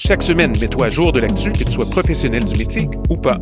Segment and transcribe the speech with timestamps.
[0.00, 3.36] Chaque semaine, mets-toi à jour de l'actu, que tu sois professionnel du métier ou pas.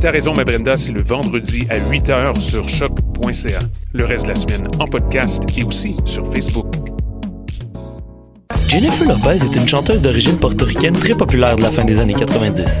[0.00, 3.58] T'as raison, ma Brenda, c'est le vendredi à 8h sur choc.ca.
[3.92, 6.74] Le reste de la semaine en podcast et aussi sur Facebook.
[8.68, 12.80] Jennifer Lopez est une chanteuse d'origine portoricaine très populaire de la fin des années 90.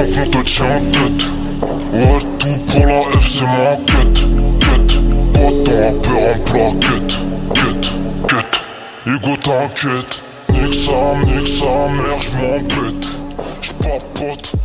[0.00, 1.24] en tête.
[1.92, 4.20] Ouais, tout pour la F, c'est ma quête.
[4.60, 4.94] Quête,
[5.32, 7.16] pas tant peur en plat, quête.
[8.28, 10.22] Quête, t'inquiète.
[10.52, 12.22] Nique sa, nique sa mère,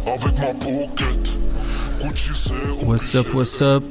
[0.07, 1.31] avec ma poquette.
[2.85, 3.83] What's up, what's up?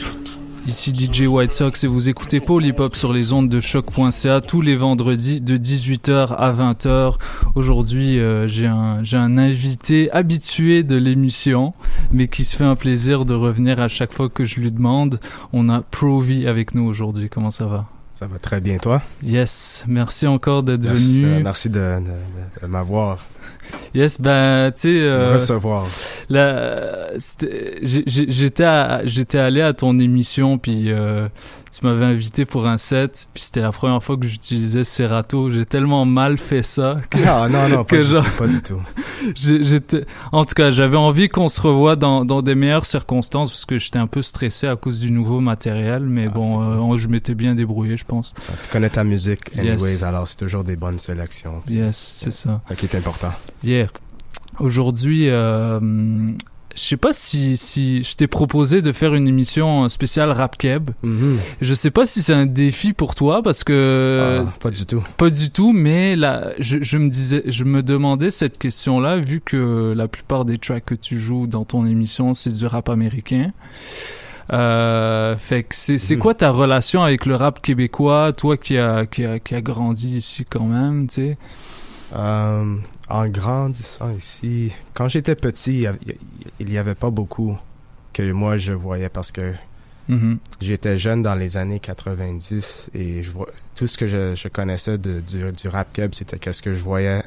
[0.67, 2.41] Ici DJ White Sox et vous écoutez
[2.79, 7.17] Hop sur les ondes de choc.ca tous les vendredis de 18h à 20h.
[7.55, 11.75] Aujourd'hui, euh, j'ai un, un invité habitué de l'émission,
[12.13, 15.21] mais qui se fait un plaisir de revenir à chaque fois que je lui demande.
[15.53, 17.29] On a Provi avec nous aujourd'hui.
[17.29, 17.85] Comment ça va?
[18.15, 19.03] Ça va très bien, toi?
[19.23, 21.27] Yes, merci encore d'être Yes, venu.
[21.27, 23.25] euh, merci de, de- de m'avoir.
[23.95, 25.03] Yes, ben, tu sais...
[25.03, 25.85] euh, recevoir.
[29.05, 31.29] J'étais allé à ton émission, puis euh,
[31.79, 35.51] tu m'avais invité pour un set, puis c'était la première fois que j'utilisais Serato.
[35.51, 38.63] J'ai tellement mal fait ça que, Ah non, non, pas du genre- tout, pas du
[38.63, 38.81] tout.
[39.35, 43.65] j'étais, en tout cas, j'avais envie qu'on se revoie dans, dans des meilleures circonstances parce
[43.65, 47.09] que j'étais un peu stressé à cause du nouveau matériel, mais Ah, bon, euh, je
[47.09, 48.35] m'étais bien débrouillé, je pense.
[48.49, 49.83] Ah, Tu connais ta musique, Yes.
[49.83, 51.61] anyways, alors c'est toujours des bonnes sélections.
[51.69, 52.59] Yes, c'est ça.
[52.63, 53.33] C'est ça qui est important.
[53.63, 53.89] Yeah.
[54.61, 55.81] Aujourd'hui, euh,
[56.77, 60.91] je sais pas si, si je t'ai proposé de faire une émission spéciale rap keb.
[61.03, 61.39] Mhm.
[61.61, 65.03] Je sais pas si c'est un défi pour toi parce que Ah, pas du tout.
[65.17, 69.41] pas du tout, mais là, je, je me disais, je me demandais cette question-là vu
[69.41, 73.53] que la plupart des tracks que tu joues dans ton émission c'est du rap américain.
[74.53, 76.21] Euh, fait que c'est c'est Mhm.
[76.21, 80.19] quoi ta relation avec le rap québécois, toi qui a qui a qui a grandi
[80.19, 81.39] ici quand même, tu sais?
[82.15, 82.75] Euh,
[83.09, 85.87] en grandissant ici, quand j'étais petit,
[86.61, 87.57] il y avait- pas beaucoup
[88.13, 89.55] que moi je voyais parce que
[90.09, 90.39] Mhm.
[90.61, 94.99] j'étais jeune dans les années 90 et je vois tout ce que je, je connaissais
[94.99, 97.23] de, du, du rap keb, c'était qu'est-ce que je voyais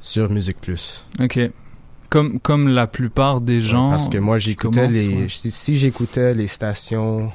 [0.00, 1.04] sur Musique Plus.
[1.20, 1.38] Ok.
[2.10, 3.88] Comme comme la plupart des gens.
[3.90, 5.08] Parce que moi, j'écoutais les.
[5.08, 5.28] ouais.
[5.28, 7.32] Si, si j'écoutais les stations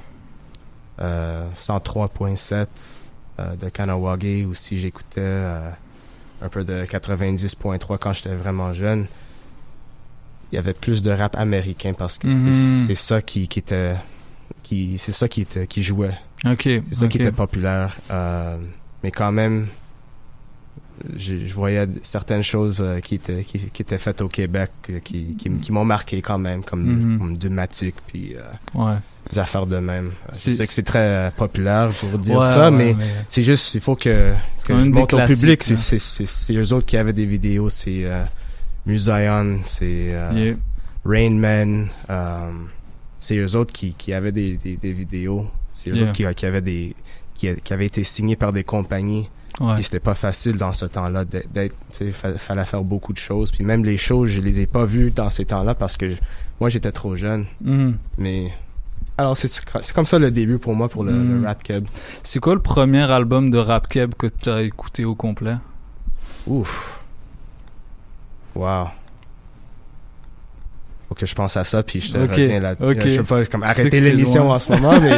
[0.99, 2.67] euh, 103.7
[3.39, 5.69] euh, de Kanawagé ou si j'écoutais euh,
[6.41, 9.05] un peu de 90.3 quand j'étais vraiment jeune,
[10.51, 12.83] il y avait plus de rap américain parce que c'est- Mhm.
[12.87, 13.95] c'est ça qui, qui était.
[14.63, 16.17] Qui, c'est ça qui, était, qui jouait.
[16.45, 16.63] Ok.
[16.63, 17.97] C'est ça qui était populaire.
[18.11, 18.57] Euh,
[19.03, 19.67] mais quand même,
[21.15, 24.99] je, je voyais certaines choses euh, qui, étaient, qui, qui étaient faites au Québec euh,
[24.99, 28.41] qui, qui, m'ont marqué quand même, comme, comme Dumatic, puis euh,
[28.73, 28.97] Ouais.
[29.31, 30.11] Des affaires de même.
[30.33, 32.95] C'est- que c'est très euh, populaire pour dire Ouais, ça, ouais, mais
[33.29, 34.33] c'est juste, il faut que,
[34.65, 35.63] que je montre au public.
[35.63, 37.69] C'est- eux autres qui avaient des vidéos.
[37.69, 38.23] C'est euh,
[38.85, 40.55] Musayan, c'est euh, Yeah.
[41.05, 41.87] Rain Man.
[42.09, 42.51] euh,
[43.19, 45.47] c'est eux autres qui, qui avaient des, des, des vidéos.
[45.69, 46.03] C'est eux Yeah.
[46.05, 46.95] autres qui, qui avaient des
[47.35, 49.29] qui, qui avaient été signés par des compagnies.
[49.59, 49.73] Ouais.
[49.75, 51.75] Puis c'était pas facile dans ce temps-là d'être.
[52.37, 53.51] fallait faire beaucoup de choses.
[53.51, 56.05] Puis même les choses, je les ai pas vues dans ces temps-là parce que
[56.59, 57.45] moi j'étais trop jeune.
[57.61, 57.97] Mhm.
[58.17, 58.51] Mais
[59.17, 61.41] alors c'est comme ça le début pour moi pour le, Mm.
[61.41, 61.87] le rap keb.
[62.23, 65.55] C'est quoi le premier album de rap keb que t'as écouté au complet?
[66.45, 67.01] Ouf.
[68.55, 68.87] Wow.
[71.17, 72.75] Faut que je pense à ça, puis je te Ok, reviens là.
[72.79, 73.07] ok.
[73.07, 75.17] Je veux pas comme arrêter l'émission en ce moment, mais,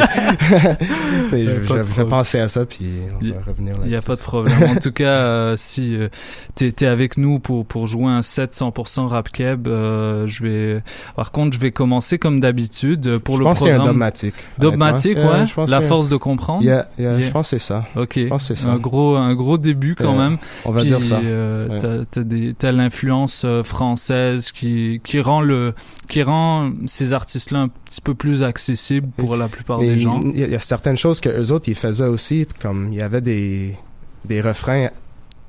[1.32, 2.86] mais je, je- vais penser à ça, puis
[3.20, 3.88] on Y- va revenir Il là-dessus.
[3.90, 4.62] n'y a pas de problème.
[4.70, 6.08] En tout cas, euh, si euh,
[6.54, 10.82] t'es es avec nous pour, pour jouer un set 100% rap keb, euh, je vais.
[11.16, 13.92] Par contre, je vais commencer comme d'habitude pour je le pense c'est un programme.
[13.92, 14.34] dogmatique.
[14.58, 15.46] Dogmatique, ouais.
[15.46, 16.62] Je pense La force de comprendre.
[16.64, 17.20] Yeah, yeah, Yeah.
[17.20, 17.84] Je pense que c'est ça.
[17.96, 18.12] Ok.
[18.16, 18.70] Je pense c'est ça.
[18.70, 20.38] Un gros, un gros début quand même.
[20.64, 21.18] On va Puis, dire ça.
[21.22, 22.20] euh, t'as-
[22.58, 25.74] T'as l'influence française qui, qui rend le,
[26.08, 30.20] qui rend ces artistes-là un petit peu plus accessibles pour la plupart Mais des gens.
[30.34, 33.02] Il y, y a certaines choses que eux autres ils faisaient aussi, comme il y
[33.02, 33.76] avait des
[34.24, 34.88] des refrains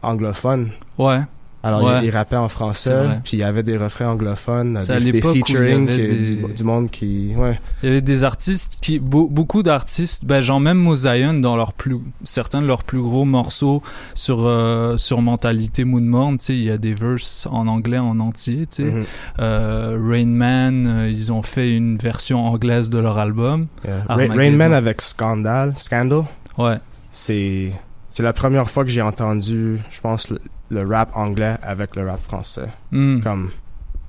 [0.01, 0.69] anglophones.
[0.97, 1.21] Ouais.
[1.63, 1.99] Alors Ouais.
[2.01, 5.23] ils, ils rappaient en français, puis il y avait des refrains anglophones, des, des il
[5.23, 7.59] featuring des- du, du monde qui ouais.
[7.83, 11.73] Il y avait des artistes qui, beau- beaucoup d'artistes, ben genre même Mosaïon dans leurs
[11.73, 13.83] plus, certains de leurs plus gros morceaux
[14.15, 18.19] sur euh, sur mentalité Moon tu sais, il y a des verses en anglais en
[18.19, 18.93] entier, tu sais.
[19.39, 23.67] Euh, Rain Man, euh, ils ont fait une version anglaise de leur album.
[23.85, 24.03] Yeah.
[24.09, 24.15] Ra-.
[24.15, 26.23] Rain Man avec Scandal, Scandal,
[26.57, 26.77] Ouais.
[27.11, 27.71] c'est
[28.09, 30.33] c'est la première fois que j'ai entendu, je pense
[30.71, 32.67] le, rap anglais avec le rap français.
[32.91, 33.19] Hmm.
[33.21, 33.51] Comme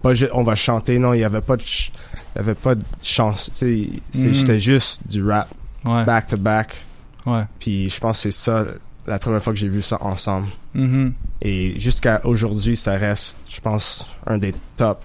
[0.02, 2.82] pas ju- on va chanter, non, il y avait pas de y avait pas de
[3.02, 4.34] chance, tu sais, Mhm.
[4.34, 5.48] c'était juste du rap
[5.84, 6.04] Ouais.
[6.04, 6.74] back to back.
[7.26, 7.42] Ouais.
[7.60, 8.64] Puis je pense que c'est ça
[9.06, 10.46] la première fois que j'ai vu ça ensemble.
[10.74, 11.12] Mhm.
[11.42, 15.02] Et jusqu'à aujourd'hui, ça reste, je pense, un des top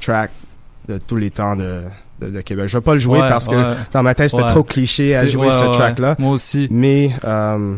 [0.00, 0.30] tracks
[0.88, 1.82] de tous les temps de,
[2.20, 2.66] de, de Québec.
[2.68, 5.26] Je vais pas le jouer Ouais, parce que dans ma tête, c'était trop cliché à
[5.26, 6.16] jouer ce track-là.
[6.18, 6.68] Moi aussi.
[6.70, 7.76] Mais euh,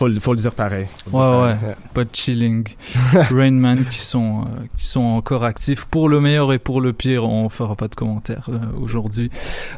[0.00, 0.86] faut, faut le dire pareil.
[1.06, 1.74] Le dire Ouais.
[1.92, 2.64] Pas de chilling.
[3.12, 6.94] Rain Man qui sont, euh, qui sont encore actifs pour le meilleur et pour le
[6.94, 7.24] pire.
[7.24, 9.30] On fera pas de commentaires euh, aujourd'hui.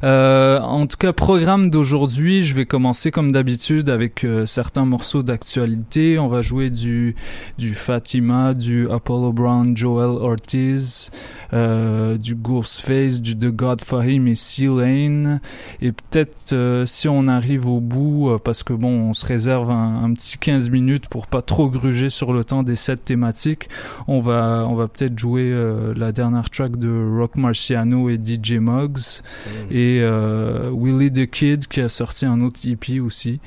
[0.05, 6.21] Euh, en tout cas, programme d'aujourd'hui, je vais commencer comme d'habitude avec certains morceaux d'actualité.
[6.21, 7.17] On va jouer du,
[7.59, 11.11] du Fatima, du Apollo Brown, Joel Ortiz,
[11.52, 15.41] du Ghostface, du The God Fahim et C-Lane.
[15.81, 20.12] Et peut-être si on arrive au bout, parce que bon, on se réserve un, un
[20.14, 23.69] petit 15 minutes pour pas trop gruger sur le temps des sept thématiques,
[24.09, 28.54] on va, on va peut-être jouer euh, la dernière track de Rock Marciano et DJ
[28.54, 29.23] Muggs
[29.71, 33.40] et euh, Willie the Kid qui a sorti un autre EP aussi.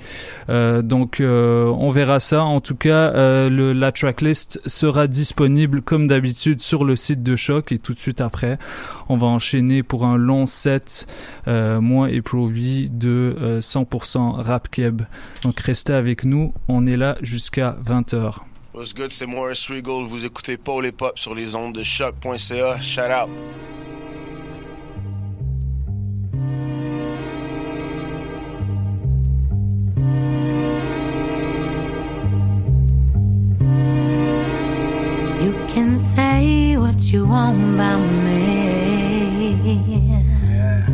[0.50, 2.44] Euh, donc euh, on verra ça.
[2.44, 3.12] En tout cas,
[3.50, 8.00] le, la tracklist sera disponible comme d'habitude sur le site de Choc et tout de
[8.00, 8.58] suite après,
[9.10, 11.08] on va enchaîner pour un long set,
[11.48, 15.04] moi et Provi de euh, 100% rap keb.
[15.44, 18.36] Donc restez avec nous, nous, on est là jusqu'à 20h.
[18.74, 20.04] What's good, c'est Morris Regal.
[20.06, 22.80] Vous écoutez Paul et Pop sur les ondes de choc.ca.
[22.82, 23.30] Shout out.
[35.42, 39.56] You can say what you want about me.
[40.50, 40.86] Yeah.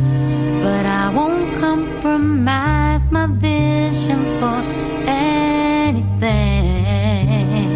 [0.62, 4.62] But I won't compromise my vision for
[6.24, 7.72] anything.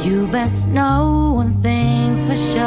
[0.00, 2.62] You best know one thing's for sure.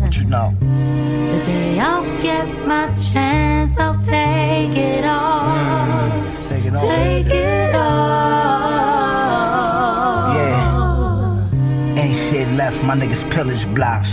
[0.00, 0.54] What you know?
[0.60, 5.44] The day I'll get my chance, I'll take it all.
[5.46, 6.82] Mm, take it all.
[6.82, 8.74] Take it all.
[10.34, 12.02] Yeah.
[12.02, 14.12] Ain't shit left, my niggas pillage blocks.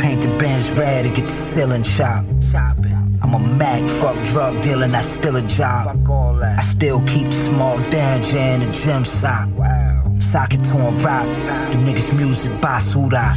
[0.00, 2.28] Paint the bench red to get the ceiling chopped.
[3.22, 6.08] I'm a Mac, fuck drug dealing, that's still a job.
[6.08, 9.48] I still keep the small danger in the gym sock.
[10.20, 13.34] Socket to a rock, The niggas music basura.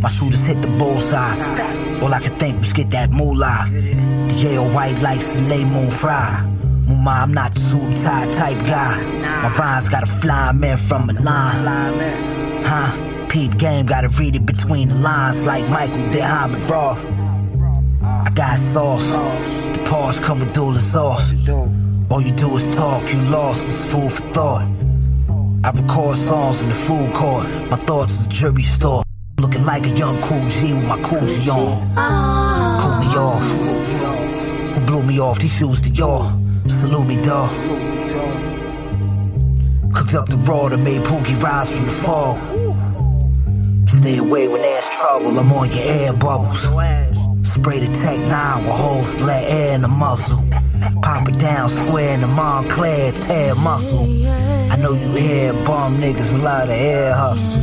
[0.00, 2.00] My shooters hit the bullseye.
[2.00, 3.68] All I could think was get that moolah.
[3.70, 6.42] The Yale white lights and lay moon fry.
[6.86, 9.00] Mama, I'm not the suit tie type guy.
[9.42, 11.64] My vines got a fly man from Milan.
[12.64, 13.28] Huh?
[13.28, 16.94] Peep game, gotta read it between the lines like Michael did Hamid Raw.
[18.04, 19.10] I got sauce.
[19.10, 21.32] The pause come with dual sauce.
[22.10, 24.68] All you do is talk, you lost, it's food for thought.
[25.64, 27.46] I record songs in the food court.
[27.70, 29.02] My thoughts is a jury store.
[29.38, 31.94] Looking like a young cool G with my cool G on.
[32.80, 33.42] Cool me off.
[34.74, 35.38] Who blew me off?
[35.38, 36.32] These shoes to y'all.
[36.68, 37.50] Salute me, dog.
[39.94, 42.38] Cooked up the raw that made Pookie rise from the fog.
[43.88, 45.38] Stay away when there's trouble.
[45.38, 46.66] I'm on your air bubbles.
[47.44, 50.44] Spray the Tech 9 with holes to let air in the muzzle.
[51.02, 54.04] Pop it down square in the Montclair, tear muscle.
[54.72, 57.62] I know you hear bum niggas a lot of air hustle.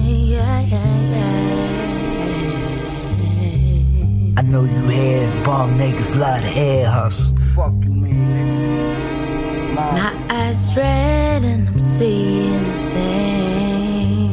[4.37, 7.37] I know you hear bum niggas a lot of air hustle.
[7.55, 9.75] Fuck you, man.
[9.75, 14.27] My eyes red and I'm seeing things.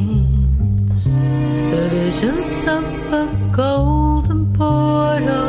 [1.70, 4.05] The visions of a golden
[4.56, 5.48] portal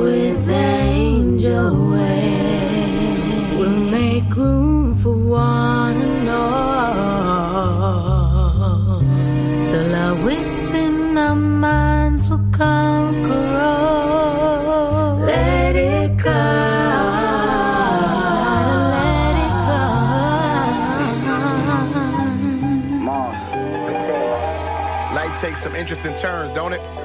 [0.00, 7.06] with angel wings will make room for one and all.
[9.72, 15.16] The love within our minds will conquer all.
[15.20, 15.96] Let it
[25.66, 26.95] some interesting turns, don't it?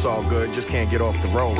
[0.00, 1.58] It's all good, just can't get off the road.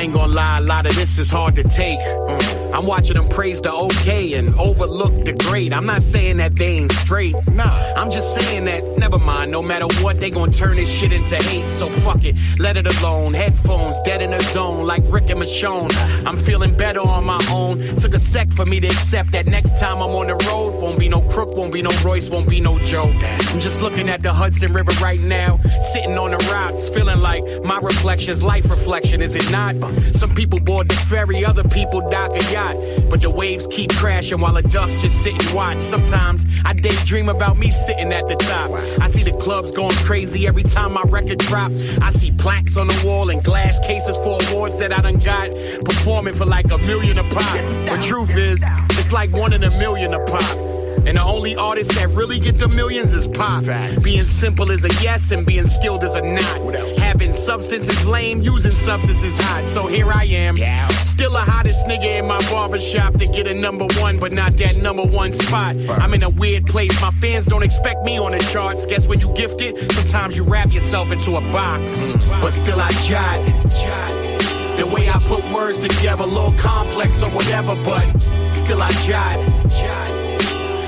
[0.00, 1.98] I ain't gonna lie, a lot of this is hard to take.
[1.98, 2.72] Mm.
[2.72, 5.74] I'm watching them praise the okay and overlook the great.
[5.74, 7.34] I'm not saying that they ain't straight.
[7.48, 7.70] Nah.
[7.96, 11.36] I'm just saying that, never mind, no matter what, they gonna turn this shit into
[11.36, 11.60] hate.
[11.60, 13.34] So fuck it, let it alone.
[13.34, 15.90] Headphones, dead in the zone, like Rick and Michonne.
[16.26, 17.80] I'm feeling better on my own.
[17.96, 20.98] Took a sec for me to accept that next time I'm on the road, won't
[20.98, 23.12] be no crook, won't be no Royce, won't be no Joe.
[23.50, 25.58] I'm just looking at the Hudson River right now,
[25.92, 29.74] sitting on the rocks, feeling like my reflection's life reflection, is it not?
[30.14, 32.76] Some people board the ferry, other people dock a yacht.
[33.10, 35.80] But the waves keep crashing while the ducks just sit and watch.
[35.80, 38.70] Sometimes I daydream about me sitting at the top.
[39.00, 41.72] I see the clubs going crazy every time my record drop.
[42.00, 45.50] I see plaques on the wall and glass cases for awards that I done got.
[45.84, 47.56] Performing for like a million a pop.
[47.86, 50.69] The truth is, it's like one in a million a pop.
[51.06, 53.64] And the only artists that really get the millions is pop.
[54.02, 56.74] Being simple is a yes and being skilled is a not.
[56.98, 59.68] Having substance is lame, using substance is hot.
[59.68, 60.56] So here I am.
[61.04, 64.76] Still the hottest nigga in my barbershop to get a number one, but not that
[64.76, 65.76] number one spot.
[65.88, 67.00] I'm in a weird place.
[67.00, 68.86] My fans don't expect me on the charts.
[68.86, 72.12] Guess when you gifted, sometimes you wrap yourself into a box.
[72.40, 74.76] But still I jot.
[74.78, 78.06] The way I put words together, a little complex or whatever, but
[78.52, 80.19] still I jot.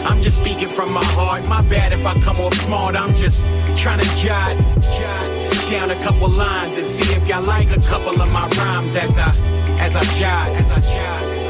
[0.04, 1.44] I'm just speaking from my heart.
[1.44, 2.96] My bad if I come off smart.
[2.96, 3.44] I'm just
[3.76, 5.42] trying to jot, jot
[5.72, 9.18] down a couple lines and see if y'all like a couple of my rhymes as
[9.18, 9.30] I
[9.78, 11.41] as I jot, as I jot.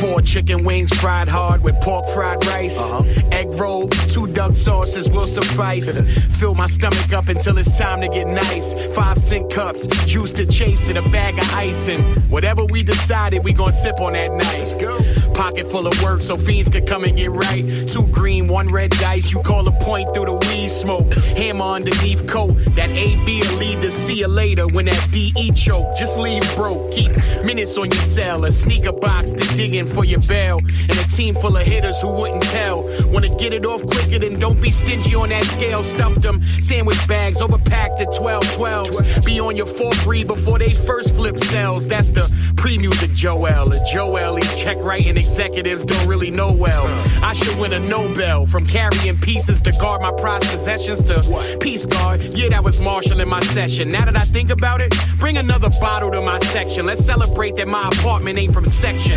[0.00, 2.78] Four chicken wings fried hard with pork fried rice.
[2.78, 3.02] Uh-huh.
[3.30, 6.00] Egg roll, two duck sauces will suffice.
[6.38, 8.74] Fill my stomach up until it's time to get nice.
[8.94, 11.88] Five cent cups, juice to chase it, a bag of ice.
[11.88, 14.58] And whatever we decided, we gon' sip on that night.
[14.58, 14.98] Let's go.
[15.34, 17.64] Pocket full of work so fiends could come and get right.
[17.88, 19.30] Two green, one red dice.
[19.30, 21.12] You call a point through the weed smoke.
[21.14, 22.54] Hammer underneath coat.
[22.74, 25.96] That AB will lead to see you later when that DE choke.
[25.96, 26.92] Just leave broke.
[26.92, 27.12] Keep
[27.44, 28.44] minutes on your cell.
[28.44, 30.58] A sneaker box to dig in for your bail.
[30.58, 32.88] And a team full of hitters who wouldn't tell.
[33.08, 35.82] Wanna get it off quicker, then don't be stingy on that scale.
[35.82, 39.24] Stuff them sandwich bags, overpacked at 12 12s.
[39.24, 41.88] Be on your fourth read before they first flip cells.
[41.88, 43.72] That's the pre music Joel.
[43.72, 46.86] A Joel, these check writing executives don't really know well.
[47.22, 51.86] I should win a Nobel from carrying pieces to guard my prized possessions to Peace
[51.86, 52.20] Guard.
[52.34, 53.90] Yeah, that was Marshall in my session.
[53.90, 56.86] Now that I think about it, bring another bottle to my section.
[56.86, 59.12] Let's celebrate that my apartment ain't from section.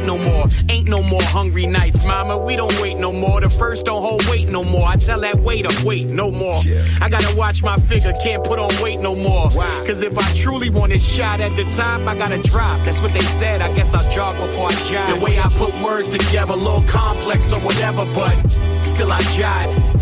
[0.00, 2.38] Ain't no more, ain't no more hungry nights, mama.
[2.38, 3.38] We don't wait no more.
[3.42, 4.88] The first don't hold weight no more.
[4.88, 6.58] I tell that waiter, wait no more.
[7.02, 9.50] I gotta watch my figure, can't put on weight no more.
[9.84, 12.82] Cause if I truly want this shot at the top, I gotta drop.
[12.82, 13.60] That's what they said.
[13.60, 15.18] I guess I'll jog before I jive.
[15.18, 18.34] The way I put words together, a little complex or whatever, but
[18.80, 20.00] still I jive.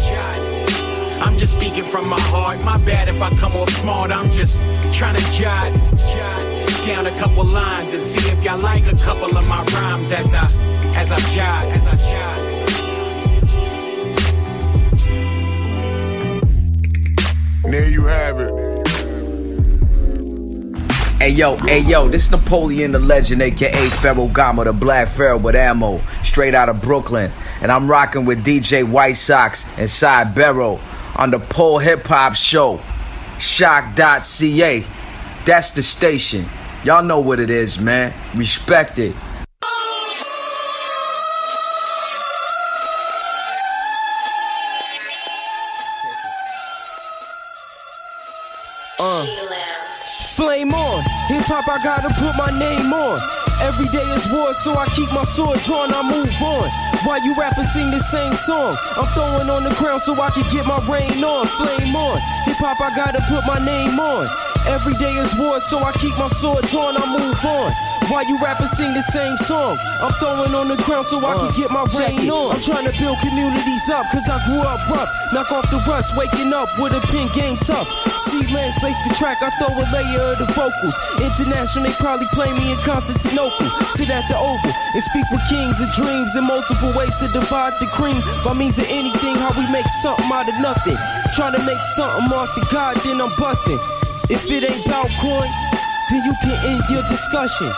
[1.21, 2.61] I'm just speaking from my heart.
[2.61, 4.12] My bad if I come off smart.
[4.12, 4.59] I'm just
[4.93, 5.73] trying to jot
[6.88, 10.33] down a couple lines and see if y'all like a couple of my rhymes as
[10.33, 10.45] I
[10.97, 12.38] as I jot as I jot.
[17.71, 18.88] There you have it.
[21.18, 25.57] Hey yo, hey yo, this Napoleon the Legend, aka Pharaoh Gama, the Black Pharaoh with
[25.57, 27.30] ammo, straight out of Brooklyn.
[27.61, 30.80] And I'm rocking with DJ White Sox and Side Barrow
[31.16, 32.80] on the Pole Hip Hop Show.
[33.38, 34.87] Choq.ca.
[35.45, 36.49] That's the station.
[36.85, 38.14] Y'all know what it is, man.
[38.37, 39.14] Respect it.
[49.00, 49.26] Uh.
[50.35, 53.18] Flame on, hip hop, I gotta put my name on.
[53.58, 56.70] Every day is war, so I keep my sword drawn, I move on.
[57.02, 60.47] Why you rappers sing the same song, I'm throwing on the ground so I can
[60.54, 61.47] get my rain on.
[61.58, 64.30] Flame on, hip hop, I gotta put my name on.
[64.67, 67.73] Every day is war, so I keep my sword drawn, I move on.
[68.09, 71.53] Why you rappers sing the same song, I'm throwing on the ground so I can
[71.53, 72.57] uh, get my rain on.
[72.57, 75.12] I'm trying to build communities up, cause I grew up rough.
[75.33, 77.85] Knock off the rust, waking up with a pin game tough.
[78.17, 80.97] See landscapes to track, I throw a layer of the vocals.
[81.21, 83.69] International, they probably play me in Constantinople.
[83.93, 87.77] Sit at the oval and speak with kings and dreams and multiple ways to divide
[87.77, 88.25] the cream.
[88.41, 90.97] By means of anything, how we make something out of nothing.
[91.37, 93.76] Try to make something off the God, then I'm busting.
[94.30, 95.49] If it ain't about coin,
[96.12, 97.73] then you can end your discussion.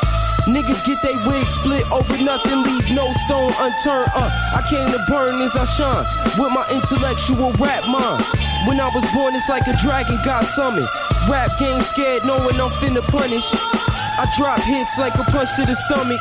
[0.50, 4.10] Niggas get they wig split over nothing, leave no stone unturned.
[4.18, 6.02] Uh, I came to burn as I shine
[6.42, 8.26] with my intellectual rap mind.
[8.66, 10.88] When I was born, it's like a dragon got summoned.
[11.30, 13.46] Rap game scared, knowing I'm finna punish.
[13.54, 16.20] I drop hits like a punch to the stomach.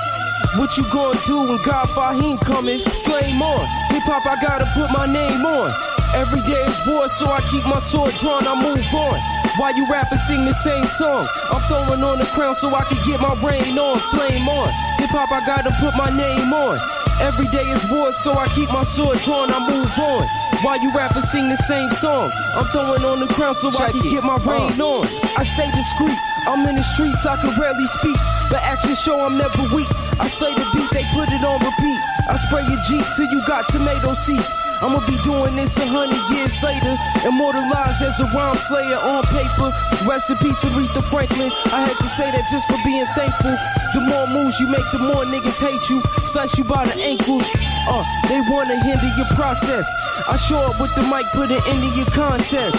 [0.61, 2.79] What you gonna do when God Fahim coming?
[3.01, 5.73] Flame on, hip hop, I gotta put my name on.
[6.13, 9.38] Every day is war, so I keep my sword drawn, I move on.
[9.59, 12.95] While you rappers sing the same song, I'm throwing on the crown so I can
[13.03, 14.71] get my rain on, flame on.
[15.03, 16.79] Hip hop, I gotta put my name on.
[17.19, 20.23] Every day is war, so I keep my sword drawn, I move on.
[20.63, 23.99] Why you rappers sing the same song, I'm throwing on the crown so I can
[24.07, 24.47] get my uh.
[24.47, 25.03] rain on.
[25.35, 26.15] I stay discreet,
[26.47, 28.15] I'm in the streets, I can rarely speak.
[28.47, 29.91] But actions show I'm never weak.
[30.23, 31.99] I say the beat, they put it on repeat.
[32.29, 34.57] I spray your Jeep till you got tomato seats.
[34.81, 36.93] I'ma be doing this a hundred years later.
[37.25, 39.73] Immortalized as a rhyme slayer on paper.
[40.05, 41.51] Rest in peace, Aretha Franklin.
[41.73, 43.57] I had to say that just for being thankful.
[43.97, 46.01] The more moves you make, the more niggas hate you.
[46.23, 47.49] Slice you by the ankles.
[47.89, 49.89] Uh, they wanna hinder your process.
[50.29, 52.77] I show up with the mic, put it into your contest.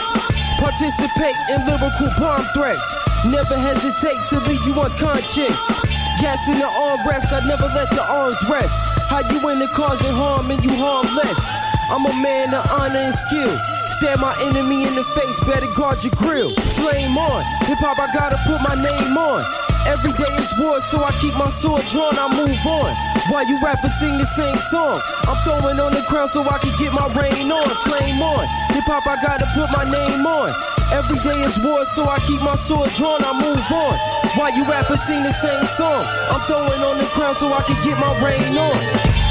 [0.62, 2.86] Participate in lyrical bomb threats.
[3.26, 5.58] Never hesitate to leave you unconscious.
[6.20, 8.76] Gas in the armrest, I never let the arms rest.
[9.08, 11.40] How you in the causing harm and you harmless?
[11.88, 13.56] I'm a man of honor and skill.
[13.96, 16.52] Stare my enemy in the face, better guard your grill.
[16.76, 19.48] Flame on, hip hop, I gotta put my name on.
[19.88, 22.92] Every day is war, so I keep my sword drawn, I move on.
[23.32, 26.76] While you rappers sing the same song, I'm throwing on the ground so I can
[26.76, 27.64] get my rain on.
[27.88, 28.44] Flame on,
[28.76, 30.52] hip hop, I gotta put my name on.
[30.92, 33.94] Every day is war, so I keep my sword drawn, I move on.
[34.36, 37.76] Why you rappers sing the same song, I'm throwing on the crown so I can
[37.84, 39.29] get my rain on.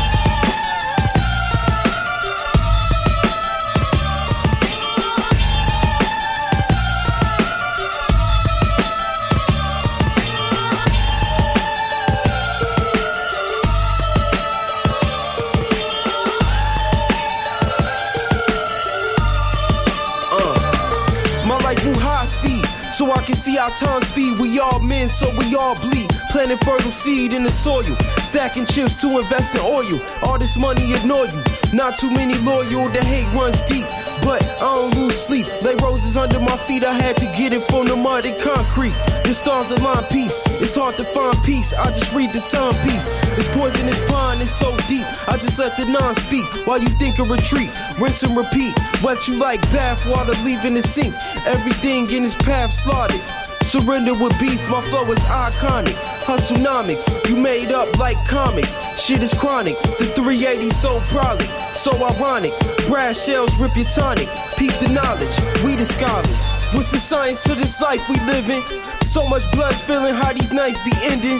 [23.12, 24.40] I can see our time speed.
[24.40, 26.10] We all men, so we all bleed.
[26.32, 27.84] Planting fertile seed in the soil,
[28.24, 30.00] stacking chips to invest in oil.
[30.22, 31.42] All this money ignore you.
[31.74, 33.86] Not too many loyal, the hate runs deep.
[34.30, 35.48] But I don't lose sleep.
[35.64, 38.94] Lay roses under my feet, I had to get it from the mud and concrete.
[39.26, 41.74] The stars align peace, it's hard to find peace.
[41.74, 43.10] I just read the timepiece.
[43.36, 47.18] This poisonous pond is so deep, I just let the non speak while you think
[47.18, 47.74] of retreat.
[48.00, 51.16] Rinse and repeat, wet you like bath water leaving the sink.
[51.48, 53.26] Everything in its path slaughtered.
[53.64, 55.98] Surrender with beef, my flow is iconic.
[56.30, 58.78] Hustlenomics, you made up like comics.
[59.02, 62.54] Shit is chronic, the 380 so prolly, so ironic.
[62.90, 64.28] Brass shells rip your tonic.
[64.58, 66.42] Peep the knowledge, we the scholars.
[66.74, 68.64] What's the science to this life we live in?
[69.04, 71.40] So much blood spilling, how these nights be ending.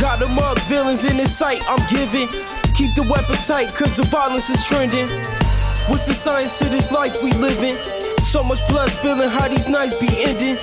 [0.00, 2.26] Got the mug villains in this sight, I'm giving.
[2.74, 5.06] Keep the weapon tight, cause the violence is trending.
[5.86, 7.76] What's the science to this life we live in?
[8.24, 10.56] So much blood spilling, how these nights be ending.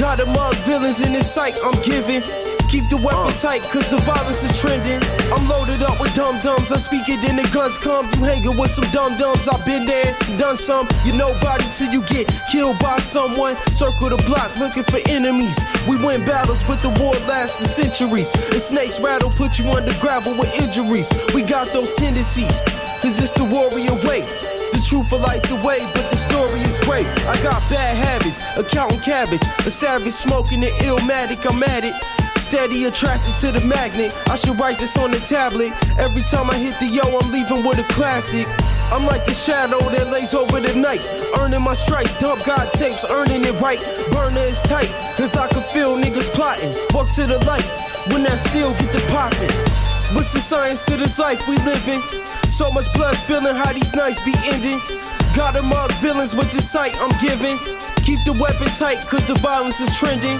[0.00, 2.22] Got a mug villains in this sight, I'm giving.
[2.68, 3.38] Keep the weapon uh.
[3.38, 4.98] tight, cause the violence is trending.
[5.30, 8.10] I'm loaded up with dum dums, I speak it in the guns come.
[8.18, 10.88] You hanging with some dum dums, I've been there, done some.
[11.04, 13.54] You nobody till you get killed by someone.
[13.70, 15.58] Circle the block looking for enemies.
[15.86, 18.32] We win battles, but the war lasts for centuries.
[18.32, 21.08] The snakes rattle, put you under gravel with injuries.
[21.34, 22.64] We got those tendencies,
[22.98, 24.26] cause it's the warrior way.
[24.74, 27.06] The truth will light the way, but the story is great.
[27.30, 32.25] I got bad habits, accounting cabbage, a savage smoking the illmatic, I'm at it.
[32.38, 34.12] Steady attracted to the magnet.
[34.28, 35.72] I should write this on the tablet.
[35.98, 38.46] Every time I hit the yo, I'm leaving with a classic.
[38.92, 41.02] I'm like the shadow that lays over the night.
[41.40, 43.80] Earning my stripes, dump God tapes, earning it right.
[44.12, 46.70] Burner is tight, cause I can feel niggas plotting.
[46.94, 47.66] Walk to the light,
[48.12, 49.50] when that steel get the popping.
[50.14, 52.00] What's the science to this life we living?
[52.48, 54.78] So much blood spilling, how these nights be ending.
[55.34, 57.58] Gotta mug villains with the sight I'm giving.
[58.06, 60.38] Keep the weapon tight, cause the violence is trending.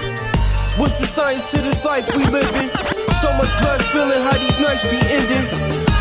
[0.78, 2.68] What's the science to this life we living?
[3.16, 5.48] So much blood spilling, how these nights be ending.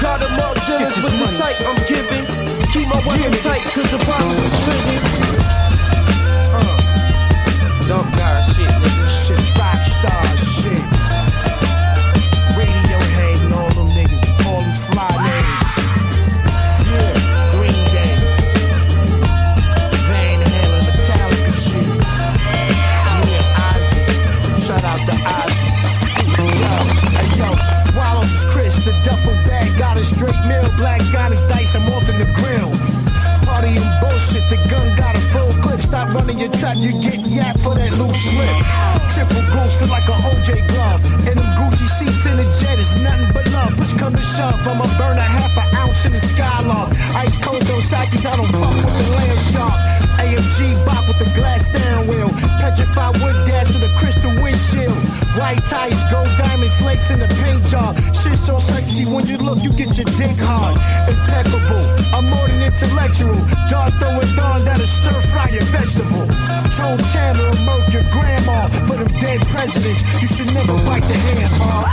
[0.01, 2.25] Gotta mug villains with the sight I'm giving.
[2.73, 5.01] Keep my weapon tight, cause the violence is trending.
[6.51, 8.94] Uh, dumb guy shit, nigga.
[29.05, 32.73] Duffel bag got a straight meal, black got his dice, I'm off in the grill.
[33.45, 35.79] Party and bullshit, the gun got a full clip.
[35.79, 38.57] Stop running your trap, you get yapped for that loose slip.
[39.13, 41.05] Triple goose feel like a OJ glove.
[41.29, 43.77] And them Gucci seats in the jet is nothing but love.
[43.77, 46.89] Push come to shove, I'ma burn a half an ounce in the Skylog.
[47.13, 49.77] Ice cold those Sakis, I don't fuck with the land shark.
[50.17, 52.29] AMG bop with the glass steering wheel.
[52.57, 54.97] Petrified wood dash with a crystal windshield.
[55.37, 57.93] White tires, gold diamond flakes in the paint job.
[58.15, 58.57] Shit so
[59.03, 60.77] when you look, you get your dick hard.
[61.09, 61.83] Impeccable,
[62.15, 63.35] I'm more than intellectual.
[63.67, 66.27] Dog throwing dawn that a stir fry your vegetable.
[66.71, 70.01] Tone Tanner murk your grandma for them dead presidents.
[70.21, 71.85] You should never bite the hand, Paul.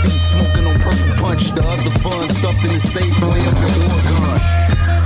[0.00, 1.52] Smoking on purple punch.
[1.52, 4.40] The other fun stuffed in the safe way up your Oregon.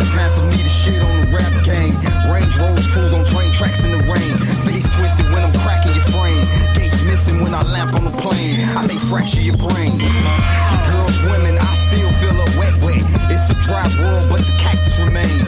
[0.07, 1.99] Time for me to shit on the rap game.
[2.31, 4.39] Range Rolls cruise on train tracks in the rain.
[4.63, 6.47] Face twisted when I'm cracking your frame.
[6.79, 8.71] Gates missing when I lamp on the plane.
[8.71, 9.99] I may fracture your brain.
[9.99, 13.03] Your girls, women, I still feel a wet wet.
[13.35, 15.43] It's a dry world, but the cactus remain.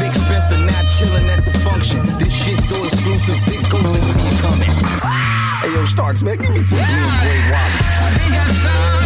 [0.00, 2.00] Vic Spencer now chilling at the function.
[2.16, 5.47] This shit so exclusive, big ghost ain't see it coming.
[5.60, 8.97] Hey yo, Starks, man, give me some blue and gray wobblies.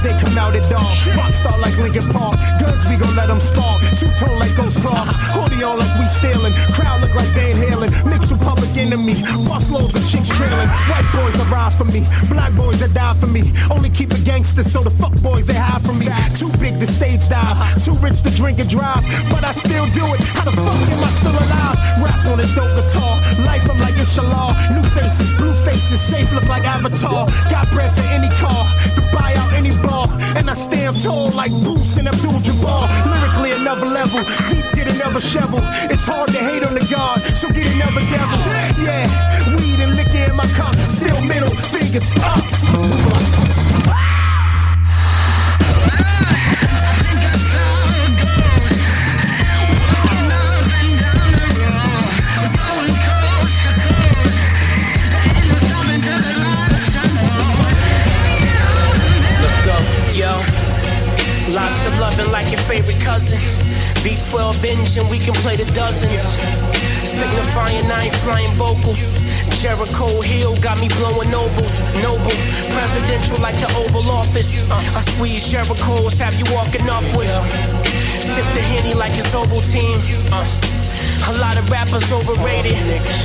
[0.00, 0.84] Fiends, they come out at dawn.
[1.16, 2.36] Rockstar like Linkin Park.
[2.60, 3.80] Guns, we gon' let them spark.
[3.98, 5.14] Two-tone like Ghost Clarks.
[5.32, 6.52] Hoodie on like we stealing.
[6.72, 7.90] Crowd look like Van Halen.
[8.08, 9.22] Mixed with Public Enemy.
[9.46, 10.68] Bus loads of chicks trailing.
[10.88, 12.06] White boys arrive for me.
[12.28, 13.52] Black boys that die for me.
[13.70, 16.08] Only keep it gangster so the fuck boys they hide from me.
[16.34, 19.04] Too big to stage dive, too rich to drink and drive.
[19.30, 20.20] But I still do it.
[20.36, 21.78] How the fuck am I still alive?
[22.02, 23.20] Rap on this dope guitar.
[23.44, 24.56] Life I'm like inshallah.
[24.74, 27.26] New faces, blue faces, safe look like Avatar.
[27.50, 30.08] Got bread for any car, could buy out any bar.
[30.38, 32.84] And I stand tall like Bruce and Abdul Jabbar.
[33.12, 35.60] Lyrically another level, deep get another shovel.
[35.92, 38.38] It's hard to hate on the God, so get another devil.
[38.86, 39.06] Yeah,
[39.56, 43.69] weed and liquor in my cup, still middle fingers up.
[61.80, 63.38] Of loving like your favorite cousin.
[64.04, 66.36] B12 binge and we can play the dozens.
[67.08, 69.20] Signifying ain't flying vocals.
[69.62, 71.80] Jericho Hill got me blowing nobles.
[72.02, 72.36] Noble,
[72.76, 74.68] presidential like the Oval Office.
[74.70, 77.44] Uh, I squeeze Jericho's, have you walking up with him.
[78.20, 80.00] Sip the Henny like it's Ovaltine.
[80.32, 80.44] Uh,
[81.28, 82.76] a lot of rappers overrated.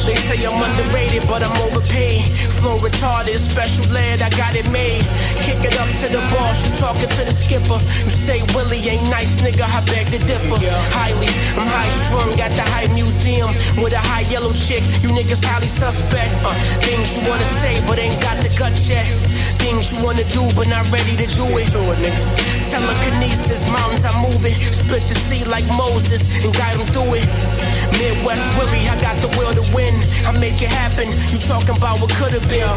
[0.05, 2.23] They say I'm underrated, but I'm overpaid.
[2.59, 5.05] Flow retarded, special lead, I got it made.
[5.45, 7.79] Kick it up to the boss, you talking to the skipper.
[8.05, 10.57] You say Willie ain't nice, nigga, I beg to differ.
[10.95, 14.83] Highly, I'm high strung, got the high museum with a high yellow chick.
[15.01, 16.33] You niggas highly suspect.
[16.43, 19.05] Uh, things you wanna say, but ain't got the guts yet.
[19.61, 21.65] Things you wanna do, but not ready to do it.
[22.75, 24.51] Telekinesis, mountains I'm moving.
[24.59, 27.27] Split the sea like Moses and guide them through it.
[27.95, 29.95] Midwest Willie, I got the will to win.
[30.27, 31.07] I make it happen.
[31.31, 32.67] You talking about what could have been.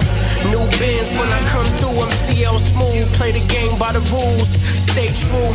[0.54, 3.10] New bins when I come through, I'm CL smooth.
[3.18, 5.50] Play the game by the rules, stay true.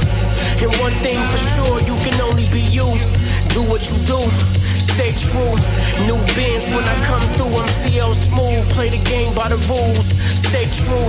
[0.60, 2.92] And one thing for sure, you can only be you.
[3.56, 4.20] Do what you do,
[4.76, 5.56] stay true.
[6.04, 8.68] New bins when I come through, I'm CL smooth.
[8.76, 11.08] Play the game by the rules, stay true.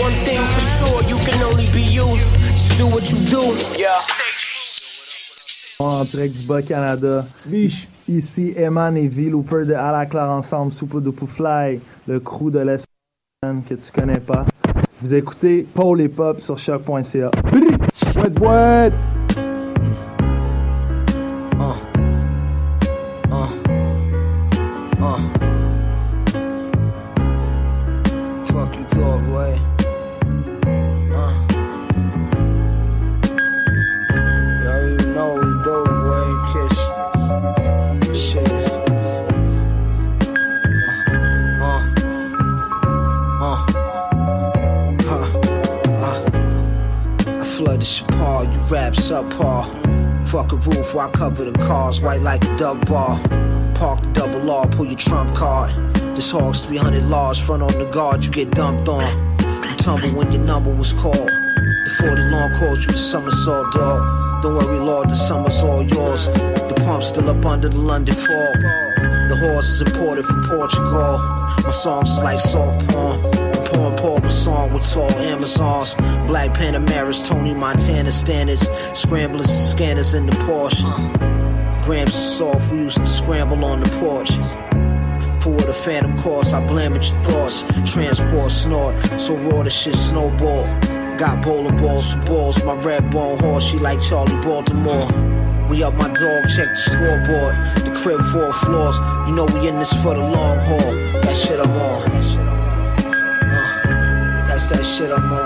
[0.00, 2.06] One thing for sure, you can only be you.
[2.40, 3.56] Just do what you do.
[3.78, 3.98] Yeah.
[5.82, 7.24] Du Bas-Canada.
[8.08, 9.30] Ici Eman et V.
[9.30, 12.84] Looper de À la claire ensemble, Super Duper Fly, le crew de l'Est
[13.42, 14.44] que tu connais pas.
[15.00, 17.30] Vous écoutez Paul et Pop sur choc.ca.
[18.14, 19.21] Boîte boîte!
[47.92, 49.66] Chapar, you rap subpar.
[50.26, 53.20] Fuck a roof I cover the cars, white like a dub bar.
[53.74, 55.74] Park double R, pull your trump card.
[56.16, 59.04] This hog's 300 large, front on the guard, you get dumped on.
[59.40, 61.16] You tumble when your number was called.
[61.16, 64.42] The 40 long calls you the somersault dog.
[64.42, 66.28] Don't worry, Lord, the summer's all yours.
[66.28, 68.54] The pump's still up under the London fog.
[69.28, 71.18] The horse is imported from Portugal.
[71.62, 73.41] My songs is like soft porn.
[74.32, 75.94] Song with tall Amazons.
[76.26, 78.68] Black Panameras, Tony Montana standards.
[78.94, 81.82] Scramblers and scanners in the Porsche.
[81.82, 84.30] Grams of soft, we used to scramble on the porch.
[85.42, 87.64] For the phantom course, I blame at your thoughts.
[87.84, 90.64] Transport snort, so raw the shit snowball.
[91.18, 95.08] Got bowling balls for balls, my red bone horse, she like Charli Baltimore.
[95.68, 97.54] We up my dog, check the scoreboard.
[97.84, 100.92] The crib four floors, you know we in this for the long haul.
[101.22, 102.51] That shit I'm on.
[104.72, 105.40] That shit I'm on.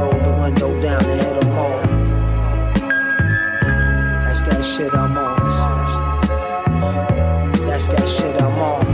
[0.00, 1.80] Roll the window down and hit 'em all.
[4.24, 5.36] That's that shit I'm on.
[7.68, 8.86] That's that shit I'm on.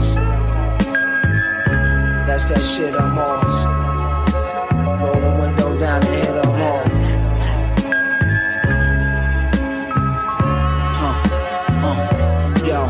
[2.27, 3.45] That's that shit I'm on.
[5.01, 6.83] Roll the window down and hit 'em all.
[10.99, 11.15] Huh,
[11.87, 11.97] uh,
[12.69, 12.81] yo,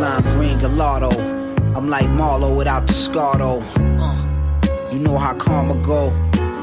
[0.00, 1.12] lime green gelato.
[1.76, 2.94] I'm like Marlo without the.
[2.94, 3.83] Uh, you
[5.04, 6.10] know how karma go.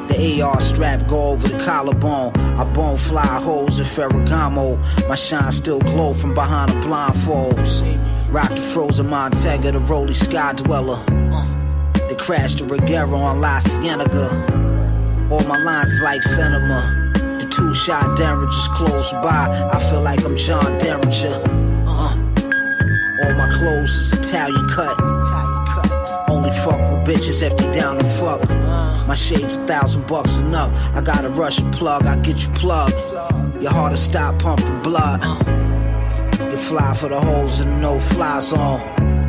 [0.08, 2.36] The AR strap go over the collarbone.
[2.36, 4.78] I bone fly holes in Ferragamo.
[5.08, 7.82] My shine still glow from behind the blindfolds.
[8.34, 11.02] Rock the frozen Montega, the Rolly Sky Dweller.
[11.08, 14.28] Uh, they crashed the Regera on La Cienega.
[15.32, 17.14] All my lines like cinema.
[17.40, 19.70] The two shot Derringers close by.
[19.74, 21.42] I feel like I'm John Derringer.
[21.88, 22.16] Uh,
[23.24, 25.51] all my clothes is Italian cut.
[26.42, 28.50] Only fuck with bitches if they down to fuck.
[29.08, 30.74] My shades a thousand bucks and up.
[30.96, 32.96] I got a Russian plug, I get you plugged.
[33.62, 35.22] Your heart to stop pumping blood.
[36.40, 38.80] You fly for the holes and no fly zone.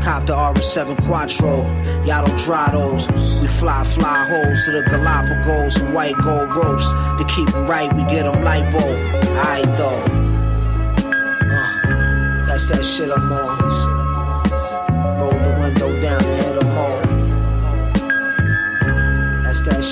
[0.01, 1.65] Cop the RS7 Quattro,
[2.07, 3.43] Yato those.
[3.43, 6.87] We fly, fly holes to the Galapagos and white gold ropes.
[7.19, 8.85] To keep 'em right, we get 'em lipo.
[9.51, 10.03] Aight though.
[11.53, 14.02] Uh, that's that shit I'm on.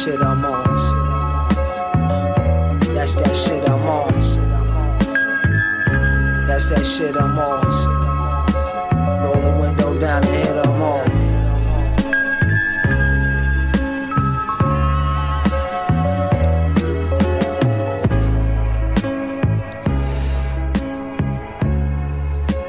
[0.04, 0.64] Shit I'm on.
[2.94, 4.14] That's that shit I'm on.
[6.46, 7.66] That's that shit I'm on.
[9.22, 11.04] Roll the window down and hit 'em all.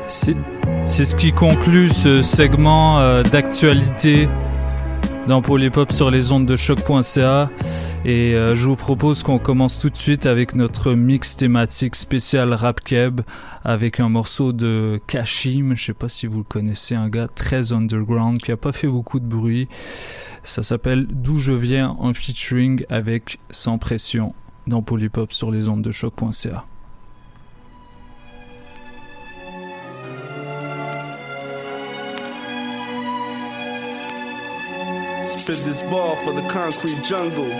[0.07, 0.35] C'est
[0.85, 4.27] c'est ce qui conclut ce segment euh, d'actualité
[5.27, 7.49] dans Polypop sur les ondes de choc.ca.
[8.03, 12.53] Et euh, je vous propose qu'on commence tout de suite avec notre mix thématique spécial
[12.53, 13.21] rap keb
[13.63, 15.75] avec un morceau de Kashim.
[15.75, 18.87] Je sais pas si vous le connaissez, un gars très underground qui a pas fait
[18.87, 19.67] beaucoup de bruit.
[20.43, 24.33] Ça s'appelle D'où je viens en featuring avec Sans pression
[24.65, 26.65] dans Polypop sur les ondes de choc.ca.
[35.41, 37.51] Spit this ball for the concrete jungle.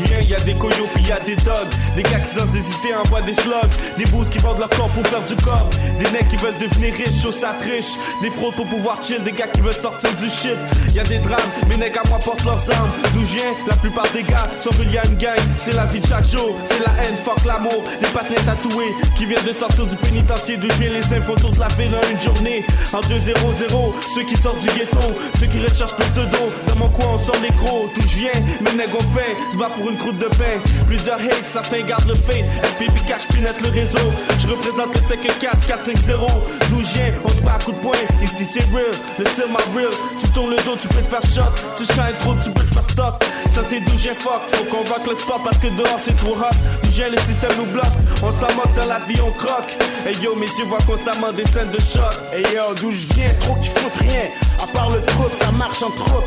[0.00, 1.68] D'où je viens, y a des coyotes puis y a des dogs.
[1.94, 3.74] Des gars qui sans hésiter envoient des slugs.
[3.98, 5.68] Des bouses qui vendent leur corps pour faire du corps.
[5.98, 7.98] Des mecs qui veulent devenir riches, choses ça triche.
[8.22, 9.22] Des fraudes pour pouvoir chill.
[9.22, 10.56] Des gars qui veulent sortir du shit.
[10.94, 12.90] Y a des drames, mes mecs à moi portent leurs armes.
[13.14, 15.38] D'où je viens, la plupart des gars sont y a une gang.
[15.58, 17.84] C'est la vie de chaque jour, c'est la haine, fuck l'amour.
[18.00, 20.56] Des partenaires tatoués qui viennent de sortir du pénitencier.
[20.56, 22.64] D'où les infos toute la veine en une journée.
[22.92, 26.50] En 2-0-0, ceux qui sortent du ghetto, ceux qui recherchent plus de dos.
[26.68, 27.90] Dans mon coin, on sort les gros.
[27.94, 29.34] D'où je viens, mes nègres ont faim.
[29.52, 30.58] Se pour une croûte de pain.
[30.86, 32.44] Plusieurs hates, certains gardent le fait.
[32.62, 34.12] FPP cache pinette le réseau.
[34.38, 36.26] Je représente le 5-4, 4-5-0.
[36.70, 37.98] D'où viens, on se bat à coups de poing.
[38.22, 39.90] Ici c'est real, le style my real.
[40.20, 41.52] Tu tournes le dos, tu peux te faire shot.
[41.76, 43.24] Tu shines trop, tu peux te faire stop.
[43.46, 44.42] Ça c'est d'où j'ai fuck.
[44.52, 46.56] Faut qu'on voit le spot parce que dehors c'est trop hot.
[46.82, 47.96] D'où j'ai le système nous bloque.
[48.22, 49.76] On s'en dans la vie, on croque.
[50.06, 52.14] Hey yo, mes yeux voient constamment des scènes de choc.
[52.32, 54.28] Et yo, d'où je viens, trop qui fout rien.
[54.62, 56.24] À part le troupe, ça marche en troupe.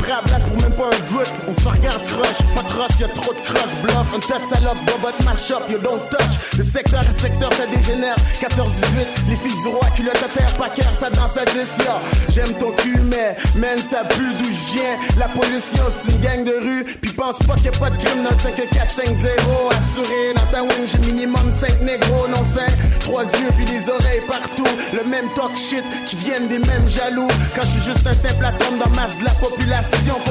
[0.00, 1.32] Pour même pas un goutte.
[1.46, 3.70] On se regarde crush, pas de ross, y'a trop de cross.
[3.82, 6.58] Bluff, un tas de salope, bobot, mash up, you don't touch.
[6.58, 8.16] De secteur à secteur, ça dégénère.
[8.40, 11.92] 14-18, les filles du roi, culotte à terre, pas cœur, ça danse à 10, yo.
[12.30, 15.18] J'aime ton cul, mais, man, ça pue d'où je.
[15.18, 16.84] La pollution, c'est une gang de rue.
[17.00, 19.70] Puis pense pas qu'il y a pas de crime dans le 5 4 5 0
[19.70, 22.66] Assuré, dans ta wing, j'ai minimum 5 négros, non 5.
[23.00, 24.64] Trois yeux, puis des oreilles partout.
[24.92, 27.28] Le même talk shit qui viennent des mêmes jaloux.
[27.54, 29.89] Quand je suis juste un simple atome dans masse de la population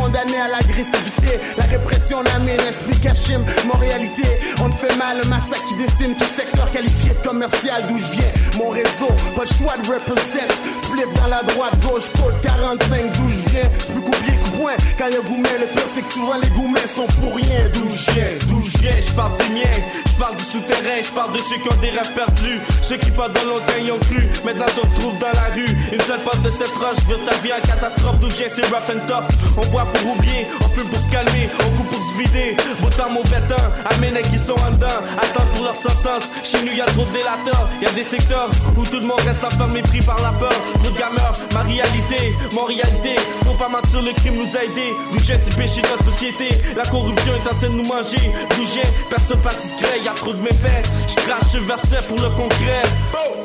[0.10, 1.39] condamné à l'agressivité.
[1.58, 4.24] La répression n'amène esprit cachim, mon réalité.
[4.63, 8.32] On te fait mal, un massacre qui décime tout secteur qualifié commercial d'où je viens.
[8.58, 10.50] Mon réseau, pas le choix de represent.
[10.84, 13.69] Split dans la droite, gauche, code 45 d'où je viens.
[13.78, 14.78] C'est plus coupier que point.
[14.98, 17.69] Quand y'a gourmet, le pire c'est que souvent les gourmets sont pour rien.
[17.74, 19.80] D'où je viens, d'où je viens, je parle des miens.
[20.06, 22.60] Je parle du souterrain, je parle de ceux qui ont des rêves perdus.
[22.82, 25.72] Ceux qui pendant longtemps y ont cru, maintenant se retrouvent dans la rue.
[25.93, 28.19] Une seule porte de cette roche, vire ta vie en catastrophe.
[28.19, 29.49] D'où je viens, c'est rough and tough.
[29.58, 32.58] On boit pour oublier, on fume pour se calmer, on coupe pour se vider.
[32.82, 34.88] Beau temps, mauvais temps, amène qui sont en dedans,
[35.22, 36.30] attendent pour leur sentence.
[36.44, 39.22] Chez nous, y a trop de délateurs, y a des secteurs où tout le monde
[39.22, 40.54] reste enfermé, pris par la peur.
[40.84, 43.16] Trop de gameurs, ma réalité, mon réalité.
[43.46, 44.94] Faut pas mentir, le crime nous a aidés.
[45.12, 46.50] D'où c'est péché de notre société.
[46.76, 48.32] La corruption est en train de nous manger.
[48.56, 50.90] D'où j'ai, personne pas discret, y a trop de méfaits.
[51.08, 52.84] Je crache ce verset pour le concret.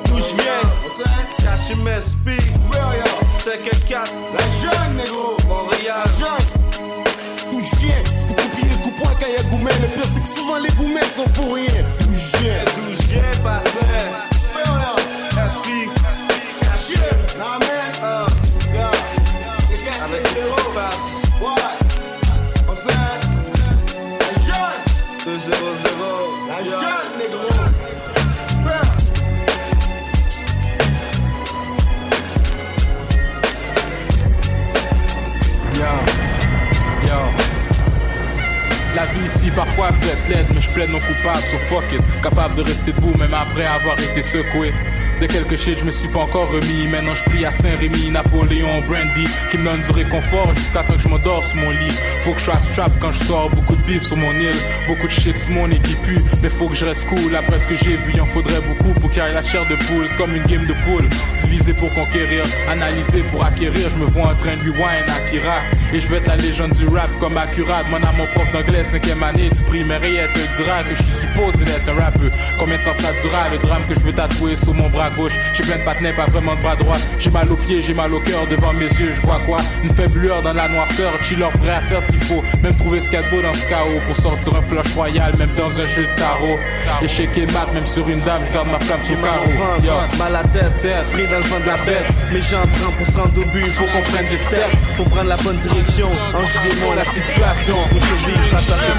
[0.07, 0.63] D'où je viens,
[0.97, 2.31] 45, HMSP,
[2.73, 3.05] Royal,
[3.39, 7.51] 54, la jeune négro, Montréal, jeune.
[7.51, 9.43] Tout chien, c'est pour copier le coup point qu'il y a.
[9.43, 11.67] Le pire, c'est que souvent les gourmets sont pour rien.
[11.99, 13.71] Tout chien, tout chien, passé.
[16.61, 17.01] Caché,
[17.39, 18.27] la main, un,
[18.73, 18.91] gars,
[19.69, 20.35] c'est
[21.41, 21.55] Ouais,
[22.69, 22.95] on sait,
[24.21, 25.84] la jeune, 2 0
[40.65, 42.03] je plaide non coupable, so fuck it.
[42.23, 44.73] Capable de rester debout même après avoir été secoué.
[45.21, 46.89] De quelques shit, je me suis pas encore remis.
[46.89, 51.03] Maintenant, je prie à Saint-Rémy, Napoléon, Brandy, qui me donne du réconfort jusqu'à temps que
[51.03, 51.95] je m'endors sous mon lit.
[52.21, 54.57] Faut que je sois strap quand je sors, beaucoup de bif sur mon île,
[54.87, 55.99] beaucoup de shit sur mon équipe.
[56.43, 58.93] Mais faut que je reste cool, après ce que j'ai vu, il en faudrait beaucoup
[59.01, 60.09] pour qu'il y ait la chair de poule.
[60.09, 61.09] C'est comme une game de poule,
[61.43, 63.91] divisé pour conquérir, analysé pour acquérir.
[63.91, 65.61] Je me vois en train de rewind Akira.
[65.93, 67.87] Et je veux être la légende du rap comme accurate.
[67.91, 71.27] Mon mon prof d'anglais, cinquième année du primaire, et elle te dira que je suis
[71.27, 72.31] supposé d'être un rappeur.
[72.59, 75.35] Combien de temps ça durera le drame que je veux tatouer sur mon bras gauche?
[75.55, 76.97] J'ai plein de patinets, pas vraiment de bras droit.
[77.19, 79.59] J'ai mal aux pieds, j'ai mal au cœur devant mes yeux, je vois quoi?
[79.83, 82.43] Une faible lueur dans la noirceur, chiller prêt à faire ce qu'il faut.
[82.63, 84.95] Même trouver ce qu'il y a de beau dans ce chaos pour sortir un flush
[84.95, 86.59] royal, même dans un jeu de tarot.
[87.03, 89.51] Échec et mat, même sur une dame, je garde ma flamme sous carreau.
[90.19, 92.07] Mal à la tête, pris dans le vent de la bête.
[92.81, 95.57] Prends pour se rendre au but, faut qu'on prenne des steps, faut prendre la bonne
[95.59, 96.09] direction direction.
[96.35, 96.47] En
[96.95, 98.95] la situation, pour survivre face à cette.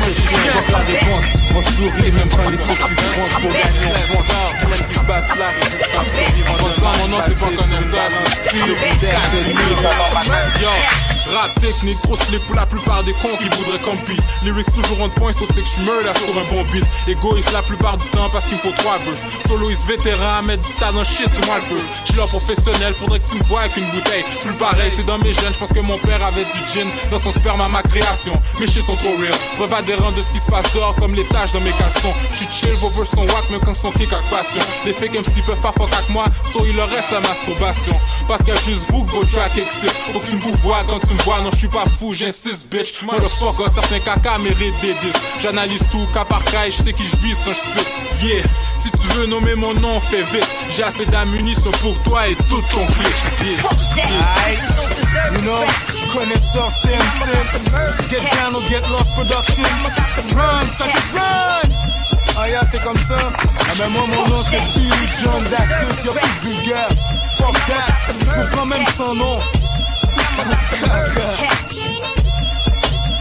[0.53, 3.93] Porte la dépense, on sourit, même pas les sourcils se pour gagner
[4.69, 6.03] même qui se passe là, c'est pas
[11.35, 14.21] rap technique, trop slip pour la plupart des cons qui voudraient compete.
[14.43, 16.85] Lyrics toujours on point, sauf que je murder sur un bon beat.
[17.07, 19.23] Égoïste la plupart du temps parce qu'il faut trois verses.
[19.47, 21.89] Soloiste vétéran, mettre du stade en shit, c'est moi le first.
[22.05, 24.23] Je suis là professionnel, faudrait que tu me vois avec une bouteille.
[24.39, 27.19] Suis pareil, c'est dans mes gènes, je pense que mon père avait du gin dans
[27.19, 28.33] son sperme à ma création.
[28.59, 29.35] Mes shit sont trop real.
[29.57, 32.13] Preuve adhérente de ce qui se passe dehors comme les taches dans mes caleçons.
[32.31, 34.61] Je suis chill, vos verses sont whack, même quand son kick avec passion.
[34.85, 37.99] Les fake MC peuvent pas fuck avec moi, so il leur reste la masturbation.
[38.27, 39.91] Parce qu'il y a juste vous que vos tracks excite.
[40.11, 42.67] Faut que tu me vois quand tu me vois, non je suis pas fou, j'insiste
[42.67, 43.01] bitch.
[43.03, 44.95] Motherfucker, certains caca méritent des.
[45.41, 48.25] J'analyse tout cas par cas et je qui je vise quand je spit.
[48.25, 48.43] Yeah,
[48.75, 50.47] si tu veux nommer mon nom, fais vite.
[50.71, 53.13] J'ai assez d'ammunition pour toi et tout ton clip.
[53.43, 54.05] Yeah.
[55.33, 55.63] You know,
[56.13, 59.63] connaisseur CMC, get down or get lost production.
[60.35, 62.04] Run, ça run!
[62.37, 63.17] Ah yeah, c'est comme ça.
[63.59, 66.89] Ah ben moi mon nom c'est Billy John Dactus, y'a plus de vulgaire.
[67.37, 67.93] Fuck that,
[68.25, 69.39] faut quand même son nom.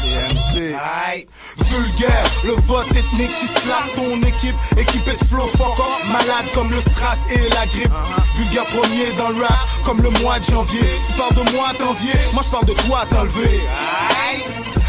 [0.00, 0.74] CMC.
[1.08, 1.26] Aïe.
[1.56, 6.70] Vulgaire, le vote ethnique qui slappe ton équipe, équipé de flow fuck up, malade comme
[6.70, 7.92] le strass et la grippe.
[8.36, 11.00] Vulgaire premier dans le rap, comme le mois de janvier.
[11.06, 13.60] Tu parles de moi t'envier, moi je parle de toi t'enlever.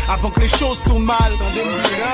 [0.07, 1.33] Avant que les choses tournent mal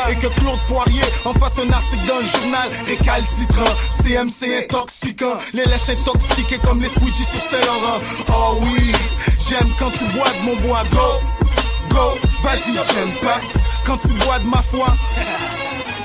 [0.10, 2.70] Et que Claude Poirier en fasse un article dans le journal.
[2.86, 8.00] Récalcitrant, CMC intoxiquant Les laisse intoxiquer comme les squeegees sur Saint-Laurent.
[8.30, 8.94] Oh oui,
[9.50, 10.84] j'aime quand tu bois de mon bois.
[10.92, 11.20] Go,
[11.90, 13.40] go, vas-y j'aime pas
[13.86, 14.88] Quand tu bois de ma foi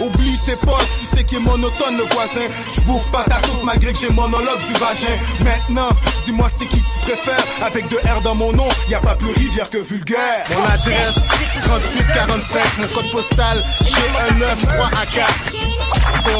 [0.01, 2.47] Oublie tes postes, tu sais qui est monotone le voisin.
[2.75, 5.17] Je bouffe pas ta touffe malgré que j'ai monologue du vagin.
[5.45, 5.89] Maintenant,
[6.25, 7.45] dis-moi c'est qui tu préfères?
[7.63, 10.45] Avec deux R dans mon nom, y a pas plus rivière que vulgaire.
[10.51, 11.15] Mon adresse,
[11.65, 15.27] 3845, mon code postal G193 à 4
[16.25, 16.31] So,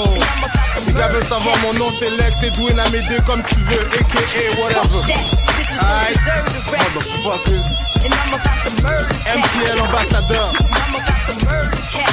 [0.87, 4.61] les gars veulent savoir mon nom c'est Lex Edwin Amédée comme tu veux, a.k.a.
[4.61, 5.13] whatever.
[5.81, 6.17] Aïe,
[6.95, 7.67] motherfuckers.
[9.35, 10.53] MTL ambassadeur.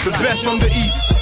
[0.04, 1.14] The best from the east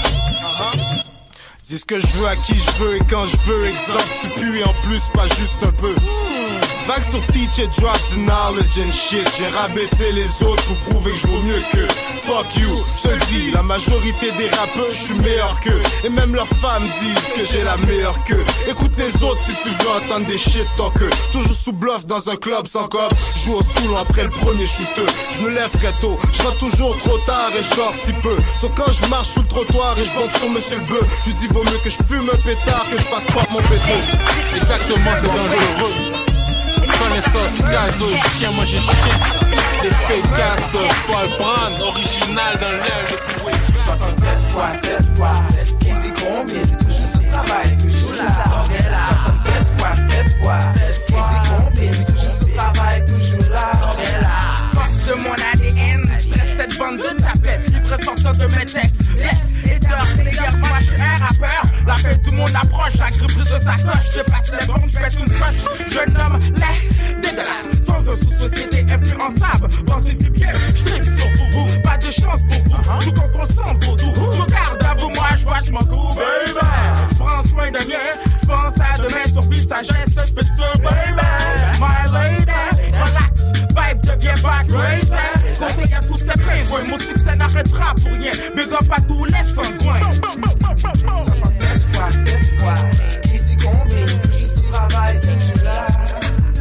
[1.64, 3.66] Dis ce que je veux à qui je veux et quand je veux.
[3.66, 5.94] Exemple tu pues et en plus pas juste un peu.
[6.88, 9.26] Vague sur teach et drop the knowledge and shit.
[9.38, 11.88] J'ai rabaissé les autres pour prouver que je vaux mieux que.
[12.26, 12.70] Fuck you,
[13.04, 15.82] je le dis, la majorité des rappeurs je suis meilleur qu'eux.
[16.04, 18.44] Et même leurs femmes disent que j'ai la meilleure queue.
[18.70, 18.91] Écoute
[19.42, 20.94] si tu veux entendre des shit talk
[21.32, 23.14] Toujours sous bluff dans un club sans cop.
[23.44, 27.18] Joue au soulon après le premier shooter Je me lève très tôt, je toujours trop
[27.20, 28.36] tard et je dors si peu.
[28.60, 31.32] Sauf quand je marche sur le trottoir et je bande sur monsieur le bœuf Je
[31.32, 33.98] dis vaut mieux que je fume un pétard que je fasse pas mon pété
[34.56, 36.22] Exactement, c'est dangereux.
[37.00, 39.18] Connaisseur du gaz au chien, moi j'ai chien.
[40.08, 43.61] Fake cast pas le prendre, original dans l'air de
[43.98, 45.34] 67 fois 7 fois.
[45.52, 46.62] 7 Easy combien?
[46.78, 48.34] Toujours ce travail, toujours là
[49.44, 50.62] 67 fois 7 fois.
[50.62, 52.04] 7 Easy combien?
[52.06, 53.68] Toujours ce travail, toujours là.
[54.74, 59.04] Force de mon ADN, stress cette bande de tapettes, libre sortant de mes textes.
[59.18, 61.64] Laisse, hater, player, smash, un rappeur.
[61.88, 64.08] La fin du monde approche, la grippe de sa coche.
[64.16, 65.56] Je passe les bombes, je fais une coche.
[65.90, 69.68] Je nomme les dégueulasses, sans un sous-société influençable.
[69.86, 71.82] Pensez si bien, je tripe sur vous, vous.
[71.82, 74.32] Pas de chance pour vous, tout quand on sent vaudou.
[74.32, 76.60] Sous garde à vous, moi je vois, je m'en coupe, baby.
[77.20, 78.10] Prends soin de mien,
[78.42, 81.22] je pense à demain, survie, sagesse, futur, baby.
[81.80, 82.46] My lady,
[82.94, 85.41] relax, vibe devient back crazy.
[85.82, 88.32] Conseil à tous ces pingouins, mon succès n'arrêtera pour rien.
[88.56, 90.12] Big up à tous les sanguins.
[91.24, 92.76] 67 fois 7 fois
[93.34, 95.88] Easy combien Toujours ce travail, toujours là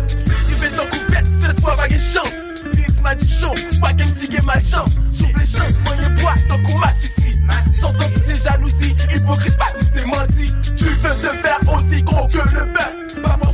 [0.09, 2.33] Si je rivais dans coupette, cette fois vague chance.
[2.75, 4.95] Mix m'a dit chaud, pas qu'elle me sigue malchance.
[5.19, 7.39] J'ouvre les chances, y'a bois, donc on m'assissit.
[7.81, 10.53] Sans sentir ses jalousies, hypocrite pas dit c'est menti.
[10.77, 13.23] Tu veux te faire aussi gros que le bœuf.
[13.23, 13.51] Pas moi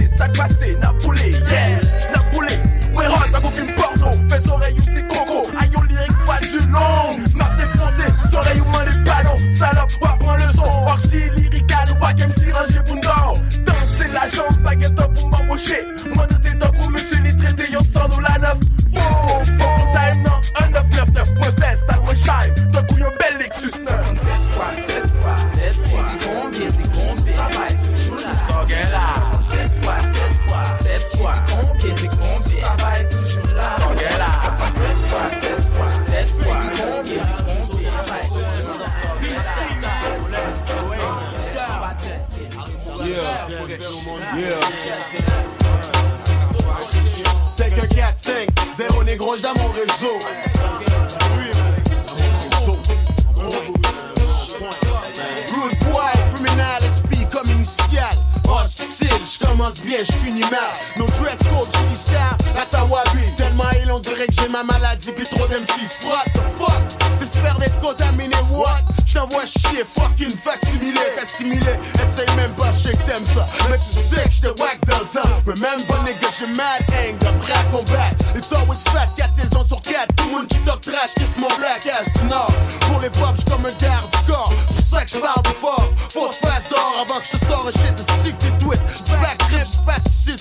[0.00, 1.80] classé, ça classé, Napoulé, yeah,
[2.12, 2.52] Napoulé,
[2.94, 6.58] Wera, t'as qu'au film porno, fais oreille ou c'est coco, aïe, on lyrics pas du
[6.68, 11.88] long, map défoncé, oreille ou main les ballons, salope, ou apprends le son, orgie lyrical,
[11.92, 12.80] ou pas game si rangé,
[13.64, 15.84] danser la jambe, baguette pour m'embaucher,
[47.46, 50.18] C'est que 4, 5, 0 négro, dans mon réseau.
[55.48, 58.04] Rude boy, criminal esprit comme initial.
[58.48, 60.60] Hostile, j'commence bien, j'finis mal.
[60.96, 63.34] No dress code, j'dis star, that's how I.
[63.36, 67.18] Tellement il on dirait que j'ai ma maladie, pis trop d'M6 What the fuck?
[67.18, 68.99] T'espères d'être contaminé, what?
[69.10, 71.74] J't'envoie chier, fucking facsimilé, assimilé.
[71.94, 73.44] Essaye même pas, je sais que t'aimes ça.
[73.68, 75.28] Mais tu sais que j'te whack dans le temps.
[75.46, 78.24] Remember, nigga, j'ai mad anger, prêt à combattre.
[78.36, 80.14] It's always fat, 4 saisons sur 4.
[80.14, 82.52] Tout le monde qui talk trash, kiss mon black ass du nord.
[82.82, 84.52] Pour les pop, j'suis comme un garde du corps.
[84.68, 85.90] C'est pour ça que j'parle de fort.
[86.12, 89.04] Faut se face d'or avant que j'te sors un shit de stick des tweets.
[89.06, 90.36] Du back trip, j'passe ici.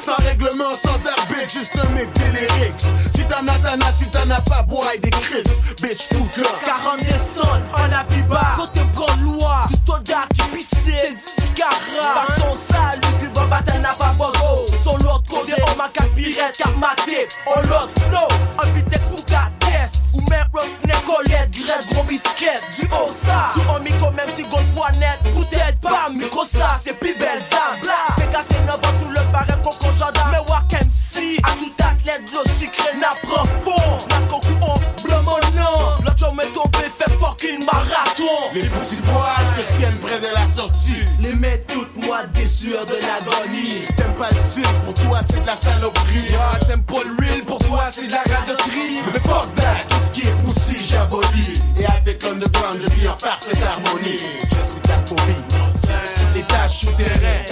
[0.00, 2.88] Sans règlement, sans arbitre, juste un mec délirix.
[3.14, 5.44] Si t'en as, t'en as, si t'en as pas, bois des crises.
[5.82, 6.60] Bitch, fou corps.
[6.64, 12.26] 40 descentes, on a biba Côté bras loin, du soldat qui pissait C'est du cigarat
[12.26, 16.04] Façon sale, le cube en bataille n'a pas bogo Sur l'autre côté, on m'a qu'à
[16.14, 18.28] pirate, qu'à maté On l'autre flow,
[18.62, 22.46] un beat pour caisse Ou même roughneck, colette, grette, gros biscuit
[22.78, 26.98] Du haut ça, tu en micro même si gold poignette Peut-être pas, micro ça, c'est
[26.98, 27.72] plus belle ça.
[27.82, 32.22] Bla, fait casser neuf tout le barème coco jardin Mais walk MC, à tout athlète,
[32.32, 33.98] le secret n'a profond.
[34.10, 35.90] Ma cocu, on bleu mon nom.
[36.04, 36.78] L'autre jour m'est tombé,
[37.34, 38.24] fucking marathon
[38.54, 41.04] Les petits bois se tiennent près de la sortie.
[41.20, 45.40] Les mettent toutes moi des sueurs de l'agonie T'aimes pas le style, pour toi c'est
[45.40, 46.34] de la saloperie.
[46.66, 50.10] T'aimes pas le real, pour toi c'est de la radoterie Mais fuck that, tout ce
[50.10, 51.60] qui est poussi, j'abolis.
[51.78, 54.18] Et avec l'underground, je vis en parfaite harmonie.
[54.42, 55.34] Je suis ta phobie.
[56.34, 57.46] Les tâches souterraines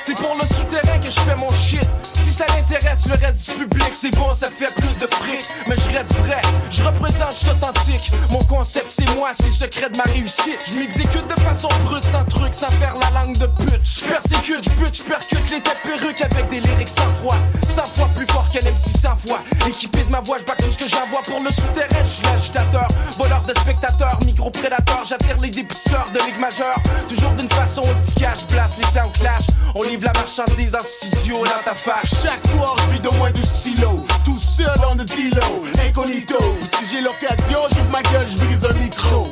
[0.00, 2.46] C'est pour le souterrain que je fais mon shit Si ça
[2.84, 5.46] le reste du public C'est bon ça fait plus de fric.
[5.68, 8.12] Mais je reste vrai, je représente, je suis authentique.
[8.30, 10.58] Mon concept c'est moi, c'est le secret de ma réussite.
[10.70, 13.80] Je m'exécute de façon brute, sans truc, sans faire la langue de pute.
[13.84, 17.84] Je persécute, je bute, je percute les têtes perruques Avec des lyrics sans froid 100
[17.86, 19.40] fois plus fort qu'un MC 100 fois.
[19.68, 22.02] Équipé de ma voix, je bats tout ce que j'envoie pour le souterrain.
[22.02, 26.76] Je suis l'agitateur, voleur de spectateurs Micro-prédateur, j'attire les dépisteurs de ligue majeure.
[27.08, 29.46] Toujours d'une façon efficace, je place les sound clash.
[29.74, 32.24] On livre la marchandise en studio dans ta face.
[32.24, 33.90] Chaque soir, je vis de moins du stylo.
[34.24, 36.38] Tout seul dans le dealo, incognito.
[36.60, 39.28] Si j'ai l'occasion, j'ouvre ma gueule, je brise un micro.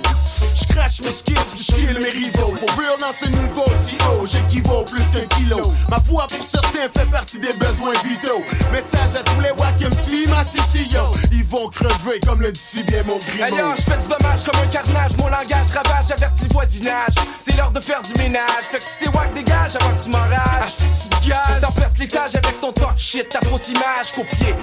[0.54, 2.54] Je crache mes skills, je kill mes rivaux.
[2.58, 5.60] Pour real dans ce niveau si haut, j'équivaut plus qu'un kilo.
[5.88, 8.42] Ma voix pour certains fait partie des besoins vitaux.
[8.72, 11.14] Message à tous les wack MC, ma CCO.
[11.32, 13.44] Ils vont crever comme le dit si bien mon grimaud.
[13.44, 15.16] Ailleurs, je fais du dommage comme un carnage.
[15.18, 17.14] Mon langage ravage, averti voisinage.
[17.40, 18.64] C'est l'heure de faire du ménage.
[18.70, 20.64] Fait que si t'es wack, dégage avant que tu m'enrages.
[20.64, 21.60] Asti de gaz.
[21.60, 24.54] T'en l'étage avec ton talk shit, ta fausse image copiée.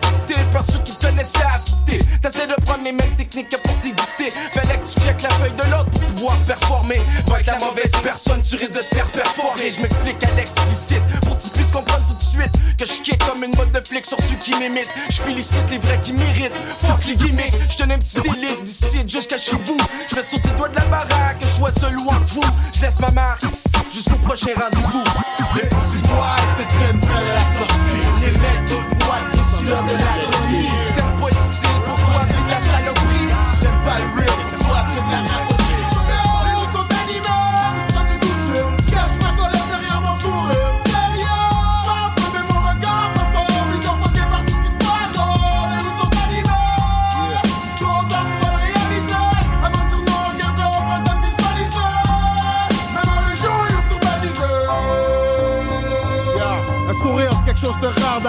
[0.00, 2.04] Quitté par ceux qui te laissaient affûter.
[2.22, 4.30] T'essaies de prendre les mêmes techniques que pour tes dictées.
[4.52, 7.00] Fallait que tu la feuille de l'autre pour pouvoir performer.
[7.26, 9.70] Pas avec la mauvaise personne, tu risques de te faire perforer.
[9.70, 13.18] Je m'explique à l'explicite pour que tu puisses comprendre tout de suite que je kick
[13.26, 14.92] comme une mode de flic sur ceux qui m'imitent.
[15.10, 16.52] Je félicite les vrais qui méritent.
[16.80, 19.76] Fuck les gimmicks, je tenais un petit délite d'ici jusqu'à chez vous.
[20.08, 22.40] Je fais sauter doigt de la baraque, je sois seul ou crew.
[22.74, 23.42] Je laisse ma marque
[23.92, 25.04] jusqu'au prochain rendez-vous.
[25.54, 28.06] Les petits près de la sortie.
[28.20, 30.29] Les mecs toutes moites, les sueurs de l'agonie.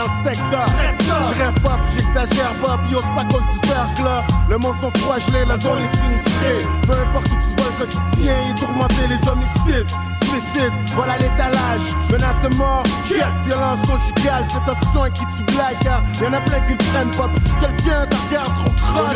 [0.02, 0.66] Dans le secteur.
[1.00, 4.24] Je rêve pas, puis j'exagère pas, puis c'est pas cause du verglas.
[4.50, 6.70] Le monde sont froid gelé, la zone est sinistrée.
[6.88, 9.90] Peu importe où tu vas, le quotidien est tourmenté, les homicides,
[10.24, 11.86] suicides, voilà l'étalage.
[12.10, 16.42] Menace de mort, quête, violence conjugale, fais attention à qui tu blagues, car y'en a
[16.42, 17.28] plein qui le prennent pas.
[17.30, 19.14] Puis si quelqu'un te regarde trop croche,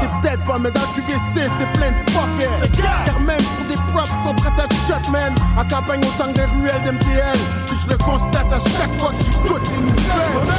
[0.00, 3.04] c'est peut-être pas, mais dans le QBC, c'est plein de fuckers.
[3.04, 3.44] Car même
[3.92, 5.34] pour des props, ils sont prêts à te shot, man.
[5.58, 9.62] En campagne autant des ruelles d'MTL, puis je le constate à chaque fois que j'écoute
[9.70, 10.52] les nouvelles.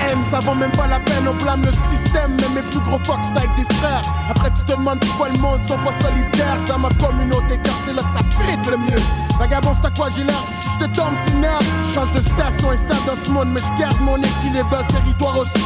[0.00, 2.98] Haine, ça vaut même pas la peine, on blâme le système, mais mes plus gros
[3.04, 4.02] c'est avec des frères.
[4.30, 7.94] Après tu te demandes pourquoi le monde sont pas solidaires dans ma communauté, car c'est
[7.94, 9.02] là que ça fit le mieux.
[9.38, 10.42] Vagabond, c'est à quoi j'ai l'air?
[10.60, 11.64] Si je te tombe, merde.
[11.94, 15.38] Change de station, instable dans ce monde, mais je garde mon équilibre dans le territoire
[15.38, 15.62] hostile.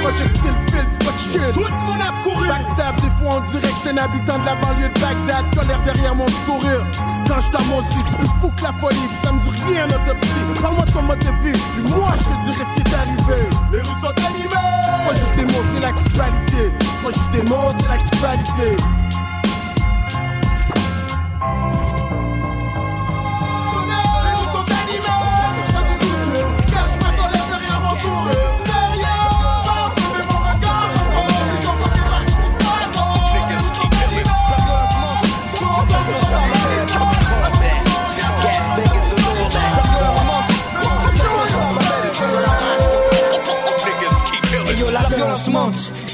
[0.00, 1.52] Les projectiles filent, c'est pas chill.
[1.52, 2.48] Tout le monde a couru.
[2.48, 5.54] Backstab, des fois on dirait que j'étais un habitant de la banlieue de Bagdad.
[5.54, 6.86] Colère derrière mon sourire.
[7.28, 7.58] Quand je t'en
[7.90, 8.96] c'est plus fou que la folie.
[8.96, 10.62] Puis ça me dit rien d'autopsie.
[10.62, 11.60] Parle-moi de ton mode de vie.
[11.74, 13.48] Puis moi, je te dirai ce qui est arrivé.
[13.72, 14.48] Les rues sont animées.
[14.50, 16.72] C'est pas juste des mots, c'est l'actualité.
[16.80, 18.76] C'est pas juste des mots, c'est l'actualité.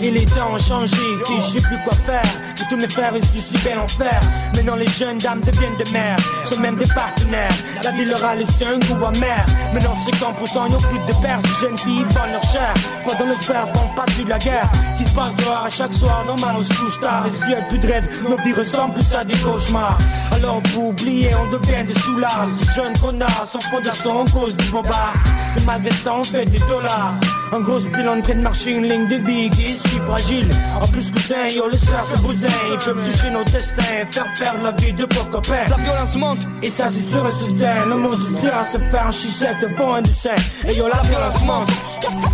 [0.02, 2.22] Et les temps ont changé, fille, je sais plus quoi faire.
[2.54, 4.20] Que tous mes frères ici si bel enfer.
[4.54, 7.54] Maintenant les jeunes dames deviennent des mères, sont même des partenaires.
[7.82, 9.46] La vie leur a laissé un goût amer.
[9.72, 11.40] Maintenant c'est qu'en poussant, ils ont plus de pères.
[11.42, 12.74] Ces jeunes filles volent leur chair.
[13.04, 14.70] Pendant le frère font partie de la guerre.
[14.98, 17.24] Qui se passe dehors à chaque soir, normal on se couche tard.
[17.26, 17.88] Et s'il y a plus de
[18.28, 19.96] nos vies ressemblent plus à des cauchemars.
[20.32, 22.46] Alors pour oublier, on devient des soulards.
[22.58, 25.14] Ces jeunes connards sont fondation en cause du bombard.
[25.56, 27.14] Et malgré ça, on fait des dollars.
[27.52, 30.48] Un gros bilan en train de marcher une ligne de vie qui est si fragile.
[30.82, 32.48] En plus, cousin, yo, les stars se bousin.
[32.72, 35.66] Ils peuvent toucher nos destins, faire perdre la vie de beaux copains.
[35.70, 37.86] La violence monte, et ça, c'est sûr et certain.
[37.86, 40.36] Le monde se tire à se faire un chichette devant un dessin.
[40.68, 41.68] Et yo, la violence monte.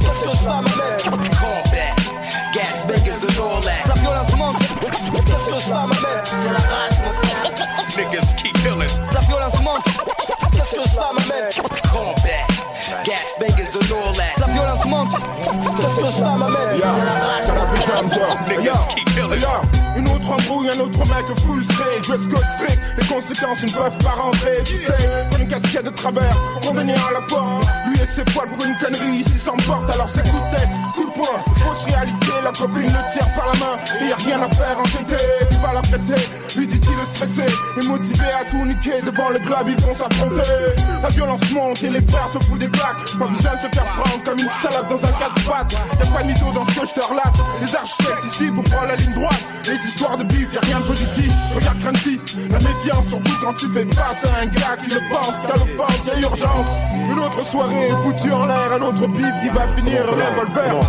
[0.01, 1.21] Qu'est-ce que ça m'amène?
[2.55, 3.89] Gas bangers and all that.
[3.89, 4.59] La violence monte.
[4.81, 6.23] Qu'est-ce que ça m'amène?
[6.25, 7.43] C'est la rage, mon frère.
[7.97, 8.93] Niggas keep killing.
[9.13, 9.85] La violence monte.
[10.53, 11.51] Qu'est-ce que ça m'amène?
[16.43, 16.81] M'amène?
[18.95, 19.45] Keep killing.
[19.97, 21.85] Une autre embrouille, un autre mec frustré.
[22.03, 24.63] Dress code strict, les conséquences ne peuvent pas rentrer.
[24.65, 24.95] Tu sais,
[25.39, 26.35] une casquette de travers,
[26.67, 27.65] condamné à la porte.
[27.87, 29.89] Lui et ses poils pour une connerie, ici s'emporte.
[29.91, 31.39] Alors c'est coup de tête, coup de poing.
[31.63, 33.77] Fausse réalité, la copine le tire par la main.
[34.01, 35.23] Et y a rien à faire, entêté.
[35.51, 36.23] Tu vas la prêter,
[36.57, 37.47] lui dit-il stressé.
[37.81, 40.51] Et motivé à tout niquer devant le club, ils vont s'affronter.
[41.03, 43.03] La violence monte et les frères se foutent des claques.
[43.19, 45.77] Pas besoin de se faire prendre comme une salade dans un quatre pattes.
[46.01, 47.37] Y'a pas de mytho dans ce que je te relate.
[47.61, 49.43] Les architectes ici pour prendre la ligne droite.
[49.65, 51.33] Les histoires de bif, y'a rien de positif.
[51.55, 55.35] Regarde craintif, la méfiance surtout quand tu fais face à un gars qui le pense.
[55.47, 56.67] T'as l'offense, y'a urgence.
[57.11, 60.81] Une autre soirée foutue en l'air, un autre bif qui va finir revolver.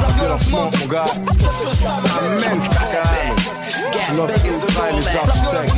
[0.00, 1.04] La violence monte, mon gars.
[1.04, 3.59] Ça mène caca.
[4.16, 4.32] Love
[4.66, 5.74] travaille les architectes.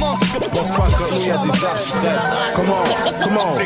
[0.55, 2.55] Pense pas comme nous, y a des architectes.
[2.57, 2.85] Comment,
[3.22, 3.57] comment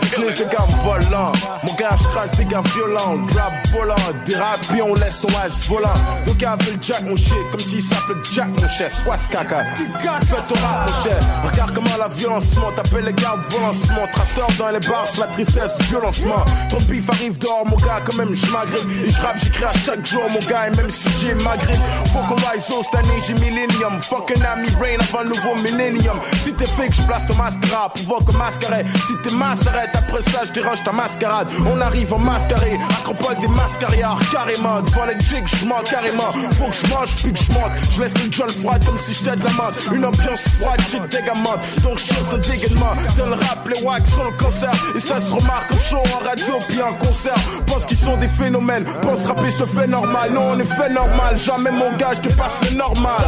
[0.00, 1.32] Business des gars volants.
[1.62, 3.16] Mon gars, je trace des gars violents.
[3.26, 3.94] Grab volant,
[4.26, 5.92] dérape, on laisse ton ass volant.
[6.26, 8.68] Donc gars veut le jack, mon shit, comme s'il s'appelait Jack, mon.
[8.68, 9.64] C'est quoi ce caca?
[9.74, 11.18] Fais ton rap, mon cher.
[11.44, 12.78] Regarde comment la violence monte.
[12.78, 14.12] Appelle les gardes volants, monte.
[14.12, 16.44] Trasteur dans les bars, la tristesse, violencement.
[16.68, 19.04] Ton bif arrive dehors, mon gars, quand même, je m'agrippe.
[19.06, 21.80] Et je rappe, j'écris à chaque jour, mon gars, et même si j'ai ma grippe.
[22.12, 24.00] Faut qu'on rise cette année, j'ai millennium.
[24.08, 26.18] Fucking ami rain avant le nouveau millennium.
[26.40, 28.84] Si t'es fake, je place ton mascara pour voir que mascaret.
[29.06, 31.48] Si t'es mascarette, après ça, je dérange ta mascarade.
[31.66, 34.80] On arrive en mascaré, acropole des mascariards, carrément.
[34.80, 36.30] Devant les jigs, je mens carrément.
[36.56, 37.72] Faut que je mange, puis que je monte.
[37.92, 39.78] Je laisse le jolle froide comme si j'étais de la menthe.
[39.92, 41.60] Une ambiance froide, j'ai dégamante.
[41.82, 42.92] Donc je un dégainement.
[43.18, 44.72] Dans le rap, les wax sont le concert.
[44.96, 47.36] Et ça se remarque en show, en radio, puis en concert.
[47.66, 48.84] Pense qu'ils sont des phénomènes.
[49.02, 50.32] Pense rapper, je te fais normal.
[50.32, 51.36] Non, on est fait normal.
[51.36, 53.26] Jamais mon gars, je te passe le normal.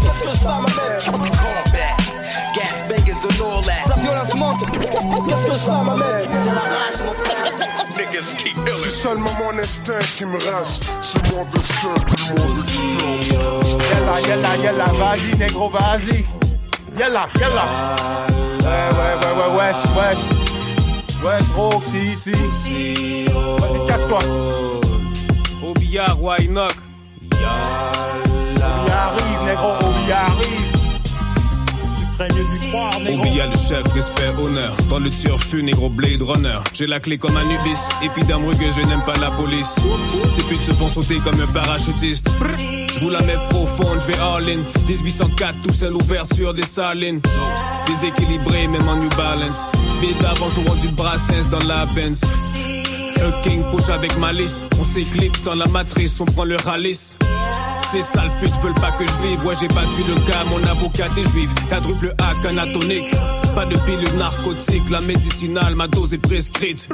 [0.00, 0.98] Qu'est-ce que ça m'amène?
[1.04, 1.96] Combat.
[2.54, 3.84] Gas bangers and all that.
[3.88, 4.60] La violence monte.
[5.28, 6.22] Qu'est-ce que ça m'amène?
[6.26, 7.36] C'est la rage, mon frère.
[7.96, 8.76] Niggas keep killing.
[8.76, 10.82] C'est seulement mon instinct qui me reste.
[11.02, 12.80] C'est mon destin, puis mon destin.
[13.90, 16.24] Yalla, yalla, yalla, vas-y, négro, vas-y.
[16.98, 17.64] Yalla, yalla.
[18.62, 20.24] Ouais, ouais, ouais, ouais, wesh, wesh.
[21.22, 23.26] Wesh, gros, c'est ici.
[23.58, 24.20] Vas-y, casse-toi.
[25.62, 26.74] Au billard, why knock?
[28.62, 30.66] On y arrive, négro, on y arrive.
[33.18, 34.76] Oublia le chef, respect, honneur.
[34.90, 36.58] Dans le turfu, négro Blade Runner.
[36.74, 37.80] J'ai la clé comme Anubis.
[38.02, 39.76] Épidame rugueux, je n'aime pas la police.
[40.32, 42.28] Ces putes se font sauter comme un parachutiste.
[42.94, 44.58] Je vous la mets profonde, je vais all in.
[44.86, 47.22] 1804, tout seul, ouverture des salines.
[47.86, 49.66] Déséquilibré, même en New Balance.
[50.02, 52.20] Bide avant, jouant du brassens dans la Benz.
[53.24, 54.66] Un king push avec malice.
[54.78, 57.16] On s'éclipse dans la matrice, on prend le ralice.
[57.90, 59.44] Ces sales putes veulent pas que je vive.
[59.44, 61.50] Ouais, j'ai battu le cas, mon avocat est juif.
[61.68, 63.12] Quadruple A, canatonique.
[63.54, 66.88] Pas de pilule narcotique, la médicinale, ma dose est prescrite.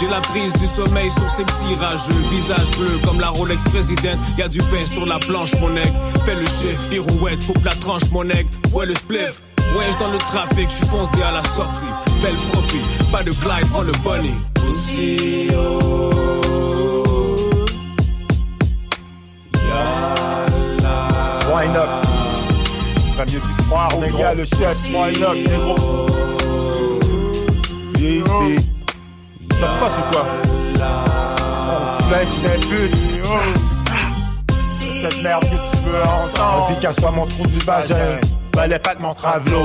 [0.00, 2.20] J'ai la prise du sommeil sur ces petits rageux.
[2.32, 4.18] Visage bleu comme la Rolex présidente.
[4.36, 5.94] Y a du pain sur la planche, mon nègre.
[6.24, 8.50] Fais le chef, pirouette, coupe la tranche, mon nègre.
[8.72, 9.42] Ouais, le spliff.
[9.78, 11.86] Ouais, dans le trafic, je foncé à la sortie.
[12.20, 14.34] Fais le profit, pas de Clyde, prends le bunny.
[14.68, 15.48] Aussi.
[21.64, 21.88] Wine up.
[23.14, 24.18] Ferais mieux d'y croire, négro.
[24.18, 26.06] Y'a le chef, wine up, négro.
[27.96, 28.68] Easy.
[29.50, 30.26] Ça se passe ou quoi?
[31.70, 32.92] On flex, c'est but.
[35.00, 36.66] Cette merde que tu veux entendre.
[36.68, 38.20] Vas-y, casse-toi mon trou du vagin.
[38.52, 39.62] Balais pas de mon travelo.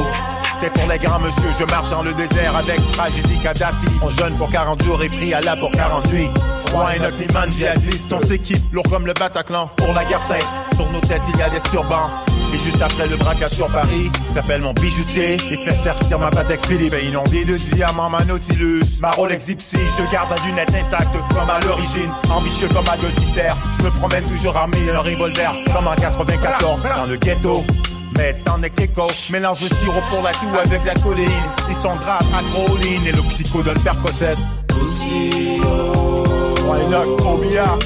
[0.55, 3.87] C'est pour les grands monsieur, je marche dans le désert avec tragédie Kadhafi.
[4.01, 6.29] On jeûne pour 40 jours et prie Allah pour 48.
[6.73, 9.69] Roi et notre liman djihadiste, on s'équipe, lourd comme le Bataclan.
[9.77, 10.45] Pour la guerre sainte,
[10.79, 12.09] sur nos têtes il y a des turbans.
[12.53, 16.65] Et juste après le braquage sur Paris, t'appelles mon bijoutier et fais sortir ma Patek
[16.65, 16.93] Philippe.
[16.93, 19.77] Et inondé de diamants, ma Nautilus, ma Rolex Ipsy.
[19.97, 22.09] Je garde la lunette intacte comme à l'origine.
[22.31, 27.05] Ambitieux comme Adolf Hitler, je me promène toujours armé un revolver comme en 94 dans
[27.05, 27.63] le ghetto.
[28.17, 31.29] Mais t'en es qu'écho, mélange le sirop pour la toux avec la coléine.
[31.69, 34.37] Ils sont graves, acroline et l'oxycodone percocet.
[36.65, 37.77] Why not, Obia?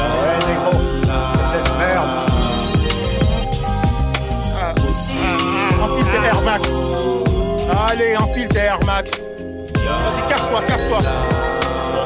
[0.00, 0.72] Ouais, négro,
[1.02, 2.08] c'est cette merde.
[5.82, 6.62] Enfile tes Max.
[7.88, 9.10] Allez, enfile tes Air Max.
[9.10, 11.00] Vas-y, casse-toi, casse-toi.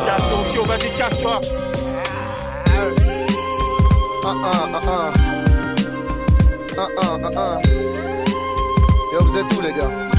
[0.07, 1.41] Casse aussi, vas-y, casse-toi.
[4.25, 5.13] Un, un, un, un.
[6.77, 7.61] Un, un, un, un.
[9.13, 10.14] Yo, vous êtes où, les gars?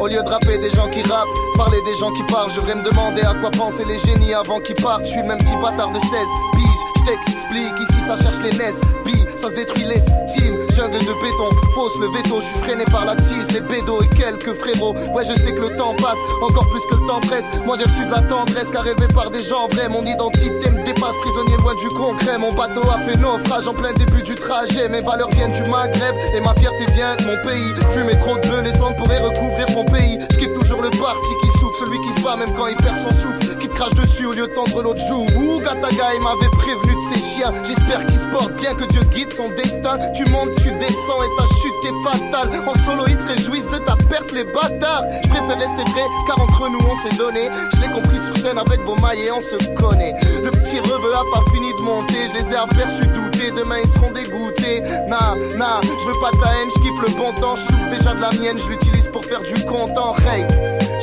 [0.00, 2.74] Au lieu de rapper des gens qui rappent, parler des gens qui parlent, je devrais
[2.74, 5.06] me demander à quoi pensaient les génies avant qu'ils partent.
[5.06, 8.74] Je suis même petit bâtard de 16 piges, je t'explique, ici ça cherche les NES,
[9.04, 12.84] billes, ça se détruit les teams, jungle de béton, fausse le veto, je suis freiné
[12.86, 14.94] par la tease, les bédos et quelques frérots.
[15.12, 17.50] Ouais, je sais que le temps passe, encore plus que le temps presse.
[17.66, 19.90] Moi j'ai reçu de la tendresse, car élevé par des gens vrais.
[19.90, 22.38] Mon identité me dépasse, prisonnier loin du concret.
[22.38, 24.88] Mon bateau a fait naufrage en plein début du trajet.
[24.88, 27.74] Mes valeurs viennent du Maghreb et ma fierté vient de mon pays.
[27.92, 28.72] Fumer trop de bœufs, les
[29.18, 30.18] recouvrir mon pays.
[30.30, 32.96] Je kiffe toujours le parti qui souffle, celui qui se bat même quand il perd
[32.96, 35.26] son souffle, qui te crache dessus au lieu de tendre l'autre joue.
[35.36, 37.52] Ouh, Gataga, il m'avait prévenu de ces chiens.
[37.64, 39.98] J'espère qu'il se porte bien, que Dieu guide son destin.
[40.14, 42.50] Tu montes, tu descends et ta chute est fatale.
[42.66, 45.04] En solo, ils se réjouissent de ta perte, les bâtards.
[45.22, 47.48] Je préfère rester vrai, car entre nous, on s'est donné.
[47.74, 50.14] Je l'ai compris sur scène avec Beaumaille et on se connaît.
[50.42, 52.28] Le petit rebeu a pas fini de monter.
[52.28, 53.50] Je les ai aperçus douter.
[53.50, 54.82] Demain, ils seront dégoûtés.
[55.08, 57.56] Nah, nah, je veux pas ta haine, je kiffe le bon temps.
[57.56, 60.14] Je souffre déjà de la mienne, je l'utilise pour faire du content.
[60.30, 60.46] Hey,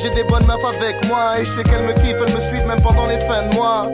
[0.02, 2.66] j'ai des bonnes meufs avec moi et je sais qu'elles me kiffent, elles me suivent
[2.66, 3.86] même pendant les fins de mois.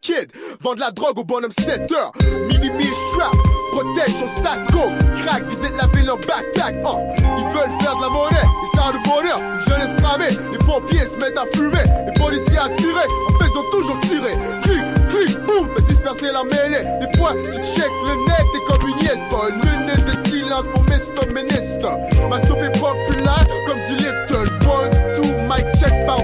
[0.00, 0.28] Kids
[0.60, 2.12] vendent la drogue au bonhomme 7 heures.
[2.48, 3.32] Minimise trap,
[3.72, 4.90] protège son stack go.
[5.24, 6.74] Crack, visite la ville en backpack.
[6.84, 6.98] Oh,
[7.38, 9.38] ils veulent faire de la monnaie, ils savent de bonheur.
[9.38, 11.84] Une jeunesse cramée, les pompiers se mettent à fumer.
[12.06, 14.32] Les policiers à tirer, en ont toujours tiré.
[14.62, 16.84] Clic, clic, boum, fait disperser la mêlée.
[17.00, 19.18] Des fois, tu check le net, t'es comme une yes,
[19.48, 21.32] une minute de silence pour Mr.
[21.32, 21.92] Minister.
[22.28, 24.48] Ma soupe est populaire comme du Lipton.
[24.68, 26.18] One, two, mic check par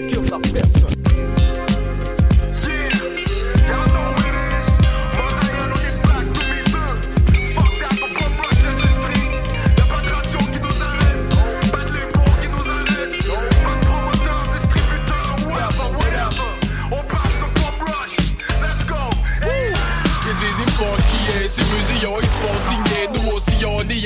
[0.00, 0.95] que pequena peça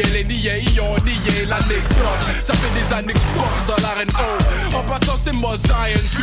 [0.03, 2.21] niait, les niais, ils ont nié l'anecdote.
[2.45, 4.09] Ça fait des années que je dans l'arène.
[4.11, 5.33] Haut En passant c'est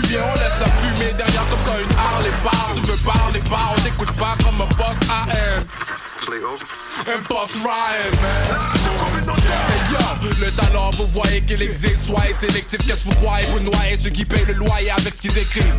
[0.08, 2.72] bien, on laisse la fumée derrière comme quand une Harley part.
[2.74, 5.66] Tu veux parler pas, on n'écoute pas comme un boss AM
[7.08, 9.17] un boss Ryan, man.
[9.30, 12.06] Hey yo, le talent, vous voyez qu'il existe.
[12.06, 13.48] Soyez sélectif, qu'est-ce que vous croyez?
[13.48, 15.74] Vous noyez ceux qui payent le loyer avec ce qu'ils écrivent.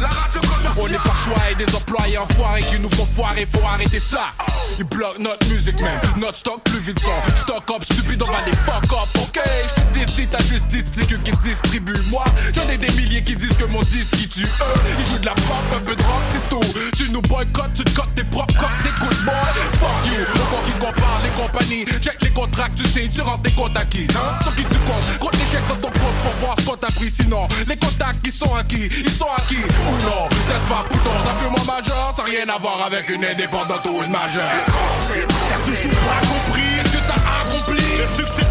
[0.79, 3.47] On n'est pas choix et des employés enfoirés qui nous font foirer.
[3.47, 4.31] Faut arrêter ça.
[4.79, 6.01] Ils bloquent notre musique, même.
[6.19, 7.37] Notre stock plus vite son.
[7.37, 11.23] Stock up, stupide, on va les fuck up, ok Je te décide, t'as juste disque
[11.23, 11.99] qui distribue.
[12.09, 12.25] Moi,
[12.55, 14.81] j'en ai des milliers qui disent que mon disque qui tue eux.
[14.99, 16.61] Ils jouent de la pop, un peu de rock, c'est tout.
[16.97, 19.35] Tu nous boycottes, tu te cotes tes propres cotes, des good boy.
[19.81, 20.25] Fuck you.
[20.43, 21.85] Encore qui compare les compagnies.
[22.01, 24.79] Check les contrats, tu sais, tu rentres des comptes à qui, hein Sur qui tu
[24.79, 27.11] comptes Contre les check dans ton compte pour voir ce qu'on t'a pris.
[27.11, 30.29] Sinon, les contacts qui sont acquis, ils sont acquis ou non.
[30.49, 31.11] N'est-ce pas, bouton,
[31.51, 34.51] mon majeur, ça rien à voir avec une indépendante ou une majeure.
[35.09, 37.85] T'as toujours pas compris ce que t'as accompli.
[37.99, 38.47] Le succès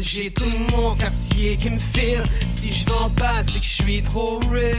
[0.00, 2.22] J'ai tout mon quartier qui me file.
[2.46, 4.74] Si je vends pas, c'est que je suis trop real.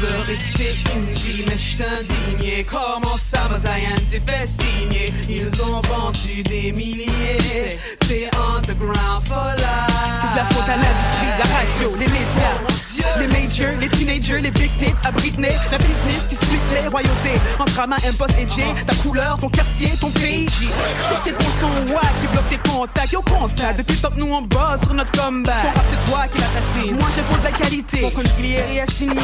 [0.00, 2.64] Je veux rester indie, mais je indigné.
[2.64, 5.12] Comment ça, Mazayan s'est fait signer?
[5.28, 7.78] Ils ont vendu des milliers.
[8.06, 9.98] T'es underground for life.
[10.20, 14.50] C'est de la faute à l'industrie, la radio, les médias, les majors, les teenagers, les
[14.50, 17.40] big tits à Britney, la business qui split les royautés.
[17.58, 20.46] Entre Ama, Impost et J, ta couleur, ton quartier, ton pays.
[20.46, 23.12] Tu sais que c'est ton son wack qui bloque tes contacts.
[23.12, 25.62] Yo, constat, depuis le que nous on bosse sur notre comeback.
[25.62, 26.96] Ton rap, c'est toi qui l'assassine.
[26.96, 28.00] Moi, j'impose la qualité.
[28.00, 29.14] Pour qu'une filière est assignée.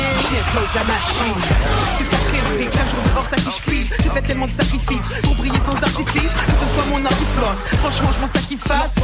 [0.72, 1.40] La machine.
[1.98, 3.96] C'est sacré, c'est chaque jour dehors, ça qui je frise.
[4.02, 6.32] J'ai fait tellement de sacrifices pour briller sans artifice.
[6.32, 7.68] Que ce soit mon art qui flosse.
[7.80, 8.94] Franchement, je m'en sacrifice.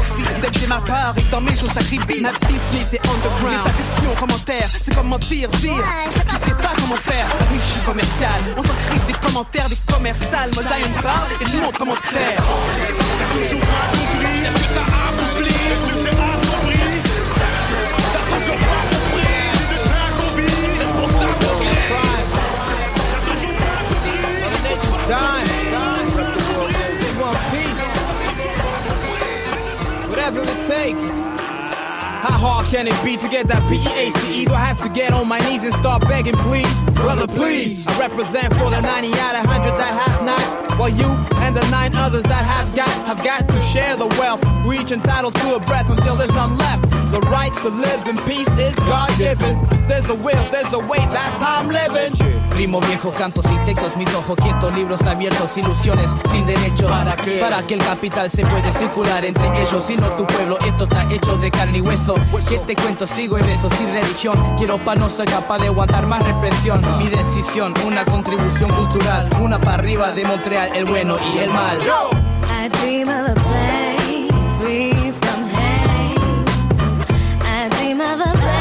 [0.40, 2.22] Dès que j'ai ma part et que dans mes jours sacrifice.
[2.22, 3.54] Ma business, c'est underground.
[3.54, 5.84] Et ta question, commentaire, c'est comme mentir, dire.
[6.28, 7.26] Tu sais pas comment faire.
[7.52, 8.40] Oui, je suis commercial.
[8.56, 10.50] On s'en crise des commentaires, des commerciales.
[10.54, 12.42] Moi, Zion parle et le monde commentaire.
[13.18, 14.46] T'as toujours pas compris.
[14.46, 15.09] Est-ce que t'as
[30.31, 31.11] Whatever it takes.
[31.11, 34.45] How hard can it be to get that P-E-A-C-E?
[34.45, 36.72] Do I have to get on my knees and start begging, please?
[36.95, 37.85] Brother, please.
[37.89, 40.69] I represent for the 90 out of 100 that have not.
[40.81, 41.12] While you
[41.45, 44.41] and the nine others that have got, have got to share the wealth.
[44.66, 46.89] We each entitled to a breath until there's none left.
[47.12, 49.61] The right to live in peace is God given.
[49.89, 52.16] There's a will, there's a way, that's how I'm living.
[52.51, 56.91] Primo viejo, cantos y textos, mis ojos quietos, libros abiertos, ilusiones sin derechos.
[56.91, 57.39] ¿Para qué?
[57.41, 60.59] Para que el capital se puede circular entre ellos, sino tu pueblo.
[60.64, 62.14] Esto está hecho de carne y hueso.
[62.49, 63.07] ¿Qué te cuento?
[63.07, 64.39] Sigo en eso, sin religión.
[64.57, 66.81] Quiero pa' no ser capaz de aguantar más represión.
[66.99, 69.28] Mi decisión, una contribución cultural.
[69.41, 71.78] Una para arriba de Montreal, el bueno y el mal.
[72.48, 76.18] I dream of a place free from hate.
[77.42, 78.59] I dream of a place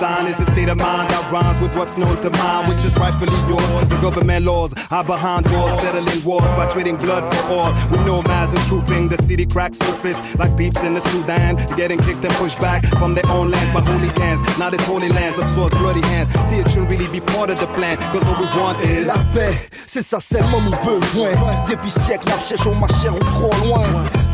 [0.00, 2.96] sign, is a state of mind that rhymes with what's known to mine, which is
[2.96, 3.70] rightfully yours.
[3.92, 7.70] The government laws are behind doors, settling wars by trading blood for all.
[7.90, 12.24] With nomads and trooping, the city cracks surface like peeps in the Sudan, getting kicked
[12.24, 14.40] and pushed back from their own lands by holy hands.
[14.58, 16.32] Now this holy lands absorbs bloody hands.
[16.48, 19.20] See, it should really be part of the plan, cause all we want is La
[19.34, 19.52] paix,
[19.86, 21.32] c'est ça seulement nous besoin.
[21.68, 23.84] Depuis siècles, nous cherchons ma chère ou trop loin.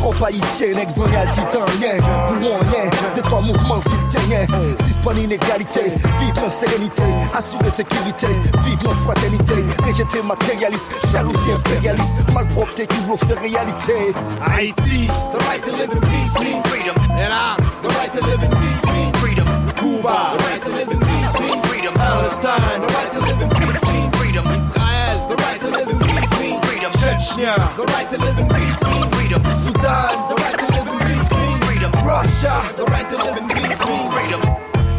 [0.06, 1.98] Tropa isye, nek vanyal titan Yen,
[2.38, 4.46] gouan yen, de to mouvman filten Yen,
[4.86, 5.82] sispan inegalite
[6.20, 8.30] Vive nan serenite, asure sekirite
[8.62, 13.98] Vive nan fraternite Rejete materialist, jalousi imperialist Malpropte ki vlo fe realite
[14.46, 16.94] Haiti, the right to live in peace mean freedom.
[17.10, 18.86] And I, the right to live in peace
[19.18, 19.46] freedom.
[19.74, 21.94] Cuba, the right to live in peace mean freedom.
[21.94, 23.85] Palestine, the right to live in peace
[27.16, 27.56] means freedom.
[27.56, 29.42] Chechnya, The right to live in peace means freedom.
[29.56, 31.92] Sudan, The right to live in peace means freedom.
[32.04, 34.40] Russia, The right to live in peace means freedom.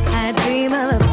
[0.07, 1.06] I dream of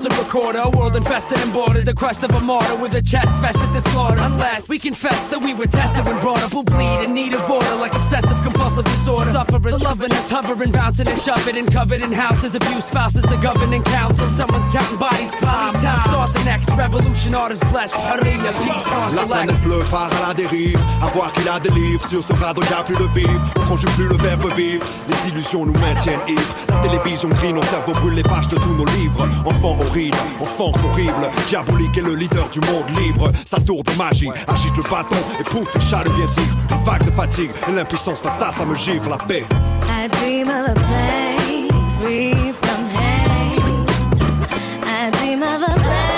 [0.00, 0.24] Ingested on.
[0.24, 3.70] recorder, a world infested and bordered, the quest of a martyr with a chest vested
[3.74, 4.16] to slaughter.
[4.22, 7.50] Unless we confess that we were tested when brought up, we'll bleed in need of
[7.50, 9.30] order like obsessive compulsive disorder.
[9.30, 13.36] Sufferers, the loving us, hovering, bouncing and shoving and covered in houses, abuse spouses, the
[13.36, 14.26] governing council.
[14.32, 16.08] Someone's counting bodies, clouding time.
[16.08, 19.64] Thought the next revolution artist blessed, Harriya, peace on La planète select.
[19.64, 22.72] bleue part à la dérive, à voir qu'il a des livres sur ce radeau y
[22.72, 23.40] a plus de vivre.
[23.58, 26.54] On conjugue plus le verbe vivre, les illusions nous maintiennent ivres.
[26.70, 29.28] La télévision grille nos cerveaux brûle les pages de tous nos livres.
[29.44, 33.30] Enfant horrible, enfance horrible, diabolique est le leader du monde libre.
[33.44, 36.56] Sa tour de magie agite le bâton et pouf, le chat devient tigre.
[36.70, 39.44] Une vague de fatigue et l'impuissance face ça, ça me givre la paix.
[39.88, 43.60] I dream of a place free from hate.
[44.84, 46.09] I dream of a place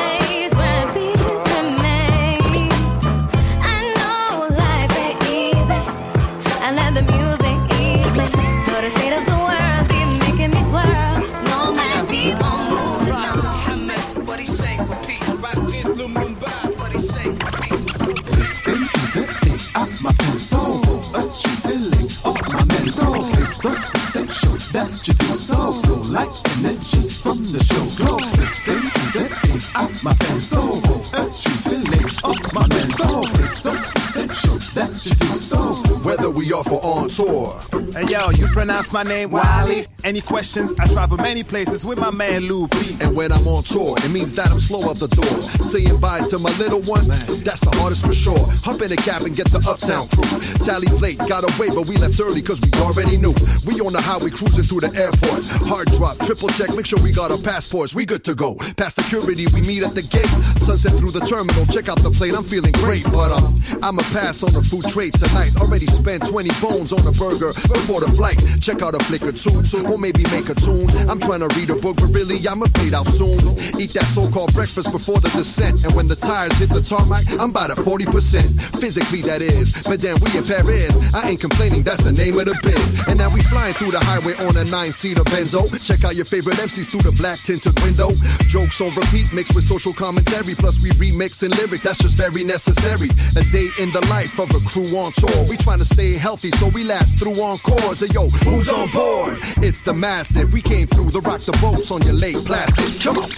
[38.63, 39.89] pronounce my name Wiley?
[40.05, 40.75] Any questions?
[40.81, 42.97] I travel many places with my man Lou P.
[43.01, 45.43] And when I'm on tour, it means that I'm slow out the door.
[45.63, 47.07] Saying bye to my little one,
[47.45, 48.45] that's the hardest for sure.
[48.65, 50.27] Hop in a cab and get the uptown crew.
[50.67, 53.35] Tally's late, got away, but we left early cause we already knew.
[53.65, 55.47] We on the highway cruising through the airport.
[55.71, 57.95] Hard drop, triple check, make sure we got our passports.
[57.95, 58.57] We good to go.
[58.77, 60.31] Past security, we meet at the gate.
[60.59, 62.35] Sunset through the terminal, check out the plane.
[62.35, 65.55] I'm feeling great, but um, I'ma pass on the food trade tonight.
[65.57, 68.43] Already spent 20 bones on a burger before the flight.
[68.61, 69.63] Check out a flick or two,
[69.93, 70.89] or maybe make a tune.
[71.09, 73.37] I'm trying to read a book, but really I'ma fade out soon.
[73.79, 77.51] Eat that so-called breakfast before the descent, and when the tires hit the tarmac, I'm
[77.51, 78.81] about at 40%.
[78.81, 79.73] Physically, that is.
[79.83, 81.83] But then we in Paris, I ain't complaining.
[81.83, 83.07] That's the name of the biz.
[83.07, 85.69] And now we flying through the highway on a nine-seater Benzo.
[85.85, 88.11] Check out your favorite MCs through the black tinted window.
[88.49, 90.55] Jokes on repeat, mixed with social commentary.
[90.55, 91.83] Plus we remix and lyric.
[91.83, 93.11] That's just very necessary.
[93.37, 95.45] A day in the life of a crew on tour.
[95.49, 98.01] We trying to stay healthy, so we last through encores.
[98.01, 99.37] Hey yo, who's on board?
[99.59, 100.53] It's the massive.
[100.53, 103.03] We came through the rock the boats on your lake placid.
[103.03, 103.31] Come on,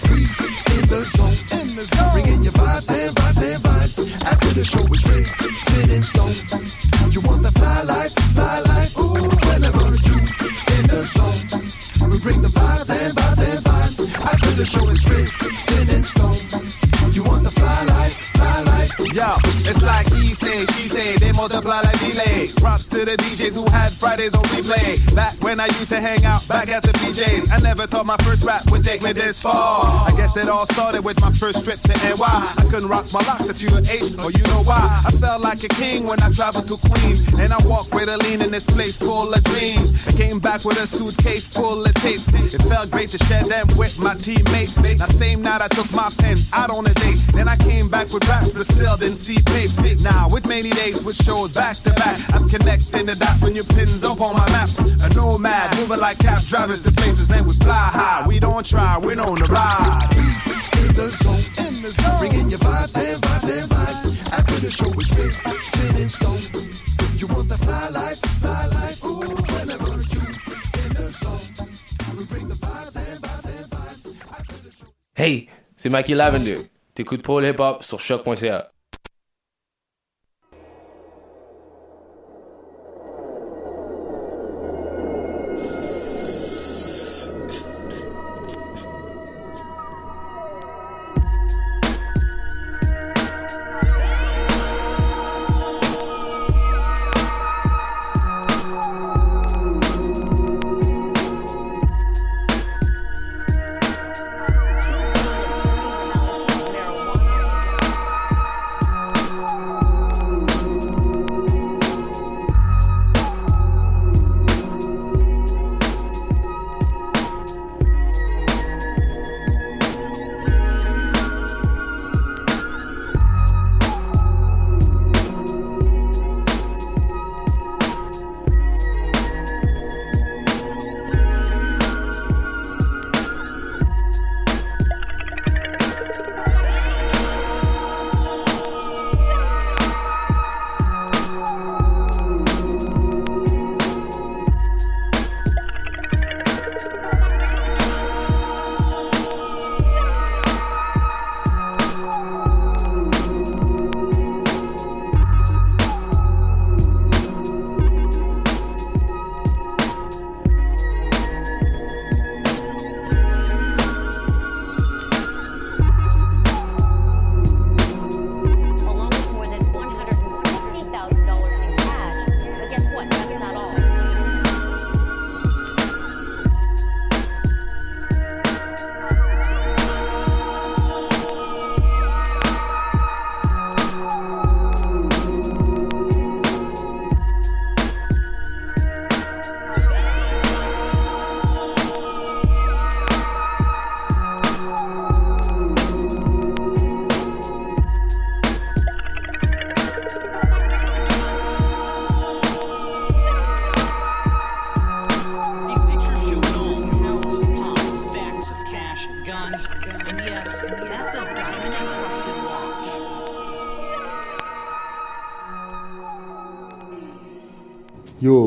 [0.75, 1.59] in the zone.
[1.59, 2.11] In the zone.
[2.13, 4.21] Bringing your vibes and vibes and vibes.
[4.21, 6.35] After the show is written in stone.
[7.11, 8.97] You want the fly life, fly life.
[8.97, 10.17] Ooh, whenever you
[10.77, 12.09] in the zone.
[12.09, 13.97] We bring the vibes and vibes and vibes.
[14.19, 16.35] After the show is written in stone.
[17.13, 17.54] You want the
[19.15, 22.49] Yo, it's like he say, she say, they multiply like delay.
[22.57, 24.99] Props to the DJs who had Fridays on replay.
[25.15, 28.17] Back when I used to hang out back at the PJs, I never thought my
[28.27, 30.05] first rap would take me this far.
[30.05, 32.19] I guess it all started with my first trip to NY.
[32.19, 34.83] I couldn't rock my locks if you were Asian, or you know why.
[35.07, 38.17] I felt like a king when I traveled to Queens, and I walked with a
[38.17, 40.05] lean in this place full of dreams.
[40.09, 42.27] I came back with a suitcase full of tapes.
[42.53, 44.77] It felt great to share them with my teammates.
[44.77, 47.19] Now same night I took my pen out on a date.
[47.31, 49.77] Then I came back with raps, but still didn't see papes.
[50.03, 53.63] Now with many days with shows back to back, I'm connecting the dots when your
[53.65, 54.69] pins up on my map.
[55.05, 58.25] A nomad, moving like cab drivers to places, and we fly high.
[58.27, 60.09] We don't try, we're on the ride.
[60.97, 62.19] The zone, in the zone.
[62.19, 64.31] Bringing your vibes and vibes and vibes.
[64.33, 66.41] After the show is written in stone.
[67.17, 69.03] You want the fly life, fly life.
[69.05, 69.19] Ooh,
[69.53, 70.21] whenever you
[70.81, 71.67] in the zone.
[72.17, 74.31] We bring the vibes and vibes and vibes.
[74.31, 74.87] After the show.
[75.13, 76.71] Hey, c'est Mikey Lavender.
[76.95, 78.74] T'écoutes Paul Hip Hop sur choq.ca.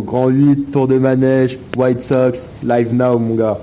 [0.09, 3.59] Grand 8, Tour de Manège, White Sox, live now, mon gars.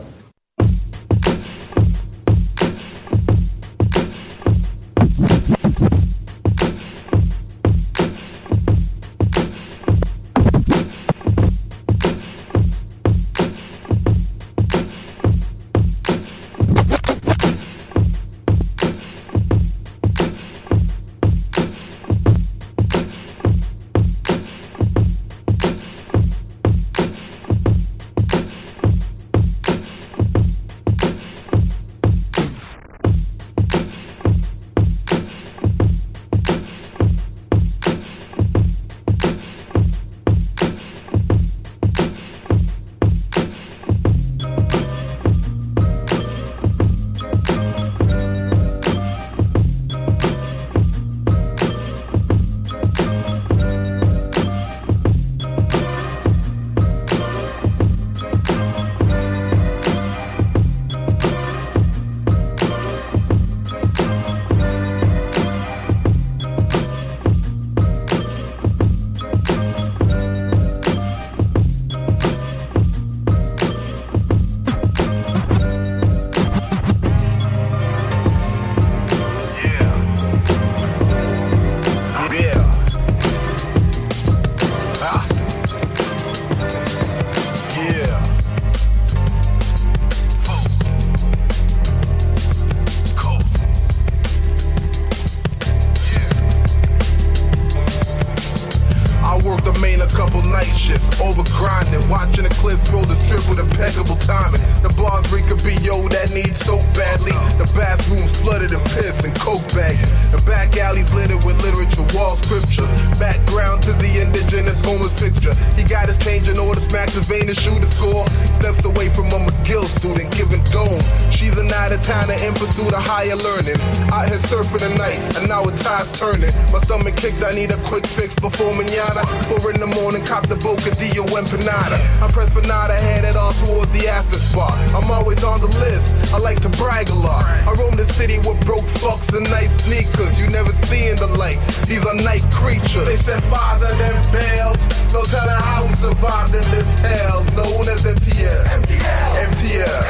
[135.85, 137.45] List, I like to brag a lot.
[137.45, 140.39] I roam the city with broke fucks and nice sneakers.
[140.39, 143.05] You never see in the light, these are night creatures.
[143.05, 144.79] They set fires and then bailed.
[145.13, 148.63] No telling how we survived in this hell, known as MTL.
[148.75, 149.45] MTL.
[149.47, 150.03] MTL.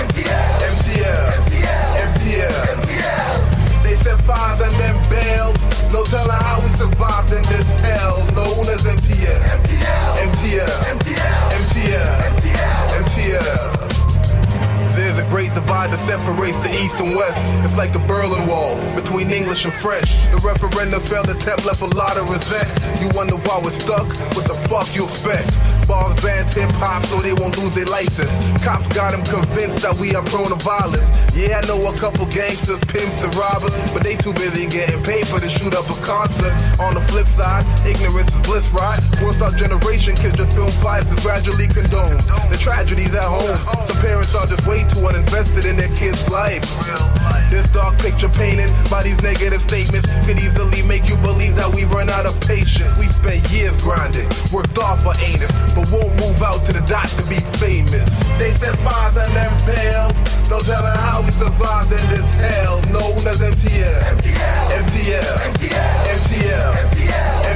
[0.71, 1.31] MTL.
[2.07, 3.83] MTL.
[3.83, 5.59] They set fires and then bailed.
[5.91, 9.41] No telling how we survived in this hell, known as MTL.
[10.25, 10.75] MTL.
[10.95, 11.35] MTL.
[11.59, 12.35] MTL.
[13.03, 13.74] MTL.
[14.95, 17.43] There's a great divide that separates the East and West.
[17.65, 20.15] It's like the Berlin Wall between English and French.
[20.31, 22.71] The referendum failed, tap left a lot of resent.
[23.01, 24.07] You wonder why we're stuck?
[24.35, 25.51] What the fuck you expect?
[25.87, 28.31] Bars banned hip hop so they won't lose their license.
[28.63, 31.05] Cops got them convinced that we are prone to violence.
[31.35, 35.39] Yeah, I know a couple gangsters, pimps, and robbers, but they too busy getting paper
[35.39, 36.53] to shoot up a concert.
[36.79, 38.99] On the flip side, ignorance is bliss, right?
[39.21, 42.21] Worst our generation, kids just film fights that's gradually condoned.
[42.49, 46.63] The tragedies at home, some parents are just way too uninvested in their kids' life.
[47.49, 51.91] This dark picture painted by these negative statements could easily make you believe that we've
[51.91, 52.97] run out of patience.
[52.97, 57.07] We spent years grinding, worked off for anus, but won't move out to the dot
[57.07, 58.09] to be famous.
[58.37, 60.15] They set fires and then bailed.
[60.49, 64.01] No telling how we survived in this hell, known as MTL.
[64.13, 65.35] MTL.
[65.49, 65.85] MTL.
[66.15, 66.73] MTL.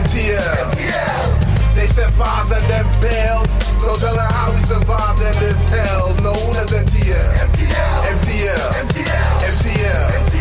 [0.02, 1.76] MTL.
[1.76, 3.48] They set fires and then bailed.
[3.82, 7.30] No telling how we survived in this hell, known as MTL.
[7.46, 8.04] MTL.
[8.18, 8.70] MTL.
[8.80, 9.30] MTL.
[9.52, 10.40] MTL.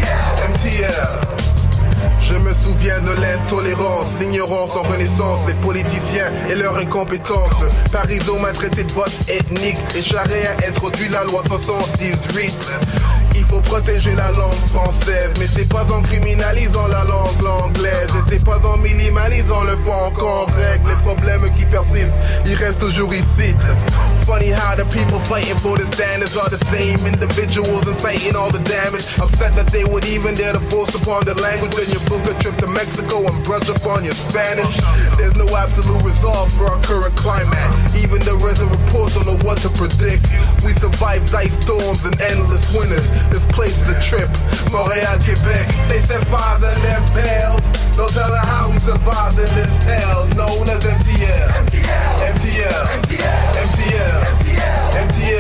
[0.54, 1.27] MTL.
[2.28, 7.64] Je me souviens de l'intolérance, l'ignorance en renaissance, les politiciens et leur incompétence.
[7.90, 12.54] Parizeau m'a traité de vote ethnique et Charest a introduit la loi 78.
[13.34, 18.30] Il faut protéger la langue française, mais c'est pas en criminalisant la langue anglaise et
[18.30, 22.12] c'est pas en minimalisant le fond qu'on règle les problèmes qui persistent.
[22.44, 23.54] Ils restent toujours ici.
[24.28, 28.60] Funny how the people fighting for the standards are the same individuals inciting all the
[28.68, 29.00] damage.
[29.16, 32.36] Upset that they would even dare to force upon the language when you book a
[32.36, 34.76] trip to Mexico and brush up on your Spanish.
[35.16, 37.56] There's no absolute resolve for our current climate.
[37.96, 40.28] Even the weather reports don't know what to predict.
[40.60, 43.08] We survived ice storms and endless winters.
[43.32, 44.28] This place is a trip.
[44.68, 45.64] Montreal, Quebec.
[45.88, 47.64] They set fires and then bailed.
[47.96, 51.48] No telling how we survived in this hell known as MTL.
[51.64, 52.36] MTL.
[52.36, 52.84] MTL.
[53.00, 53.57] MTL.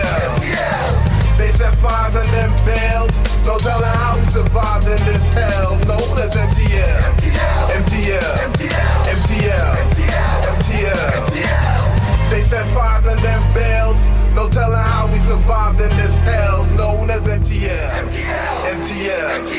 [0.08, 1.38] MTL.
[1.38, 3.12] They set fires and then bailed.
[3.44, 7.00] No telling how we survived in this hell known as MTL.
[7.80, 8.36] MTL.
[9.16, 9.74] MTL.
[10.58, 11.58] MTL.
[12.30, 13.98] They set fires and then bailed.
[14.34, 17.90] No telling how we survived in this hell known as MTL.
[18.04, 18.78] MTL.
[18.78, 19.58] MTL.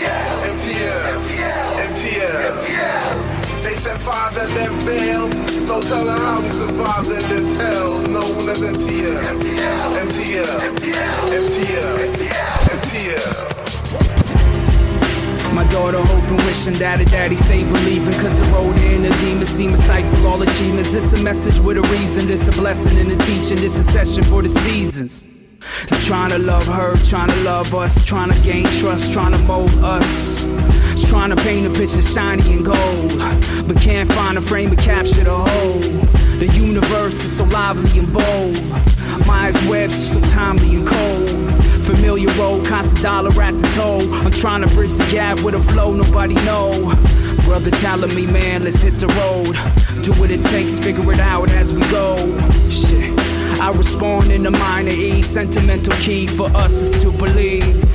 [1.90, 3.29] MTL.
[3.64, 5.32] They set fires and then bailed.
[5.68, 9.20] No telling how we survived in this hell known as MTL.
[9.36, 9.94] MTL.
[10.08, 10.60] MTL.
[11.30, 11.80] MTL.
[15.54, 18.14] My daughter hoping, wishing that her daddy stay believing.
[18.22, 20.94] Cause the road in the demons seem to stifle all achievements.
[20.94, 24.24] This a message with a reason, this a blessing in the teaching, this a session
[24.24, 25.28] for the seasons.
[25.84, 29.40] It's trying to love her, trying to love us, trying to gain trust, trying to
[29.44, 30.46] mold us.
[31.10, 33.18] Trying to paint a picture shiny and gold,
[33.68, 35.80] but can't find a frame to capture the whole.
[36.38, 39.26] The universe is so lively and bold.
[39.26, 41.30] Maya's webs so timely and cold.
[41.84, 44.14] Familiar road, constant dollar at the toll.
[44.24, 46.70] I'm trying to bridge the gap with a flow nobody know.
[47.44, 49.56] Brother telling me, man, let's hit the road.
[50.06, 52.18] Do what it takes, figure it out as we go.
[52.70, 53.20] Shit.
[53.60, 55.24] I respond in the minor E.
[55.24, 57.89] Sentimental key for us is to believe.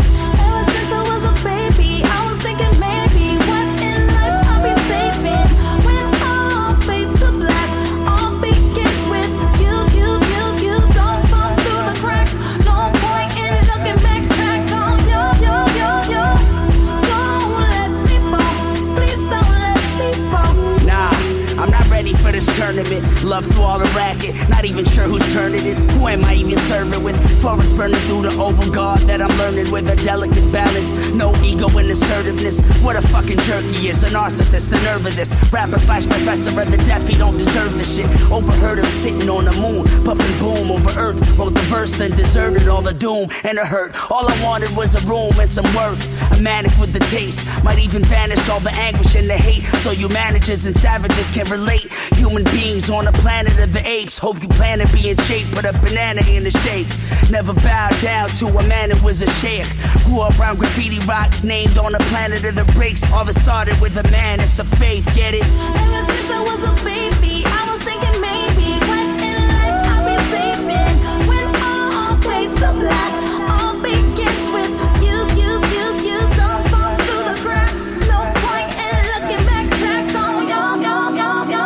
[34.55, 35.35] Narcissist, the nerve of this.
[35.53, 38.07] Rapper slash professor of the deaf, he don't deserve this shit.
[38.31, 41.39] Overheard him sitting on the moon, puffing boom over earth.
[41.39, 43.95] Wrote the verse, then deserted all the doom and the hurt.
[44.11, 46.03] All I wanted was a room and some worth.
[46.33, 47.45] A manic with the taste.
[47.65, 49.65] Might even vanish all the anguish and the hate.
[49.83, 51.93] So you managers and savages can relate.
[52.15, 54.19] Human beings on the planet of the apes.
[54.19, 56.87] Hope you plan to be in shape, put a banana in the shape.
[57.31, 59.67] Never bow down to a man who was a sheikh.
[60.05, 63.03] Grew up around graffiti rock, named on the planet of the breaks.
[63.13, 65.43] All that started with a man, it's a faith, get it?
[65.43, 70.17] Ever since I was a baby, I was thinking maybe what in life I'll be
[70.31, 70.95] saving.
[71.27, 73.13] When all fades to black,
[73.49, 74.73] all begins with
[75.03, 76.19] you, you, you, you.
[76.37, 77.83] Don't fall through the cracks.
[78.07, 79.67] No point in looking back.
[79.81, 81.65] Track on yo, yo, yo, yo.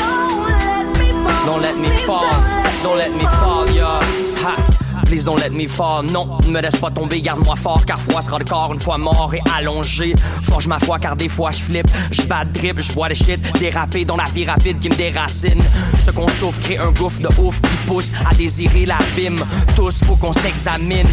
[0.00, 1.44] Don't let me fall.
[1.46, 2.32] Don't let me fall,
[2.82, 3.60] don't let me fall, yeah.
[3.60, 3.61] Ha.
[5.12, 8.22] Please don't let me fall, non, ne me laisse pas tomber, garde-moi fort, car foi
[8.22, 10.14] sera le corps une fois mort et allongé.
[10.44, 13.14] Forge ma foi, car des fois je flippe, je bats de drip, je vois le
[13.14, 15.60] shit déraper dans la vie rapide qui me déracine.
[16.00, 19.36] Ce qu'on souffre crée un gouffre de ouf qui pousse à désirer l'abîme.
[19.76, 21.04] Tous, faut qu'on s'examine.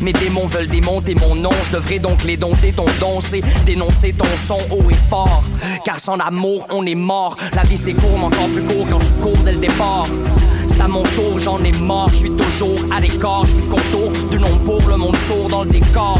[0.00, 2.72] Mes démons veulent démonter mon nom, je devrais donc les dompter.
[2.72, 5.44] Ton don, c'est dénoncer ton son haut et fort.
[5.84, 7.36] Car sans amour, on est mort.
[7.54, 10.06] La vie c'est court, mais encore plus court quand tu cours dès le départ.
[10.84, 14.38] À mon tour, j'en ai mort, je suis toujours à l'écart, je suis contour du
[14.38, 16.18] nom pour le monde sourd dans le décor.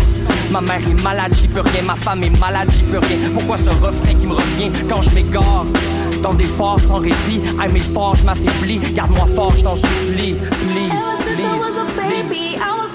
[0.50, 3.18] Ma mère est malade, j'y peux rien, ma femme est malade, j'y peux rien.
[3.34, 5.66] Pourquoi ce refrain qui me revient quand je m'égare?
[6.22, 8.78] Dans des forts sans répit, à mes forts, je m'affaiblis.
[8.94, 10.32] Garde-moi fort, je t'en supplie.
[10.32, 11.78] Please, please,
[12.30, 12.93] please.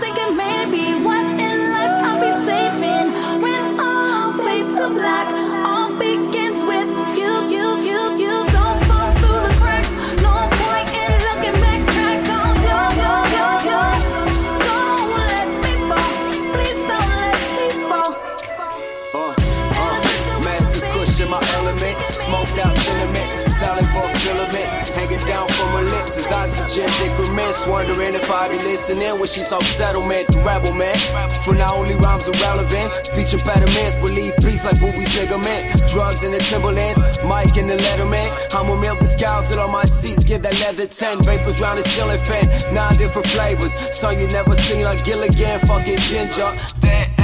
[26.32, 27.66] As oxygen decrements.
[27.68, 30.96] Wondering if I be listening when she talk settlement, the rebel man.
[31.44, 33.06] For now, only rhymes are relevant.
[33.06, 35.82] Speech impediments, believe peace like boobies ligament.
[35.88, 38.30] Drugs in the Timberlands, Mike in the Letterman.
[38.54, 41.24] I'ma milk the scout till all my seats get that leather 10.
[41.24, 43.74] Vapors round the ceiling fan, nine different flavors.
[43.96, 46.52] Some you never seen like Gilligan, fucking ginger.
[46.84, 47.19] Ain't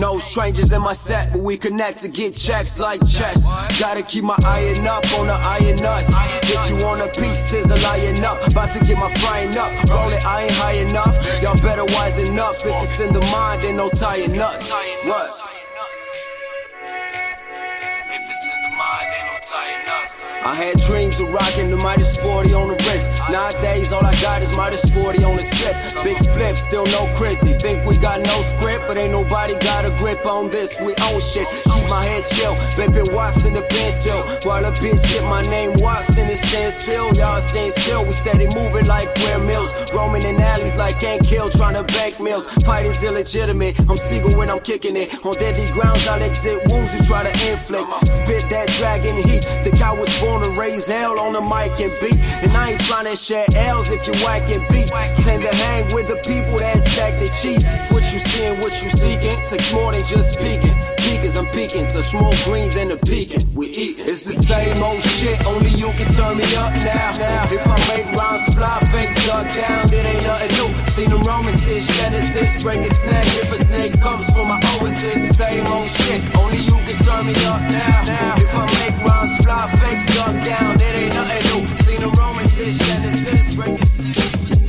[0.00, 3.46] no strangers in my set, but we connect to get checks like chess.
[3.80, 6.10] Gotta keep my iron up on the iron nuts.
[6.42, 8.46] If you want a piece, sizzle iron up.
[8.46, 9.72] About to get my frying up.
[9.88, 11.14] Roll it, I ain't high enough.
[11.42, 12.54] Y'all better wisen up.
[12.54, 14.70] If it's in the mind, ain't no tying nuts.
[15.04, 15.65] What?
[19.54, 23.12] I had dreams of rocking the Midas 40 on the wrist.
[23.30, 25.76] Nowadays, all I got is Midas 40 on the slip.
[26.02, 27.38] Big split, still no Chris.
[27.40, 30.80] Think we got no script, but ain't nobody got a grip on this.
[30.80, 31.46] We own shit.
[31.62, 32.56] Keep my head chill.
[32.74, 34.18] Vaping wax in the pencil.
[34.42, 37.12] While a bitch get my name waxed, then it stand still.
[37.14, 38.04] Y'all stand still.
[38.04, 39.72] We steady moving like Ware Mills.
[39.92, 42.46] Roaming in alleys like ain't kill, trying to bank meals.
[42.64, 43.78] Fighting's illegitimate.
[43.80, 45.24] I'm Seagal when I'm kicking it.
[45.24, 47.86] On deadly grounds, I'll exit wounds who try to inflict.
[48.08, 49.35] Spit that dragon heat.
[49.44, 52.18] Think I was born to raise hell on the mic and beat.
[52.42, 54.88] And I ain't trying to share L's if you whack and beat.
[55.22, 57.64] Tend to hang with the people that stack the cheese.
[57.90, 60.74] What you seeing, what you seeking, takes more than just speaking.
[60.98, 63.42] Peekers, I'm peeking, touch more green than the peeking.
[63.54, 63.98] We eat.
[64.00, 67.14] It's the same old shit, only you can turn me up now.
[67.18, 67.44] now.
[67.50, 70.70] If I make rhymes fly, fake stuck down, it ain't nothing new.
[70.86, 73.30] Seen them Romans since Genesis, break a snake.
[73.42, 77.34] If a snake comes from my oasis, same old shit, only you can turn me
[77.46, 78.04] up now.
[78.06, 78.34] now.
[78.36, 81.76] If I make rhymes fly, fake stuck down, it ain't nothing new.
[81.76, 84.65] Seen them Romans since Genesis, break a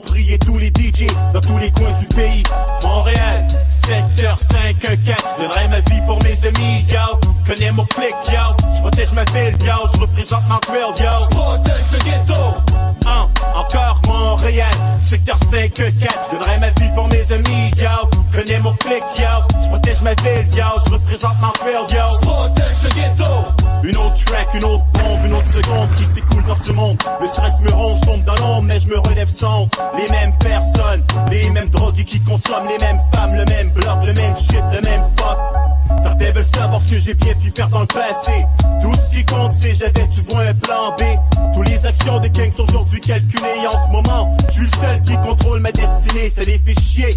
[0.00, 0.38] prier
[43.86, 46.30] ce moment, je suis le seul qui contrôle ma destinée.
[46.30, 47.16] Ça les fait chier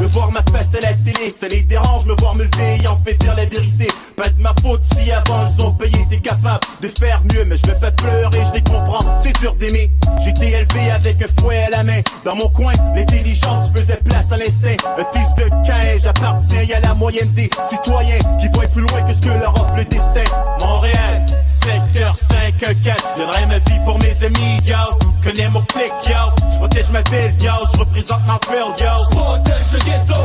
[0.00, 1.30] de voir ma face à la télé.
[1.30, 3.88] Ça les dérange me voir me lever et en fait dire la vérité.
[4.16, 5.98] Pas de ma faute si avant ils ont payé.
[6.10, 9.04] T'es capable de faire mieux, mais je vais pas pleurer, je les comprends.
[9.22, 9.90] C'est dur d'aimer.
[10.24, 12.00] J'étais élevé avec un fouet à la main.
[12.24, 14.76] Dans mon coin, l'intelligence faisait place à l'instinct.
[14.98, 19.12] Un fils de Cain, j'appartiens à la moyenne des citoyens qui voient plus loin que
[19.12, 20.24] ce que leur offre le destin.
[20.60, 21.26] Montréal,
[21.64, 22.74] secteur 5, 4.
[22.84, 24.76] Je donnerai ma vie pour mes amis, yo.
[25.22, 26.14] Connais mon clic, yo.
[26.52, 27.52] Je protège ma ville, yo.
[27.72, 29.04] Je représente Montreal, yo.
[29.04, 30.22] Je protège le ghetto.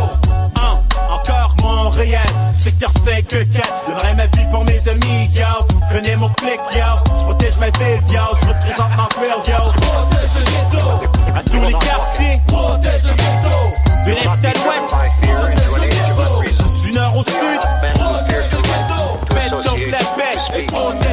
[0.56, 2.28] Hein, encore Montréal,
[2.58, 3.46] secteur 5, 4.
[3.52, 5.66] Je donnerai ma vie pour mes amis, yo.
[5.92, 6.82] Connais mon clic, yo.
[7.06, 8.22] Je protège ma ville, yo.
[8.42, 9.72] Je représente Montreal, yo.
[9.72, 10.86] Je protège le ghetto.
[11.36, 13.58] À tous les quartiers, protège le ghetto.
[14.06, 14.90] De l'est à l'ouest,
[15.22, 16.28] protège le ghetto.
[16.84, 17.62] Du nord au sud,
[17.94, 19.02] protège le ghetto.
[19.36, 21.07] Mets donc la paix et protège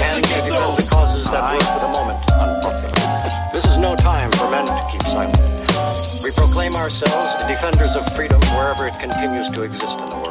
[1.52, 2.92] were for the moment unpopular.
[3.52, 5.36] This is no time for men to keep silent.
[6.24, 10.24] We proclaim ourselves the defenders of freedom wherever it continues to exist in the world.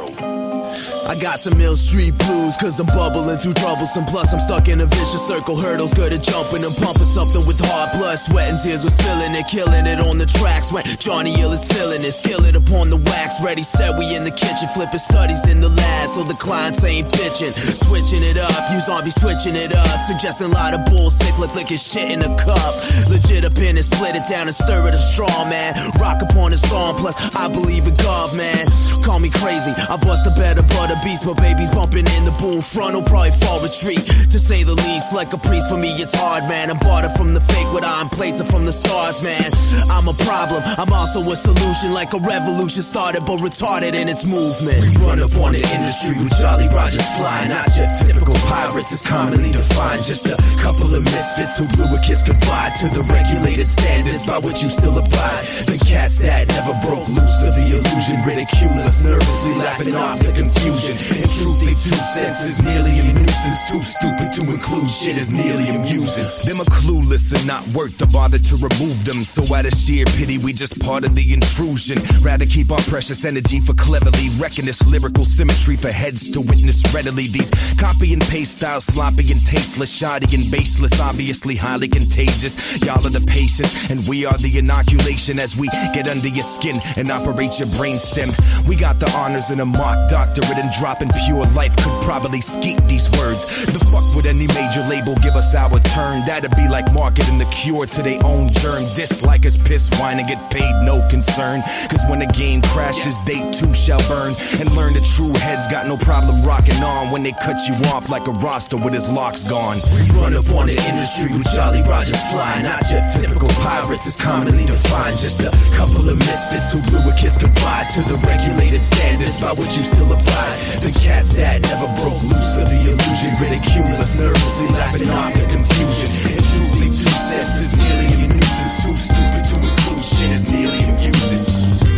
[1.03, 4.05] I got some Mill Street blues, cause I'm bubbling through troublesome.
[4.05, 7.59] Plus, I'm stuck in a vicious circle, hurdles good at jumping and pumping something with
[7.59, 8.81] hard blood, sweat, and tears.
[8.81, 12.15] We're spilling it, killing it on the tracks when Johnny Hill is feeling it.
[12.15, 13.99] Skill it upon the wax, ready, set.
[13.99, 17.53] We in the kitchen, flipping studies in the lab, so the clients ain't bitching.
[17.53, 21.77] Switching it up, you zombies switching it up, suggesting a lot of bullshit, like licking
[21.77, 22.73] shit in a cup.
[23.11, 25.75] Legit up in it, split it down and stir it up strong, man.
[25.99, 28.65] Rock upon the song, plus I believe in God, man.
[29.03, 32.61] Call me crazy, I bust a better butter beast, but baby's bumping in the boom
[32.61, 33.99] frontal, probably fall retreat.
[34.31, 36.71] To say the least, like a priest for me, it's hard, man.
[36.71, 39.49] I'm bartered from the fake, what I'm plates from the stars, man.
[39.91, 44.23] I'm a problem, I'm also a solution, like a revolution started but retarded in its
[44.23, 44.79] movement.
[44.79, 49.01] We run up on the industry with Jolly Rogers flying, not your typical pirates, is
[49.01, 50.03] commonly defined.
[50.03, 54.39] Just a couple of misfits who blew a kiss goodbye to the regulated standards by
[54.39, 55.43] which you still abide.
[55.67, 60.31] The cats that never broke loose of the illusion, ridicule us, nervously laughing off the
[60.33, 60.91] confusion.
[61.15, 65.69] In truth, they two senses merely a nuisance, too stupid to include shit is nearly
[65.69, 66.27] amusing.
[66.43, 69.23] Them are clueless and not worth the bother to remove them.
[69.23, 71.99] So out of sheer pity, we just part of the intrusion.
[72.21, 76.83] Rather keep our precious energy for cleverly wrecking this lyrical symmetry for heads to witness
[76.93, 77.27] readily.
[77.27, 82.79] These copy and paste styles, sloppy and tasteless, shoddy and baseless, obviously highly contagious.
[82.83, 86.81] Y'all are the patients, and we are the inoculation as we get under your skin
[86.97, 88.29] and operate your brainstem.
[88.67, 92.77] We got the honors and a mock doctorate and dropping pure life could probably skeet
[92.87, 93.65] these words.
[93.65, 96.25] The fuck would any major label give us our turn?
[96.25, 98.81] That'd be like marketing the cure to their own germ.
[98.95, 101.61] Dislike us, piss, whine, and get paid, no concern.
[101.89, 104.33] Cause when the game crashes, they too shall burn.
[104.59, 108.09] And learn the true heads got no problem rocking on when they cut you off
[108.09, 109.77] like a roster with his locks gone.
[109.93, 112.63] We run up on the industry with Jolly Rogers flying.
[112.63, 115.17] Not your typical pirates, is commonly defined.
[115.17, 119.51] Just a couple of misfits who blew a kiss goodbye to the regulated standards by
[119.53, 120.57] which you still abide.
[120.83, 125.45] The cats that never broke loose of the illusion, ridicule us, nervously laughing off the
[125.51, 126.09] confusion.
[126.31, 128.85] And truly, two sets is merely a nuisance.
[128.85, 131.92] Too stupid to include shit is nearly amusing.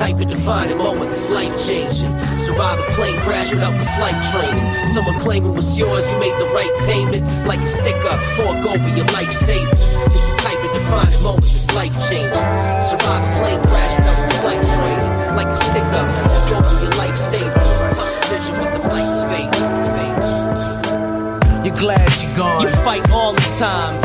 [0.00, 2.08] Type of defining moment that's life changing.
[2.38, 4.64] Survive a plane crash without the flight training.
[4.94, 7.22] Someone claim it was yours, you made the right payment.
[7.46, 9.76] Like a stick up, fork over your life savings.
[9.76, 12.32] It's the type of defining moment that's life changing.
[12.80, 15.36] Survive a plane crash without the flight training.
[15.36, 17.52] Like a stick up, fork over your life savings.
[17.92, 19.80] Tunnel vision with the lights fading.
[21.62, 22.62] You're glad she gone.
[22.62, 24.00] You fight all the time.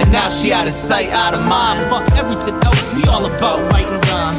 [0.00, 1.90] And now she out of sight, out of mind.
[1.90, 3.73] Fuck everything else, we all about.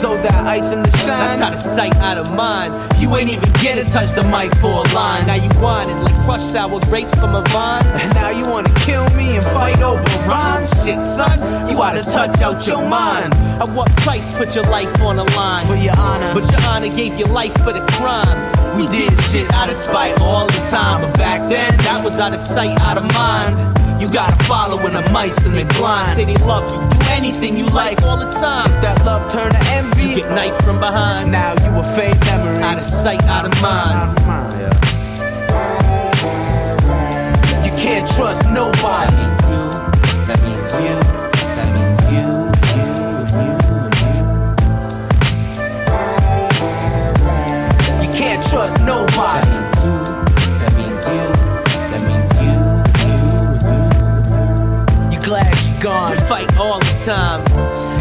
[0.06, 1.18] So that ice in the shine.
[1.18, 2.70] That's out of sight, out of mind.
[3.02, 5.26] You ain't even get to touch the mic for a line.
[5.26, 7.82] Now you whining like crushed sour grapes from a vine.
[7.98, 10.70] And now you wanna kill me and fight over rhymes?
[10.86, 11.42] Shit, son,
[11.72, 13.34] you out of touch out your mind.
[13.58, 15.66] At what price put your life on the line?
[15.66, 16.32] For your honor.
[16.36, 18.38] But your honor gave your life for the crime.
[18.78, 21.02] We did shit out of spite all the time.
[21.02, 23.85] But back then, That was out of sight, out of mind.
[24.06, 26.18] You gotta follow the mice and they blind.
[26.18, 28.70] They love you, do anything you like all the time.
[28.72, 31.32] If that love turn to envy, You get knifed from behind.
[31.32, 32.62] now you a fake memory.
[32.64, 34.20] Out of sight, out of mind.
[37.66, 39.16] You can't trust nobody.
[40.28, 41.00] That means you.
[41.58, 42.28] That means you.
[42.78, 43.54] You and you
[43.86, 44.26] and you.
[48.06, 49.65] You can't trust nobody.
[55.86, 56.18] Gone.
[56.28, 57.46] Fight all the time.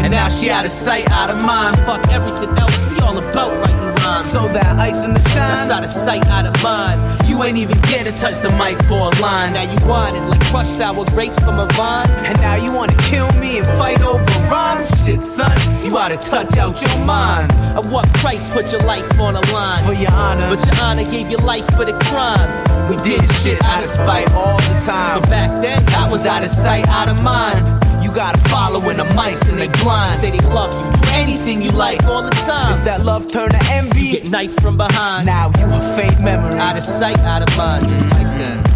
[0.03, 1.77] And now she out of sight, out of mind.
[1.85, 2.85] Fuck everything else.
[2.89, 4.31] We all about writing rhymes.
[4.31, 5.71] So that ice in the That's shine.
[5.71, 6.97] out of sight, out of mind.
[7.29, 9.53] You ain't even get to touch the mic for a line.
[9.53, 12.09] Now you whining like crushed sour grapes from a vine.
[12.25, 14.89] And now you wanna kill me and fight over rhymes?
[15.05, 15.55] Shit, son,
[15.85, 17.51] you oughta touch out your mind.
[17.77, 19.83] At what price put your life on the line?
[19.85, 20.55] For your honor.
[20.55, 22.74] But your honor gave your life for the crime.
[22.89, 25.21] We did shit out of spite all the time.
[25.21, 27.65] But back then, I was out of sight, out of mind.
[28.03, 30.19] You gotta follow in the mice and they blind.
[30.19, 32.77] Say they love you, do anything you like all the time.
[32.77, 35.25] If that love turn to envy, You get knifed from behind.
[35.25, 36.53] now you a fake memory.
[36.59, 38.75] Out of sight, out of mind, just like that.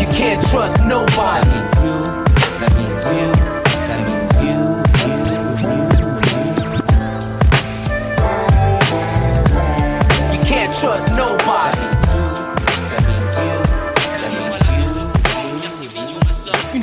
[0.00, 1.48] You can't trust nobody.
[2.60, 3.32] That means you.
[3.32, 3.49] That
[10.80, 11.89] trust nobody.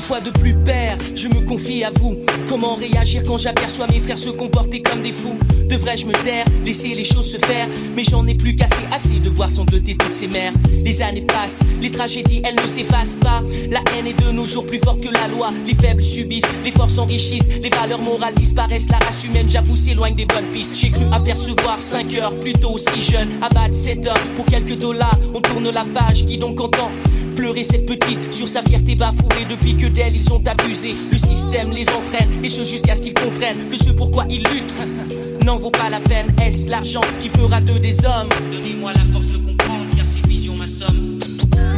[0.07, 2.15] Fois de plus père, je me confie à vous.
[2.47, 5.37] Comment réagir quand j'aperçois mes frères se comporter comme des fous?
[5.65, 7.67] Devrais-je me taire, laisser les choses se faire?
[7.93, 10.53] Mais j'en ai plus qu'assez, assez de voir sangloter toutes ces mères.
[10.85, 13.43] Les années passent, les tragédies elles ne s'effacent pas.
[13.69, 15.49] La haine est de nos jours plus forte que la loi.
[15.67, 18.89] Les faibles subissent, les forts s'enrichissent, les valeurs morales disparaissent.
[18.89, 20.73] La race humaine, j'avoue, s'éloigne des bonnes pistes.
[20.73, 23.27] J'ai cru apercevoir 5 heures, plutôt aussi jeune.
[23.41, 25.19] Abattre 7 heures pour quelques dollars.
[25.33, 26.89] On tourne la page, qui donc entend
[27.37, 30.95] Pleurer cette petite sur sa fierté bafouée depuis que d'elle ils ont abusé.
[31.11, 34.73] Le système les entraîne et ce jusqu'à ce qu'ils comprennent que ce pourquoi ils luttent
[35.45, 36.27] n'en vaut pas la peine.
[36.41, 38.29] Est-ce l'argent qui fera d'eux des hommes?
[38.51, 41.19] Donnez-moi la force de comprendre car ces visions m'assomment.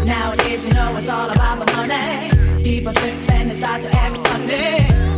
[0.06, 2.30] Nowadays, you know it's all about the money.
[2.64, 5.09] People trip and they start to act funny.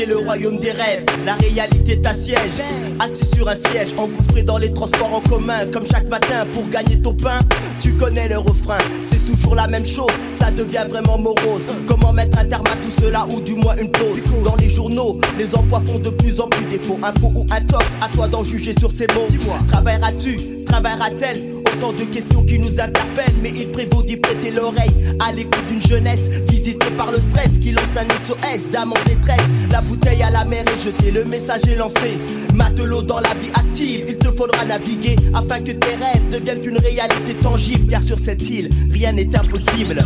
[0.00, 1.04] Quitter le royaume des rêves.
[1.24, 2.62] La réalité t'assiège.
[2.98, 5.66] Assis sur un siège, engouffré dans les transports en commun.
[5.72, 7.40] Comme chaque matin pour gagner ton pain.
[7.80, 10.12] Tu connais le refrain, c'est toujours la même chose.
[10.38, 11.62] Ça devient vraiment morose.
[11.88, 14.22] Comment mettre un terme à tout cela ou du moins une pause?
[14.44, 16.98] Dans les journaux, les emplois font de plus en plus défaut.
[17.02, 19.26] Info ou intox, à toi d'en juger sur ces mots.
[19.68, 20.64] Travailleras-tu?
[20.66, 25.66] Travaillera-t-elle Autant de questions qui nous interpellent, mais il prévaut d'y prêter l'oreille à l'écoute
[25.68, 29.40] d'une jeunesse visitée par le stress qui lance un SOS d'âme en détresse.
[29.70, 32.18] La bouteille à la mer est jetée, le message est lancé.
[32.54, 36.78] Matelot dans la vie active, il te faudra naviguer afin que tes rêves deviennent une
[36.78, 37.90] réalité tangible.
[37.90, 40.02] Car sur cette île, rien n'est impossible.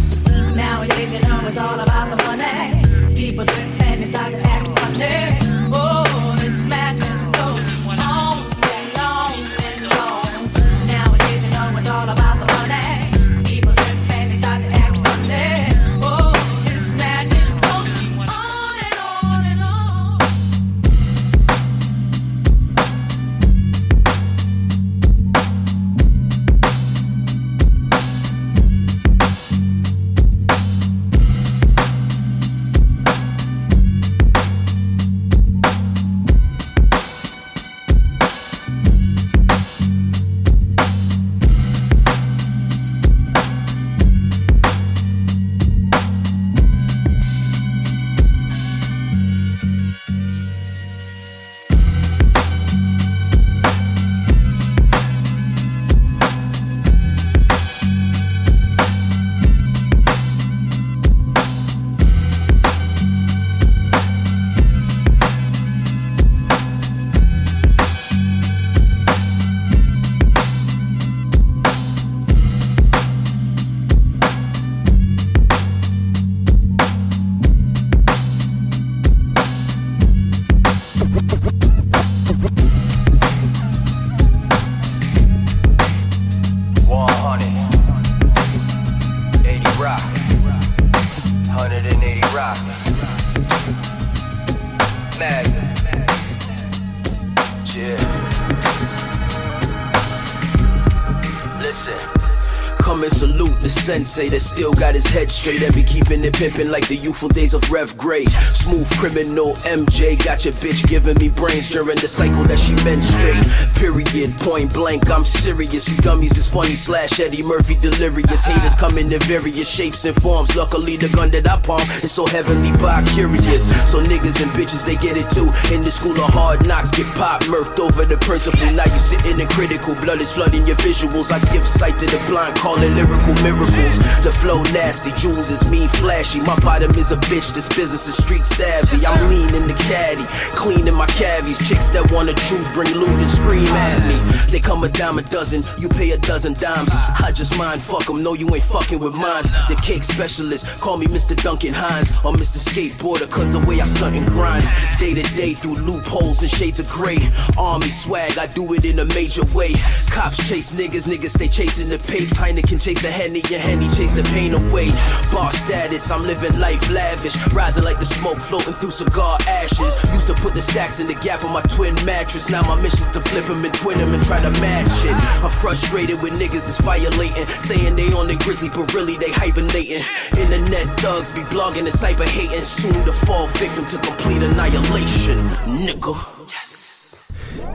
[104.14, 105.73] Sensei that still got his head straight and
[106.22, 108.26] it pimping like the youthful days of Rev Gray.
[108.26, 113.40] Smooth criminal MJ got your bitch giving me brains during the cycle that she menstruate.
[113.74, 115.88] Period, point blank, I'm serious.
[115.88, 118.44] You dummies is funny slash Eddie Murphy delirious.
[118.44, 120.54] Haters come in various shapes and forms.
[120.54, 123.64] Luckily, the gun that I palm is so heavenly by curious.
[123.90, 125.48] So niggas and bitches they get it too.
[125.74, 128.60] In the school of hard knocks, get popped, murked over the principle.
[128.76, 131.32] Now you sitting in critical, blood is flooding your visuals.
[131.32, 133.96] I give sight to the blind, call it lyrical miracles.
[134.22, 136.40] The flow nasty, jewels is mean, flashy.
[136.40, 139.06] My bottom is a bitch, this business is street savvy.
[139.06, 140.24] I'm lean in the caddy,
[140.54, 141.56] cleaning my cavies.
[141.66, 144.16] Chicks that want the truth bring loot and scream at me.
[144.52, 146.90] They come a dime a dozen, you pay a dozen dimes.
[146.92, 149.50] I just mind fuck 'em, no, you ain't fucking with mines.
[149.68, 151.34] The cake specialist, call me Mr.
[151.42, 152.58] Duncan Hines or Mr.
[152.60, 154.68] Skateboarder, cause the way I stunt and grind.
[155.00, 157.18] Day to day through loopholes and shades of gray.
[157.56, 159.72] Army swag, I do it in a major way.
[160.12, 162.34] Cops chase niggas, niggas stay chasing the papes.
[162.34, 164.90] Heineken chase the Henny, and Henny chase the pain away.
[165.32, 167.36] Bar status, I'm living life lavish.
[167.52, 169.94] Rising like the smoke floating through cigar ashes.
[170.12, 172.50] Used to put the stacks in the gap of my twin mattress.
[172.50, 175.04] Now my mission's to flip flip 'em and twin twin 'em and try to match
[175.04, 175.14] it.
[175.44, 177.46] I'm frustrated with niggas that's violating.
[177.46, 180.02] Saying they on the grizzly, but really they hibernating.
[180.36, 182.64] Internet thugs be blogging and cyber hating.
[182.64, 185.38] Soon to fall victim to complete annihilation.
[185.66, 186.14] Nigga.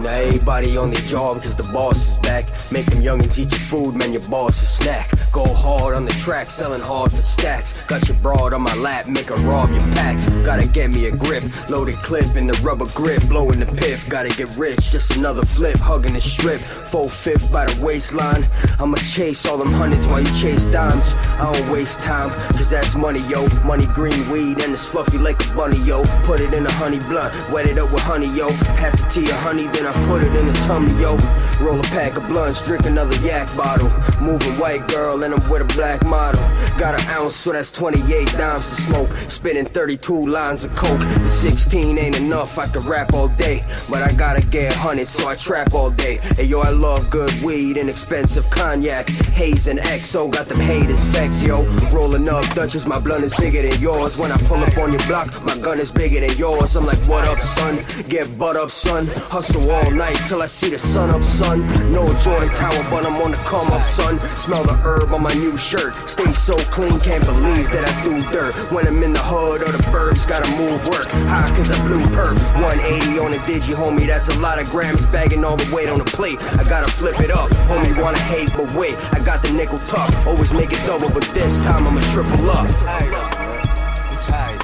[0.01, 2.45] Now everybody on their job because the boss is back.
[2.71, 5.18] Make them youngins eat your food, man, your boss a snack.
[5.31, 7.85] Go hard on the track, selling hard for stacks.
[7.87, 10.27] Got your broad on my lap, make her rob your packs.
[10.45, 14.07] Gotta get me a grip, loaded clip in the rubber grip, blowing the piff.
[14.09, 16.59] Gotta get rich, just another flip, hugging the strip.
[16.59, 18.45] Full fifth by the waistline.
[18.79, 21.13] I'ma chase all them hundreds while you chase dimes.
[21.39, 23.47] I don't waste time, cause that's money, yo.
[23.63, 26.03] Money green weed and it's fluffy like a bunny, yo.
[26.23, 28.49] Put it in a honey blunt, wet it up with honey, yo.
[28.81, 31.17] Pass it to your honey, then I put it in the tummy, yo.
[31.59, 33.89] Roll a pack of blunts, drink another yak bottle.
[34.21, 36.39] Moving white girl tall and I'm with a black model.
[36.77, 39.09] Got an ounce, so that's 28 dimes to smoke.
[39.29, 40.99] Spitting 32 lines of coke.
[40.99, 43.63] The 16 ain't enough, I could rap all day.
[43.89, 46.17] But I gotta get 100, so I trap all day.
[46.37, 49.09] Hey yo, I love good weed and expensive cognac.
[49.09, 51.63] Haze and XO got them haters vex, yo.
[51.91, 54.17] Rolling up Dutchess, my blunt is bigger than yours.
[54.17, 56.75] When I pull up on your block, my gun is bigger than yours.
[56.75, 57.79] I'm like, what up, son?
[58.07, 59.07] Get butt up, son.
[59.07, 61.59] Hustle all night till I see the sun up, son.
[61.91, 64.19] No Jordan Tower, but I'm on the come up, son.
[64.19, 65.95] Smell the herb on my new shirt.
[66.07, 68.55] Stay so clean, can't believe that I do dirt.
[68.71, 71.07] When I'm in the hood or the burbs, gotta move work.
[71.27, 72.37] High cause I blew perp.
[72.61, 75.05] 180 on the digi, homie, that's a lot of grams.
[75.11, 76.39] Bagging all the weight on the plate.
[76.59, 77.49] I gotta flip it up.
[77.69, 80.13] Homie wanna hate, but wait, I got the nickel tuck.
[80.25, 82.67] Always make it double, but this time I'ma triple up.
[82.79, 83.13] tired.
[83.13, 84.63] I'm tired.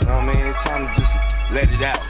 [0.00, 0.46] You know what I mean?
[0.46, 1.14] It's time to just
[1.52, 2.00] let it out.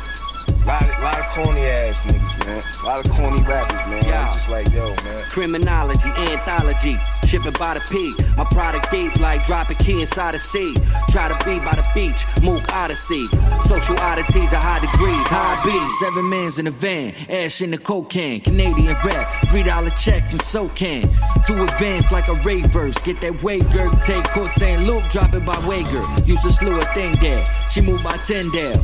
[0.66, 2.62] Lot of, lot of corny ass niggas, man.
[2.82, 4.02] A lot of corny rappers, man.
[4.02, 5.24] I'm just like, yo, man.
[5.30, 6.96] Criminology, anthology,
[7.36, 8.14] shipping by the P.
[8.36, 10.74] My product deep like drop a key inside a sea.
[11.10, 13.26] Try to be by the beach, Mook Odyssey.
[13.64, 16.00] Social oddities of high degrees, high beats.
[16.00, 18.40] Seven mans in a van, ash in the can.
[18.40, 21.12] Canadian rap, three dollar check from SOCAN.
[21.46, 22.96] Too advanced like a Ravers.
[22.98, 24.86] Get that Wager, take Court St.
[24.86, 26.04] Luke, drop it by Wager.
[26.24, 27.44] Used to slew a thing there.
[27.70, 28.82] She moved by Tyndale.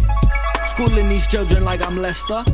[0.66, 2.44] Schooling these children like I'm Lester.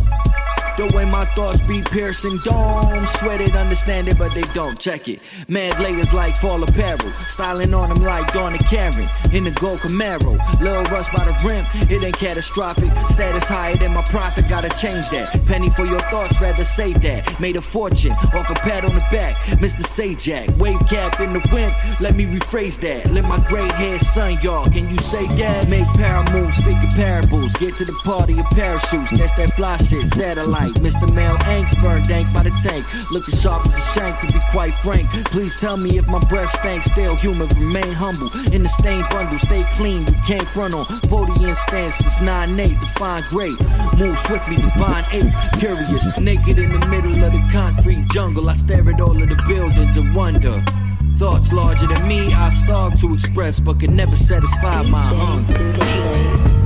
[0.79, 3.05] The way my thoughts be piercing dome.
[3.05, 4.79] Sweat it, understand it, but they don't.
[4.79, 5.19] Check it.
[5.49, 7.11] Mad layers like fall apparel.
[7.27, 9.09] Styling on them like Donna Karan.
[9.33, 10.39] In the gold Camaro.
[10.61, 11.67] Little rust by the rim.
[11.91, 12.93] It ain't catastrophic.
[13.09, 14.47] Status higher than my profit.
[14.49, 15.45] Gotta change that.
[15.47, 17.41] Penny for your thoughts, rather save that.
[17.41, 19.35] Made a fortune off a pat on the back.
[19.59, 19.83] Mr.
[19.83, 20.57] Sajak.
[20.59, 21.75] Wave cap in the wind.
[21.99, 23.11] Let me rephrase that.
[23.11, 24.67] Let my gray hair son, y'all.
[24.67, 25.69] Can you say that?
[25.69, 27.53] Make para moves, speaking parables.
[27.55, 29.11] Get to the party of parachutes.
[29.19, 30.07] That's that fly shit.
[30.07, 30.68] Satellite.
[30.77, 31.13] Mr.
[31.13, 32.85] Mel Angst burned dank by the tank.
[33.11, 35.09] Looking sharp as a shank, to be quite frank.
[35.27, 36.87] Please tell me if my breath stinks.
[36.91, 38.31] Still human, remain humble.
[38.53, 40.07] In the stained bundle, stay clean.
[40.07, 40.87] You can't front on.
[41.09, 43.59] Podium stances, 9-8, define great.
[43.99, 45.33] Move swiftly, divine ape.
[45.59, 48.49] Curious, naked in the middle of the concrete jungle.
[48.49, 50.65] I stare at all of the buildings and wonder.
[51.17, 56.58] Thoughts larger than me, I starve to express, but can never satisfy my hunger.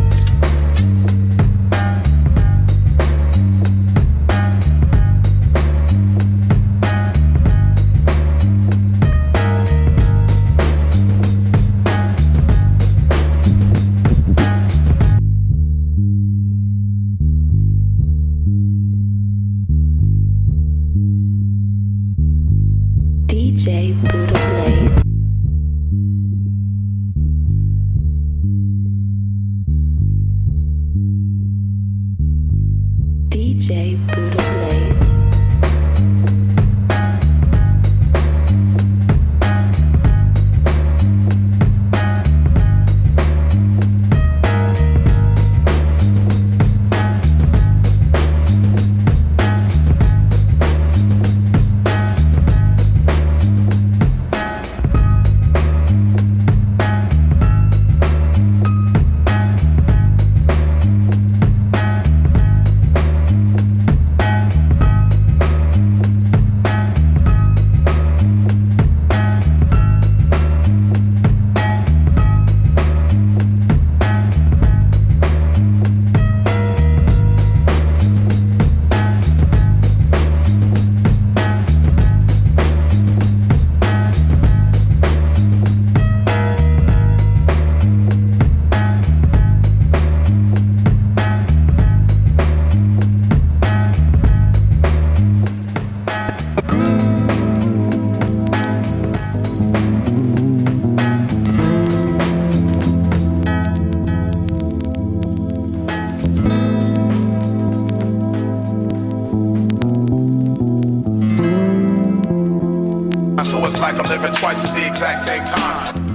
[114.33, 116.12] Twice at the exact same time.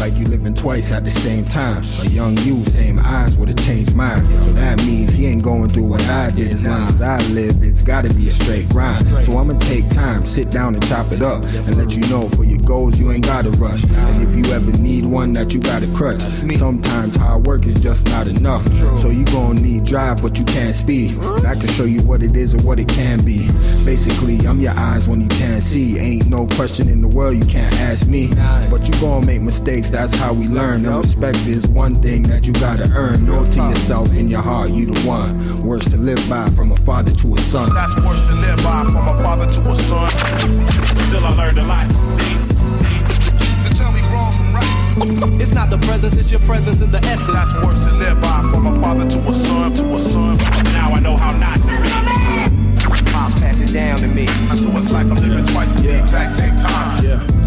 [0.00, 1.82] Like you living twice at the same time.
[2.00, 4.26] A young you, same eyes would have changed mine.
[4.38, 6.52] So that means he ain't going through what I did.
[6.52, 9.06] As long as I live, it's gotta be a straight grind.
[9.22, 11.44] So I'ma take time, sit down and chop it up.
[11.44, 13.84] And let you know for your goals, you ain't gotta rush.
[13.84, 18.06] And if you ever need one that you gotta crutch, sometimes hard work is just
[18.06, 18.72] not enough.
[18.96, 21.18] So you gon' need drive, but you can't speed.
[21.18, 23.48] And I can show you what it is or what it can be.
[23.84, 25.98] Basically, I'm your eyes when you can't see.
[25.98, 28.28] Ain't no question in the world you can't ask me.
[28.70, 30.86] But you gon' make mistakes, that's how we learn.
[30.86, 33.26] And respect is one thing that you gotta earn.
[33.26, 35.64] Know to yourself in your heart, you the one.
[35.64, 37.74] Words to live by from a father to a son.
[37.74, 40.10] That's worse to live by from a father to a son.
[40.10, 41.90] Still I learned a lot.
[41.90, 42.36] See,
[42.78, 43.68] see.
[43.68, 45.40] To tell me wrong from right.
[45.40, 47.32] It's not the presence, it's your presence in the essence.
[47.32, 48.40] That's worse to live by.
[48.52, 50.36] From a father to a son, to a son.
[50.72, 53.12] Now I know how not to be.
[53.12, 54.26] Pops pass it down to me.
[54.56, 57.04] So it's like I'm living twice at the exact same time.
[57.04, 57.39] Yeah.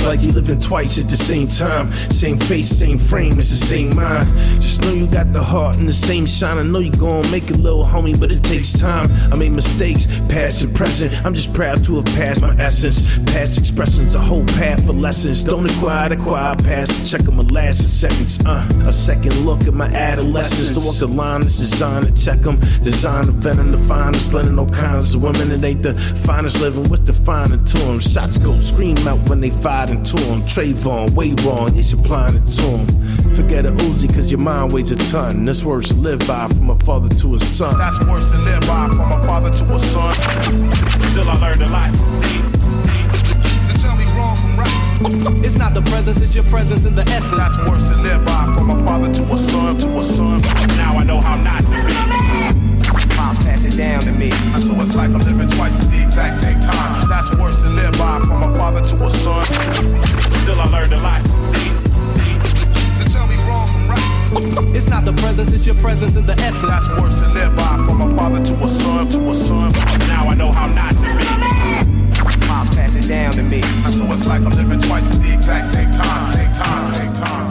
[0.00, 1.92] It's like you living twice at the same time.
[2.10, 4.34] Same face, same frame, it's the same mind.
[4.62, 6.56] Just know you got the heart and the same shine.
[6.56, 9.10] I know you gon' make it, little homie, but it takes time.
[9.30, 11.12] I made mistakes, past and present.
[11.26, 13.18] I'm just proud to have passed my essence.
[13.26, 15.44] Past expressions, a whole path for lessons.
[15.44, 17.10] Don't acquire the quiet past.
[17.10, 18.40] Check on my last seconds.
[18.46, 20.72] Uh, a second look at my adolescence.
[20.72, 22.58] To walk the line is designed to check them.
[22.82, 25.52] Design the venom, the finest, letting all kinds of women.
[25.52, 25.92] It ain't the
[26.24, 28.00] finest living, what's defining to them?
[28.00, 29.50] Shots go scream out when they
[29.90, 30.42] fired into them.
[30.42, 32.86] Trayvon, way wrong, you supplying it to them.
[33.34, 35.44] Forget a Uzi, cause your mind weighs a ton.
[35.44, 37.78] This words to live by from a father to a son.
[37.78, 38.88] That's worse to live by.
[38.88, 40.14] From a father to a son.
[40.14, 41.94] Still I learned a lot.
[41.94, 42.42] See,
[42.82, 43.02] see.
[43.68, 45.44] To tell me wrong from right.
[45.44, 47.32] It's not the presence, it's your presence in the essence.
[47.32, 48.52] That's worse to live by.
[48.56, 50.40] From a father to a son, to a son.
[50.76, 52.09] Now I know how not to be.
[53.80, 54.30] Pops pass it down to me.
[54.60, 57.08] So it's like I'm living twice at the exact same time.
[57.08, 58.20] That's worse to live by.
[58.20, 59.44] From a father to a son.
[59.44, 61.26] Still I learned a lot.
[61.26, 61.70] See,
[62.14, 62.34] see.
[62.98, 64.76] To tell me wrong from right.
[64.76, 66.62] It's not the presence, it's your presence in the essence.
[66.62, 67.76] That's worse to live by.
[67.86, 69.72] From a father to a son, to a son.
[70.08, 71.26] Now I know how not to be.
[72.46, 73.62] Pops pass it down to me.
[73.90, 75.66] So it's like I'm living twice at the exact.
[75.66, 77.50] Same time, same time, same time,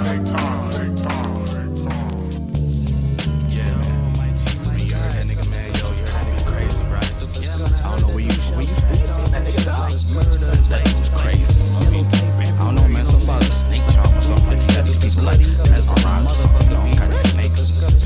[9.60, 10.45] It's like murder.
[10.69, 11.60] That was crazy.
[11.60, 13.06] I mean, I don't know, man.
[13.06, 14.86] Some sort of snake charm something like that.
[14.86, 15.45] Just be bloody.
[15.69, 17.98] Mesmerized or know, I don't got these snakes.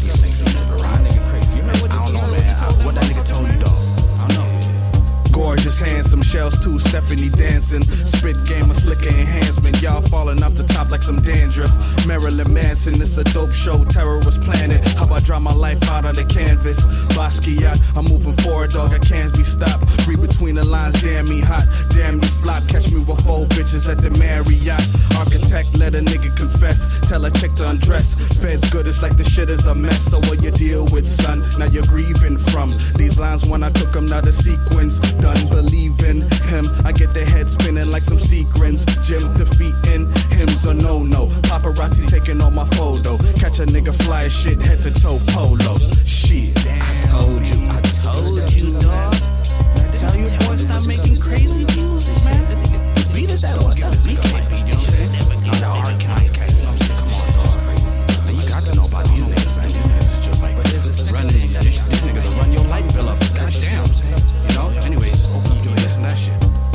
[5.53, 7.83] Gorgeous, handsome, shells two Stephanie dancing.
[7.83, 9.79] Spit game, a slicker enhancement.
[9.83, 11.69] Y'all falling off the top like some dandruff.
[12.07, 14.83] Marilyn Manson, it's a dope show, terrorist planet.
[14.97, 16.81] How I draw my life out on the canvas?
[17.13, 19.85] Basquiat, I'm moving forward, dog, I can't be stopped.
[20.07, 22.67] Read between the lines, damn me hot, damn me flop.
[22.67, 24.81] Catch me with four bitches at the Marriott.
[25.21, 27.07] Architect, let a nigga confess.
[27.07, 28.17] Tell a chick to undress.
[28.41, 30.09] Feds good, it's like the shit is a mess.
[30.09, 31.45] So what you deal with, son?
[31.59, 34.97] Now you're grieving from these lines when I took them, now the sequence.
[35.21, 36.65] Done believing him.
[36.85, 38.85] I get the head spinning like some sequins.
[39.07, 41.27] Jim defeating him's a no no.
[41.49, 43.17] Paparazzi taking all my photo.
[43.39, 45.77] Catch a nigga fly shit head to toe polo.
[46.05, 46.57] Shit.
[46.67, 49.13] I told you, I told you, dog.
[49.95, 52.43] Tell your boy stop making crazy music, man.
[52.95, 53.75] The beat is that one.
[53.75, 54.77] Beat can't be, you
[55.43, 56.99] I'm the I'm saying?
[56.99, 58.25] Come on, dog.
[58.25, 59.67] Now you got to know about these niggas, man.
[59.67, 60.55] These niggas just like
[61.11, 61.47] running.
[61.61, 63.19] These niggas will run your light bill up.
[63.33, 63.85] Goddamn,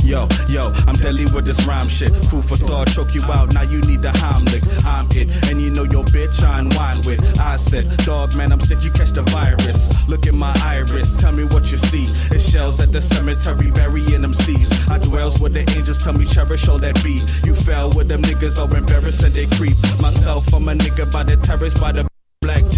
[0.09, 2.11] Yo, yo, I'm deadly with this rhyme shit.
[2.33, 3.53] Food for thought, choke you out.
[3.53, 4.65] Now you need the Heimlich.
[4.87, 7.21] I'm it, and you know your bitch I wine with.
[7.39, 8.83] I said, dog man, I'm sick.
[8.83, 9.93] You catch the virus.
[10.09, 11.21] Look at my iris.
[11.21, 12.07] Tell me what you see.
[12.35, 14.89] It's shells at the cemetery, burying them seeds.
[14.89, 16.03] I dwells with the angels.
[16.03, 17.29] Tell me cherish all that beat.
[17.45, 19.77] You fell with them niggas, all embarrassed and they creep.
[20.01, 22.08] Myself, I'm a nigga by the terrace, by the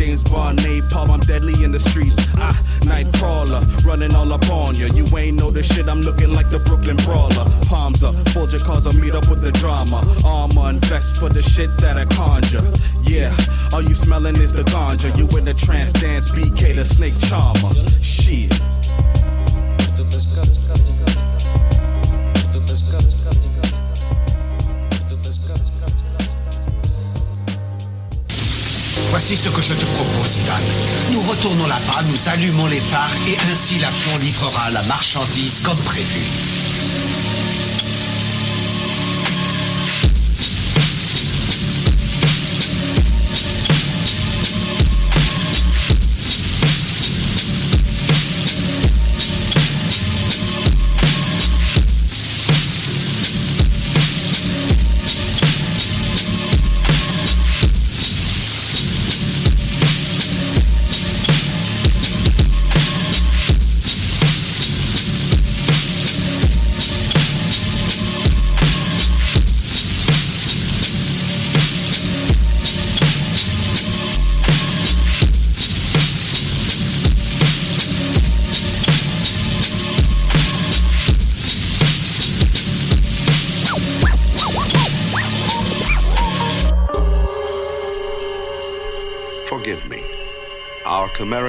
[0.01, 2.17] James Bond, napalm, I'm deadly in the streets.
[2.39, 2.57] Ah,
[2.87, 4.87] night crawler, running all up on you.
[4.95, 7.45] You ain't know the shit, I'm looking like the Brooklyn Brawler.
[7.69, 10.01] Palms up, fold your cars, I'll meet up with the drama.
[10.25, 12.65] Armor and vest for the shit that I conjure.
[13.03, 13.31] Yeah,
[13.75, 15.15] all you smelling is the ganja.
[15.19, 17.75] You in the trance dance, BK the snake charmer.
[18.01, 18.59] Shit.
[29.11, 30.55] Voici ce que je te propose, Ivan.
[31.13, 36.23] Nous retournons là-bas, nous allumons les phares et ainsi l'avion livrera la marchandise comme prévu.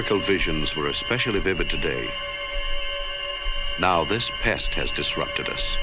[0.10, 2.10] Our visions were especially vivid today.
[3.80, 5.78] Now this pest has disrupted us.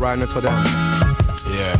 [0.00, 0.64] Right Notre Dame.
[1.50, 1.76] Yeah.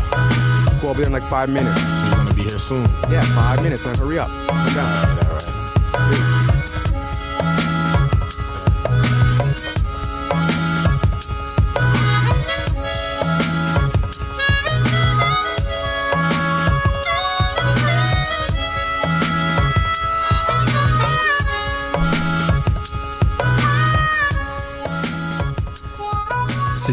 [0.81, 1.83] Cool, I'll be in like five minutes.
[1.83, 2.83] You're gonna be here soon.
[3.11, 3.97] Yeah, five minutes, man.
[3.97, 4.29] Hurry up.
[4.49, 5.20] Come down.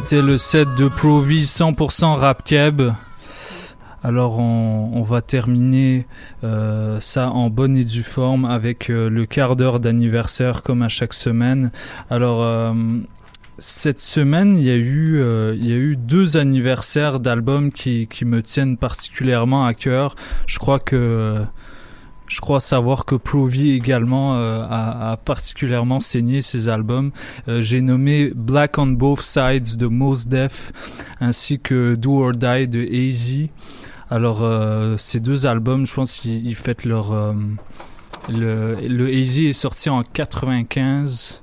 [0.10, 2.82] C'était le set de Provi 100% rap keb.
[4.06, 6.08] Alors on, va terminer
[6.46, 10.88] euh, ça en bonne et due forme avec euh, le quart d'heure d'anniversaire comme à
[10.88, 11.72] chaque semaine.
[12.10, 12.74] Alors euh,
[13.58, 15.22] cette semaine il y a eu
[15.56, 20.16] il y a eu deux anniversaires d'albums qui, qui me tiennent particulièrement à cœur.
[20.46, 21.44] Je crois que
[22.28, 27.12] je crois savoir que Provi également euh, a, particulièrement saigné ses albums.
[27.48, 30.72] Euh, J'ai nommé Black on Both Sides de Mos Def
[31.20, 33.49] ainsi que Do or Die de AZ.
[34.10, 37.14] Alors euh, ces deux albums, je pense qu'ils ils fêtent leur
[38.30, 41.41] le le AZ est sorti en 95.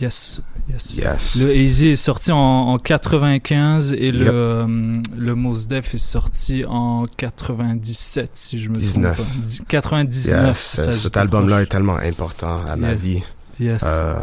[0.00, 0.96] Yes, yes.
[0.96, 1.36] Yes.
[1.40, 6.64] Le AZ est sorti en, en 95 et le euh, le Mos Def est sorti
[6.66, 9.14] en 97 si je me 19.
[9.14, 9.46] trompe pas.
[9.46, 10.46] Dix- 99.
[10.46, 12.96] Yes, ça, cet album-là est tellement important à ma Yeah.
[12.96, 13.22] vie.
[13.58, 13.82] Yes.
[13.84, 14.16] Euh,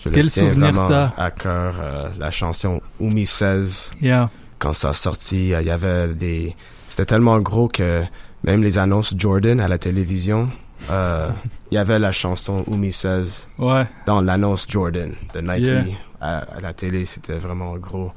[0.00, 1.12] je le Quel tiens souvenir t'as?
[1.16, 1.74] à cœur.
[1.80, 3.92] euh, la chanson Oumi 16.
[4.00, 4.30] Yeah.
[4.58, 6.54] Quand ça a sorti, euh, il y avait des...
[6.88, 8.02] C'était tellement gros que
[8.44, 10.48] même les annonces Jordan à la télévision,
[10.90, 11.28] euh,
[11.70, 13.86] il y avait la chanson 16 Ouais.
[14.06, 15.84] dans l'annonce Jordan de Nike Yeah.
[16.20, 17.04] à, à la télé.
[17.04, 18.12] C'était vraiment gros.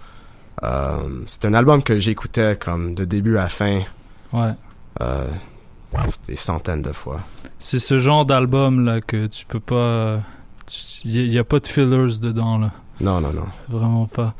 [0.64, 3.82] Euh, c'est un album que j'écoutais comme de début à fin.
[4.34, 4.54] Ouais.
[5.02, 5.28] euh,
[6.28, 7.20] des centaines de fois.
[7.60, 10.22] C'est ce genre d'album là que tu peux pas.
[11.04, 12.72] Il n'y a, pas de fillers dedans là.
[13.02, 13.48] Non, non, non.
[13.68, 14.34] Vraiment pas.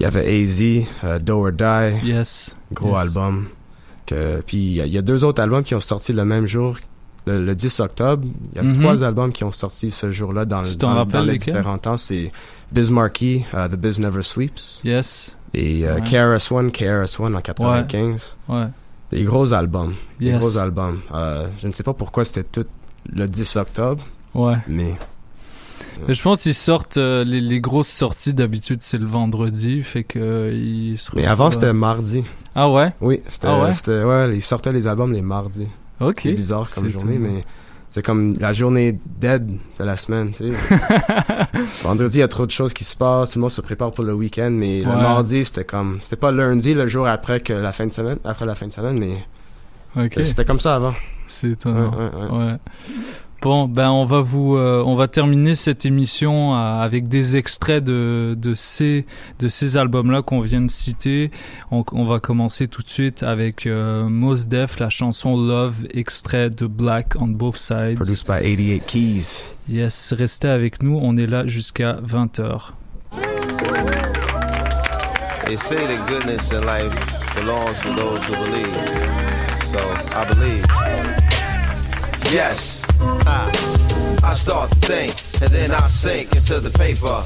[0.00, 2.06] Il y avait AZ, Do or Die.
[2.06, 2.56] Yes.
[2.72, 3.00] Gros Yes.
[3.00, 3.48] album.
[4.08, 6.24] Que, puis il y, a- il y a deux autres albums qui ont sorti le
[6.24, 6.78] même jour,
[7.26, 8.26] le, le 10 octobre.
[8.52, 8.78] Il y a Mhm.
[8.80, 11.98] trois albums qui ont sorti ce jour-là dans, le- dans, dans les différents temps.
[11.98, 12.32] C'est
[12.72, 14.80] Bismarcky, uh, The Biz Never Sleeps.
[14.82, 15.36] Yes.
[15.52, 16.00] Et euh, Ouais.
[16.00, 18.38] KRS-One, KRS-One en 95.
[18.48, 18.66] Ouais.
[19.12, 19.94] Des gros albums.
[20.20, 20.38] Des Yes.
[20.40, 21.00] gros albums.
[21.14, 22.66] Euh, je ne sais pas pourquoi c'était tout
[23.12, 24.04] le 10 octobre.
[24.34, 24.56] Ouais.
[24.68, 24.94] Mais
[26.06, 30.18] je pense qu'ils sortent euh, les, les grosses sorties d'habitude c'est le vendredi, fait que
[30.18, 32.24] euh, ils se Mais avant, euh, c'était mardi.
[32.54, 32.92] Ah ouais?
[33.00, 34.36] Oui, c'était, Ah ouais?
[34.36, 35.66] ils sortaient les albums les mardis.
[36.00, 36.20] Ok.
[36.22, 37.42] C'est bizarre comme journée, mais
[37.88, 40.76] c'est comme la journée dead de la semaine, tu sais.
[41.82, 43.92] Vendredi, il y a trop de choses qui se passent, tout le monde se prépare
[43.92, 47.52] pour le week-end, mais le mardi, c'était comme, c'était pas lundi, le jour après que
[47.52, 50.94] la fin de semaine, après la fin de semaine, mais c'était comme ça avant.
[51.26, 51.90] C'est étonnant.
[51.90, 52.56] Ouais, ouais, ouais.
[53.40, 57.84] Bon, ben on va vous, euh, on va terminer cette émission euh, avec des extraits
[57.84, 59.06] de de ces
[59.38, 61.30] de ces albums-là qu'on vient de citer.
[61.70, 66.50] On, on va commencer tout de suite avec euh, Mos Def, la chanson Love, extrait
[66.50, 67.94] de Black on Both Sides.
[67.94, 69.54] Produced by 88 Keys.
[69.68, 70.98] Yes, restez avec nous.
[71.00, 72.72] On est là jusqu'à 20h.
[75.46, 76.92] They say that goodness in life
[77.36, 78.74] belongs to those who believe.
[79.64, 79.78] So
[80.12, 80.64] I believe.
[82.32, 82.77] Yes.
[83.00, 85.12] I, start to think,
[85.42, 87.22] and then I sink into the paper.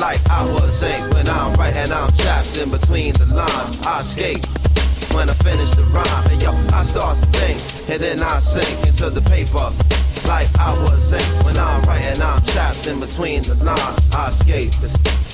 [0.00, 3.86] Like I was ink when I'm right writing, I'm trapped in between the lines.
[3.86, 4.44] I escape
[5.14, 6.26] when I finish the rhyme.
[6.30, 7.58] And yo, I start to think,
[7.90, 9.68] and then I sink into the paper.
[10.28, 14.14] Like I was ink when I'm right writing, I'm trapped in between the lines.
[14.14, 14.72] I escape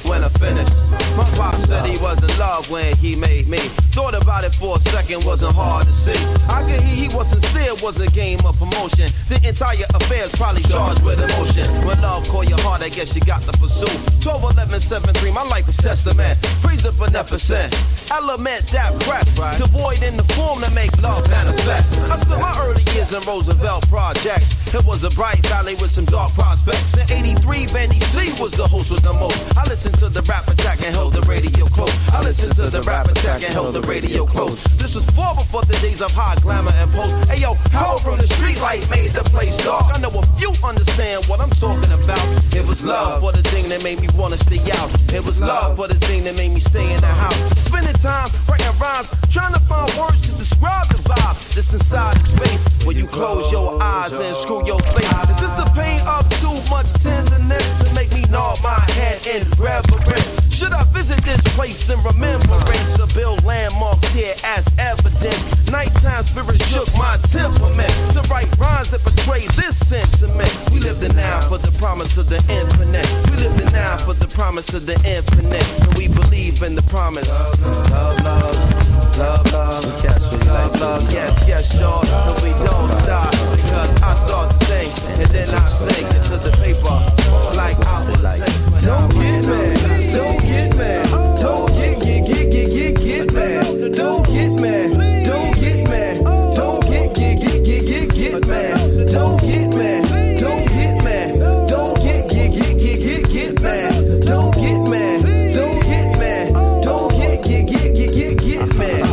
[0.08, 0.72] when I finished.
[1.16, 3.58] My pop said he was in love when he made me.
[3.96, 6.18] Thought about it for a second, wasn't hard to see.
[6.48, 9.08] I could hear he was sincere, was a game of promotion.
[9.28, 11.66] The entire affair's probably charged with emotion.
[11.86, 13.88] When love call your heart, I guess you got to pursue.
[14.20, 16.36] 12, 11, 7, 3, my life is testament.
[16.62, 17.72] Praise the beneficent.
[18.12, 19.28] Element that breath,
[19.58, 22.00] devoid in the form to make love manifest.
[22.10, 24.54] I spent my early years in Roosevelt projects.
[24.74, 26.96] It was a bright valley with some dark prospects.
[26.96, 29.40] In 83, Vandy C was the host with the most.
[29.56, 31.92] I listened to the rap attack and held the radio close.
[32.10, 34.62] I listened to the rap attack and held the radio close.
[34.76, 37.14] This was far before the days of high glamour and post.
[37.30, 39.86] Hey yo, power from the street light made the place dark.
[39.94, 42.26] I know a few understand what I'm talking about.
[42.54, 44.90] It was love for the thing that made me wanna stay out.
[45.12, 47.38] It was love for the thing that made me stay in the house.
[47.64, 52.26] Spending time writing rhymes, trying to find words to describe the vibe that's inside the
[52.36, 55.30] space when you close your eyes and screw your face.
[55.30, 59.42] Is this the pain of too much tenderness to make me nod my head in
[59.88, 60.46] elaborate.
[60.52, 65.70] Should I visit this place in remembrance To build landmarks here as evidence?
[65.70, 70.48] Nighttime spirit shook my temperament to write rhymes that portray this sentiment.
[70.72, 73.04] We live the now for the promise of the infinite.
[73.30, 75.66] We live the now for the promise of the infinite.
[75.82, 77.28] And we believe in the promise.
[77.28, 79.84] Love, love, love, love, love.
[79.84, 81.12] We catch love, love, love.
[81.12, 82.00] Yes, yes, sure.
[82.00, 84.88] And we don't stop because I start to think
[85.20, 86.96] and then I sing into the paper
[87.56, 88.40] like I was like,
[88.80, 89.75] Don't get mad
[90.16, 91.06] don't get mad,
[91.36, 96.24] don't get get get get get get mad, don't get mad, don't get mad,
[96.56, 101.96] don't get get get get get get mad, don't get mad, don't get mad, don't
[101.98, 107.44] get get get get get get mad, don't get mad, don't get mad, don't get
[107.44, 109.06] get get get get get mad.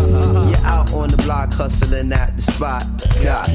[0.48, 2.86] You're out on the block hustling at the spot.
[3.22, 3.50] God,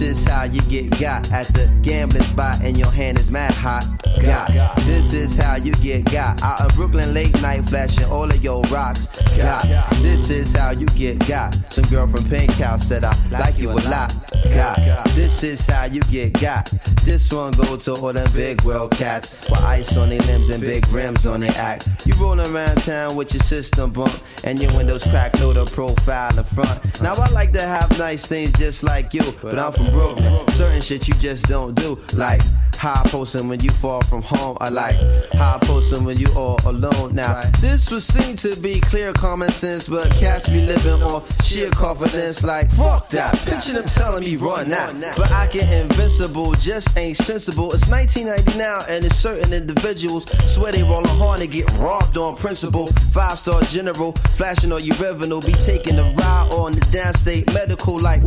[0.00, 3.52] this is how you get got at the gambling spot and your hand is mad
[3.52, 3.84] hot.
[4.22, 8.42] God, this is how you get got out of Brooklyn late night flashing all of
[8.42, 9.06] your rocks.
[9.36, 9.62] God,
[9.96, 11.54] this is how you get got.
[11.70, 14.14] Some girl from Pink House said I like you a lot.
[14.54, 16.72] God, this is how you get got.
[17.04, 20.62] This one go to all them big world cats with ice on their limbs and
[20.62, 21.88] big rims on their act.
[22.06, 24.12] You roll around town with your system bump
[24.44, 27.02] and your windows cracked through the profile in front.
[27.02, 30.48] Now I like to have nice things just like you, but I'm from Brooklyn.
[30.48, 32.42] Certain shit you just don't do, like
[32.80, 34.56] high posting when you fall from home.
[34.58, 34.96] I like
[35.34, 37.14] high posting when you all alone.
[37.14, 41.70] Now this would seem to be clear common sense, but cats be living on sheer
[41.70, 42.42] confidence.
[42.42, 47.18] Like fuck that, picture them telling me run out, but I get invincible, just ain't
[47.18, 47.70] sensible.
[47.74, 52.36] It's 1990 now, and it's certain individuals swear they rolling hard and get robbed on
[52.36, 52.86] principle.
[53.12, 57.98] Five star general, flashing on your revenue, be taking a ride on the downstate medical
[57.98, 58.22] like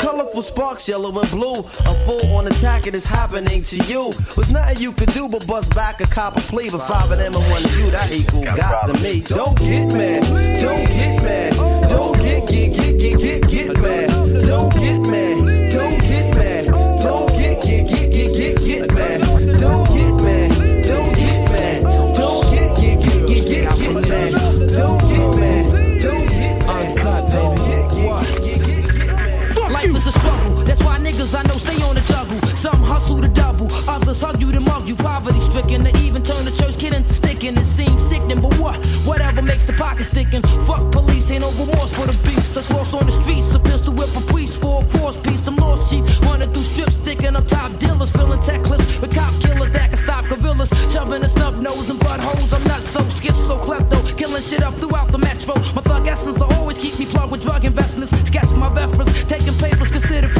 [0.00, 1.58] colorful sparks, yellow and blue.
[1.58, 3.87] A full on attack, and it's happening to you.
[3.88, 6.68] Was nothing you could do but bust back a cop a plea.
[6.68, 9.20] But five of them and one of you, that equal got to me.
[9.22, 10.24] Don't get mad,
[10.60, 14.10] don't get mad, don't get get get get get get mad,
[14.42, 15.47] don't get mad,
[33.08, 34.94] hustle to double, others hug you to mug you.
[34.94, 37.56] Poverty stricken, to even turn the church kid into sticking.
[37.56, 38.84] It seems sickening, but what?
[39.06, 40.42] Whatever makes the pocket sticking.
[40.66, 43.54] Fuck police, ain't no remorse for the beast that's lost on the streets.
[43.54, 45.42] A pistol whip a priest for a cross piece.
[45.44, 49.32] Some lost sheep running through strips, sticking up top dealers, filling tech clips with cop
[49.40, 50.70] killers that can stop gorillas.
[50.92, 52.52] Shoving a snub nose and buttholes.
[52.52, 55.54] I'm not so schizo klepto, killing shit up throughout the metro.
[55.74, 58.12] My thug essence will always keep me plugged with drug investments.
[58.28, 60.32] Sketch my reference, taking papers considered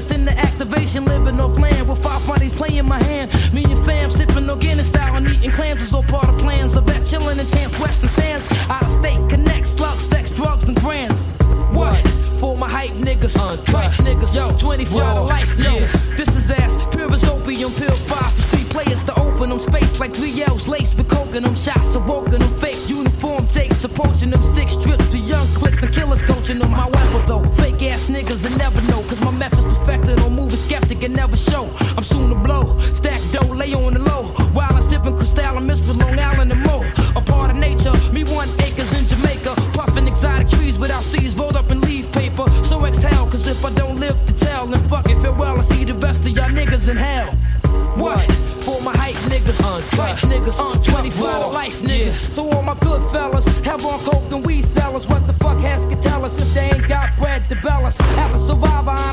[0.00, 1.04] that's in the activation.
[1.04, 3.30] Living off land with five bodies playing my hand.
[3.52, 6.76] Me and fam sipping organic style and eating clams was all part of plans.
[6.76, 8.50] I bet chilling in Chance Western stands.
[8.70, 11.32] Out of state, connect, slug, sex, drugs, and grands.
[11.76, 12.00] What?
[12.40, 16.16] For my hype niggas, uh, tripe niggas, yo, 24 hour life niggas.
[16.16, 20.00] This is ass, pure as opium, pill five for street players to open them space
[20.00, 24.42] like three L's laced with coke them shots, awoken them fake uniform takes, approaching them
[24.42, 26.70] six strips to young clicks and killers coaching them.
[26.70, 31.02] However, though, fake ass niggas will never know, cause my method's perfected on moving skeptic
[31.02, 31.68] and never show.
[31.96, 35.66] I'm soon to blow, stack dough, lay on the low, while I'm sipping Cristal, and
[35.66, 36.84] mist with Long Island and more.
[37.16, 41.56] A part of nature, me one acres in Jamaica, puffing exotic trees without seeds rolled
[41.56, 42.48] up in leaf paper.
[42.64, 45.84] So exhale, cause if I don't live to tell, then fuck it, farewell, I see
[45.84, 47.30] the best of y'all niggas in hell.
[47.96, 48.30] What?
[48.64, 49.58] For my hype niggas,
[49.94, 52.12] tripe niggas, on 24 hour life niggas.
[52.12, 55.06] So all my good fellas have on coke and weed sellers.
[55.06, 57.98] What the fuck has can tell us if they ain't got bread to bell us?
[58.00, 59.12] As a survivor, I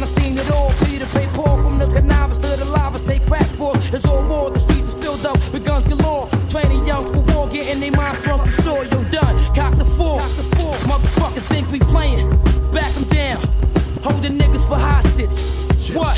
[15.97, 16.15] What?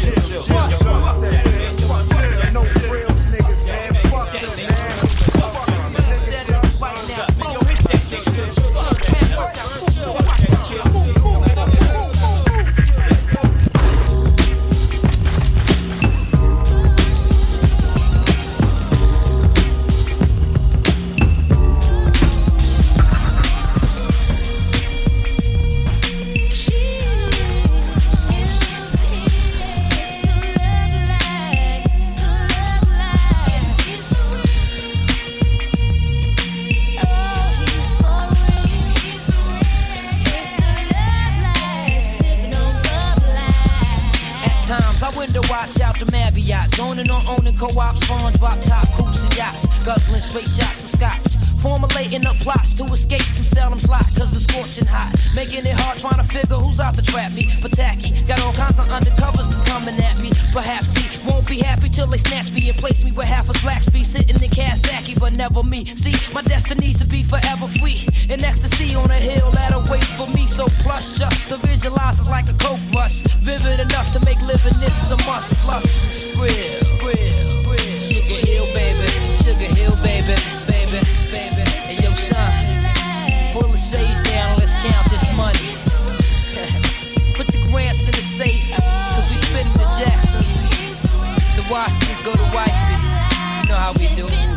[0.50, 0.79] What?
[47.30, 51.49] Owning co-ops, farm drop top coops and yachts, guzzling straight shots of scotch.
[51.60, 55.12] Formulating up plots to escape from Salem's lot, cause it's scorching hot.
[55.36, 57.52] Making it hard trying to figure who's out to trap me.
[57.62, 60.32] But tacky, got all kinds of undercovers that's coming at me.
[60.54, 63.54] Perhaps he won't be happy till they snatch me and place me where half a
[63.56, 65.86] slack be sitting in Kawasaki, but never me.
[65.96, 68.08] See, my destiny's to be forever free.
[68.30, 70.48] In ecstasy on a hill that awaits for me.
[70.48, 73.22] So plush just to visualize is like a coke rush.
[73.44, 75.52] Vivid enough to make living this a must.
[75.66, 78.00] Plus, real, real, real.
[78.08, 79.08] Sugar Hill, baby.
[79.44, 80.36] Sugar Hill, baby,
[80.90, 81.70] baby.
[81.86, 82.52] Hey, yo, son.
[83.54, 85.76] Pull the sage down, let's count this money.
[87.36, 91.56] Put the grants in the safe, cause we spitting the Jacksons.
[91.56, 93.06] The Washingtons go to wifey.
[93.62, 94.49] You know how we do.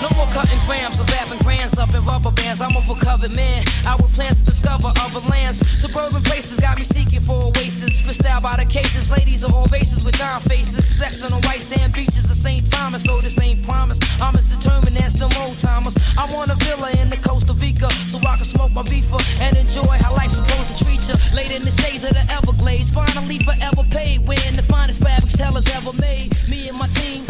[0.00, 2.60] No more cutting grams or wrapping grands up in rubber bands.
[2.60, 3.64] I'm a recovered man.
[3.84, 5.58] I would plans to discover other lands.
[5.58, 7.98] Suburban places got me seeking for oasis.
[8.06, 9.10] Fished out by the cases.
[9.10, 10.84] Ladies are all races with dime faces.
[10.86, 12.70] Sex on the white sand beaches of St.
[12.70, 13.02] Thomas.
[13.02, 13.98] Though this ain't promise.
[14.20, 15.96] I'm as determined as the old timers.
[16.16, 19.56] I want a villa in the Costa Rica so I can smoke my beefer and
[19.56, 21.14] enjoy how life's supposed to treat you.
[21.34, 22.90] Laid in the shades of the Everglades.
[22.90, 24.26] Finally forever paid.
[24.28, 26.30] Wearing the finest fabrics Taylor's ever made.
[26.48, 27.24] Me and my team.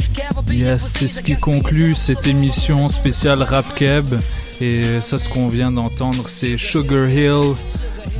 [0.50, 2.57] Yes, c'est ce qui conclut cette émission
[2.88, 4.14] spéciale Rap Keb.
[4.60, 7.54] Et ça, ce qu'on vient d'entendre, c'est Sugar Hill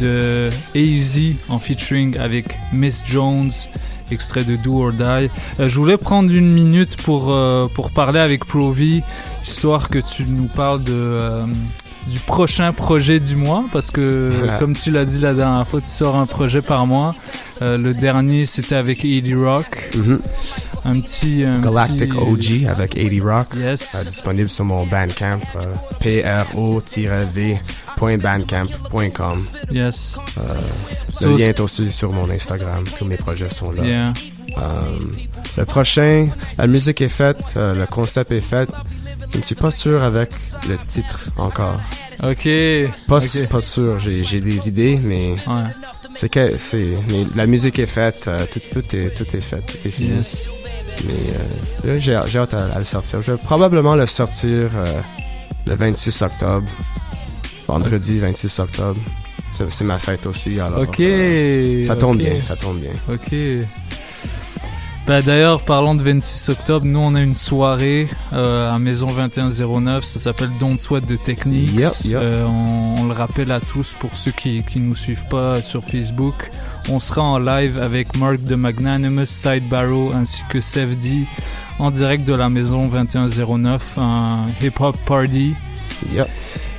[0.01, 3.51] de AZ en featuring avec Miss Jones,
[4.12, 5.02] extrait de Do or Die.
[5.02, 9.02] Euh, je voulais prendre une minute pour, euh, pour parler avec Provi,
[9.43, 11.44] histoire que tu nous parles de, euh,
[12.06, 15.89] du prochain projet du mois, parce que, comme tu l'as dit la dernière fois, tu
[15.89, 17.15] sors un projet par mois.
[17.60, 19.90] Euh, le dernier, c'était avec 80 Rock.
[20.89, 21.44] Un petit.
[21.44, 21.60] un.
[21.60, 23.48] Galactic petit- OG avec 80 Rock.
[23.56, 23.94] Yes.
[23.94, 25.40] Euh, disponible sur mon Bandcamp.
[25.56, 25.74] euh,
[27.97, 29.44] pro-v.bandcamp.com.
[29.70, 30.16] Yes.
[30.39, 30.40] Euh,
[31.12, 32.85] So- le lien est aussi sur mon Instagram.
[32.97, 33.85] Tous mes projets sont là.
[33.85, 34.12] Yeah.
[34.56, 34.98] Euh,
[35.56, 38.69] le prochain, la musique est faite, euh, le concept est fait.
[39.32, 40.31] Je ne suis pas sûr avec
[40.69, 41.78] le titre encore.
[42.23, 42.48] Ok.
[43.06, 43.20] Pas,
[43.60, 45.65] sûr, j'ai j'ai des idées, mais Ouais.
[46.15, 49.61] C'est que c'est mais la musique est faite, euh, tout, tout est tout est fait,
[49.67, 50.17] tout est fini.
[50.17, 50.49] Yes.
[51.05, 51.13] Mais
[51.91, 53.23] euh, là, j'ai j'ai hâte à, à le sortir.
[53.23, 55.01] Je vais probablement le sortir euh,
[55.67, 56.67] le 26 octobre,
[57.67, 59.01] vendredi 26 octobre.
[59.53, 60.81] C'est ma fête aussi, alors.
[60.83, 61.01] Ok.
[61.01, 62.91] euh, ça tombe bien, ça tombe bien.
[63.09, 63.35] Ok.
[65.09, 70.05] Bah d'ailleurs, parlant de 26 octobre, nous on a une soirée euh, à Maison 2109,
[70.05, 71.81] ça s'appelle Don't Sweat de Techniques.
[71.81, 72.19] Yep, yep.
[72.21, 75.83] Euh, on, on le rappelle à tous pour ceux qui, qui nous suivent pas sur
[75.83, 76.51] Facebook.
[76.91, 81.25] On sera en live avec Mark de Magnanimous, Side Barrow ainsi que Sefdi
[81.79, 85.55] en direct de la Maison 2109, un hip-hop party.
[86.13, 86.29] Yep.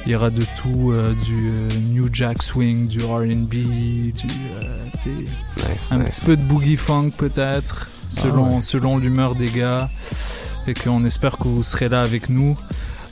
[0.06, 4.28] Il y aura de tout, euh, du euh, New Jack Swing, du R&B, du,
[4.62, 5.26] euh,
[5.92, 6.20] un nice.
[6.20, 8.62] petit peu de boogie funk peut-être, selon, Ah ouais.
[8.62, 9.90] selon l'humeur des gars.
[10.68, 12.56] Et qu'on espère que vous serez là avec nous.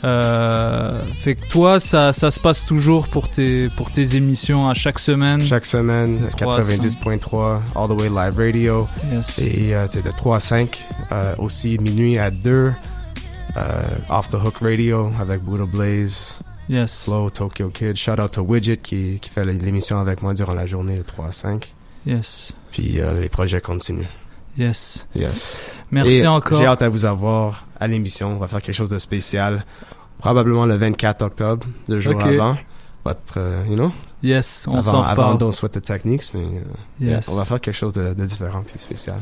[0.03, 4.75] Euh, fait que toi, ça, ça se passe toujours pour tes, pour tes émissions à
[4.75, 5.41] chaque semaine?
[5.41, 6.75] Chaque semaine, De 3 à 5.
[6.83, 8.87] 90.3 All the Way Live Radio.
[9.11, 9.39] Yes.
[9.39, 10.85] Et euh, de 3 à 5.
[11.11, 12.73] Euh, aussi minuit à 2.
[13.57, 16.37] euh, Off the Hook Radio avec Buddha Blaze.
[16.69, 17.05] Yes.
[17.05, 17.95] Flow, Tokyo Kid.
[17.95, 21.27] Shout out to Widget qui, qui fait l'émission avec moi durant la journée de 3
[21.27, 21.73] à 5.
[22.05, 22.53] Yes.
[22.71, 24.05] Puis les projets continuent.
[24.57, 25.07] Yes.
[25.15, 25.57] Yes.
[25.91, 26.59] Merci Et encore.
[26.59, 28.29] J'ai hâte à vous avoir à l'émission.
[28.33, 29.65] On va faire quelque chose de spécial.
[30.19, 32.23] Probablement le 24 octobre, deux jours Ok.
[32.23, 32.57] avant.
[33.05, 33.91] Votre, euh, you know?
[34.23, 35.35] Yes, on avant.
[35.35, 36.61] Don't Sweat the Techniques, mais euh,
[36.99, 37.29] Yes.
[37.29, 39.21] on va faire quelque chose de, de différent puis spécial.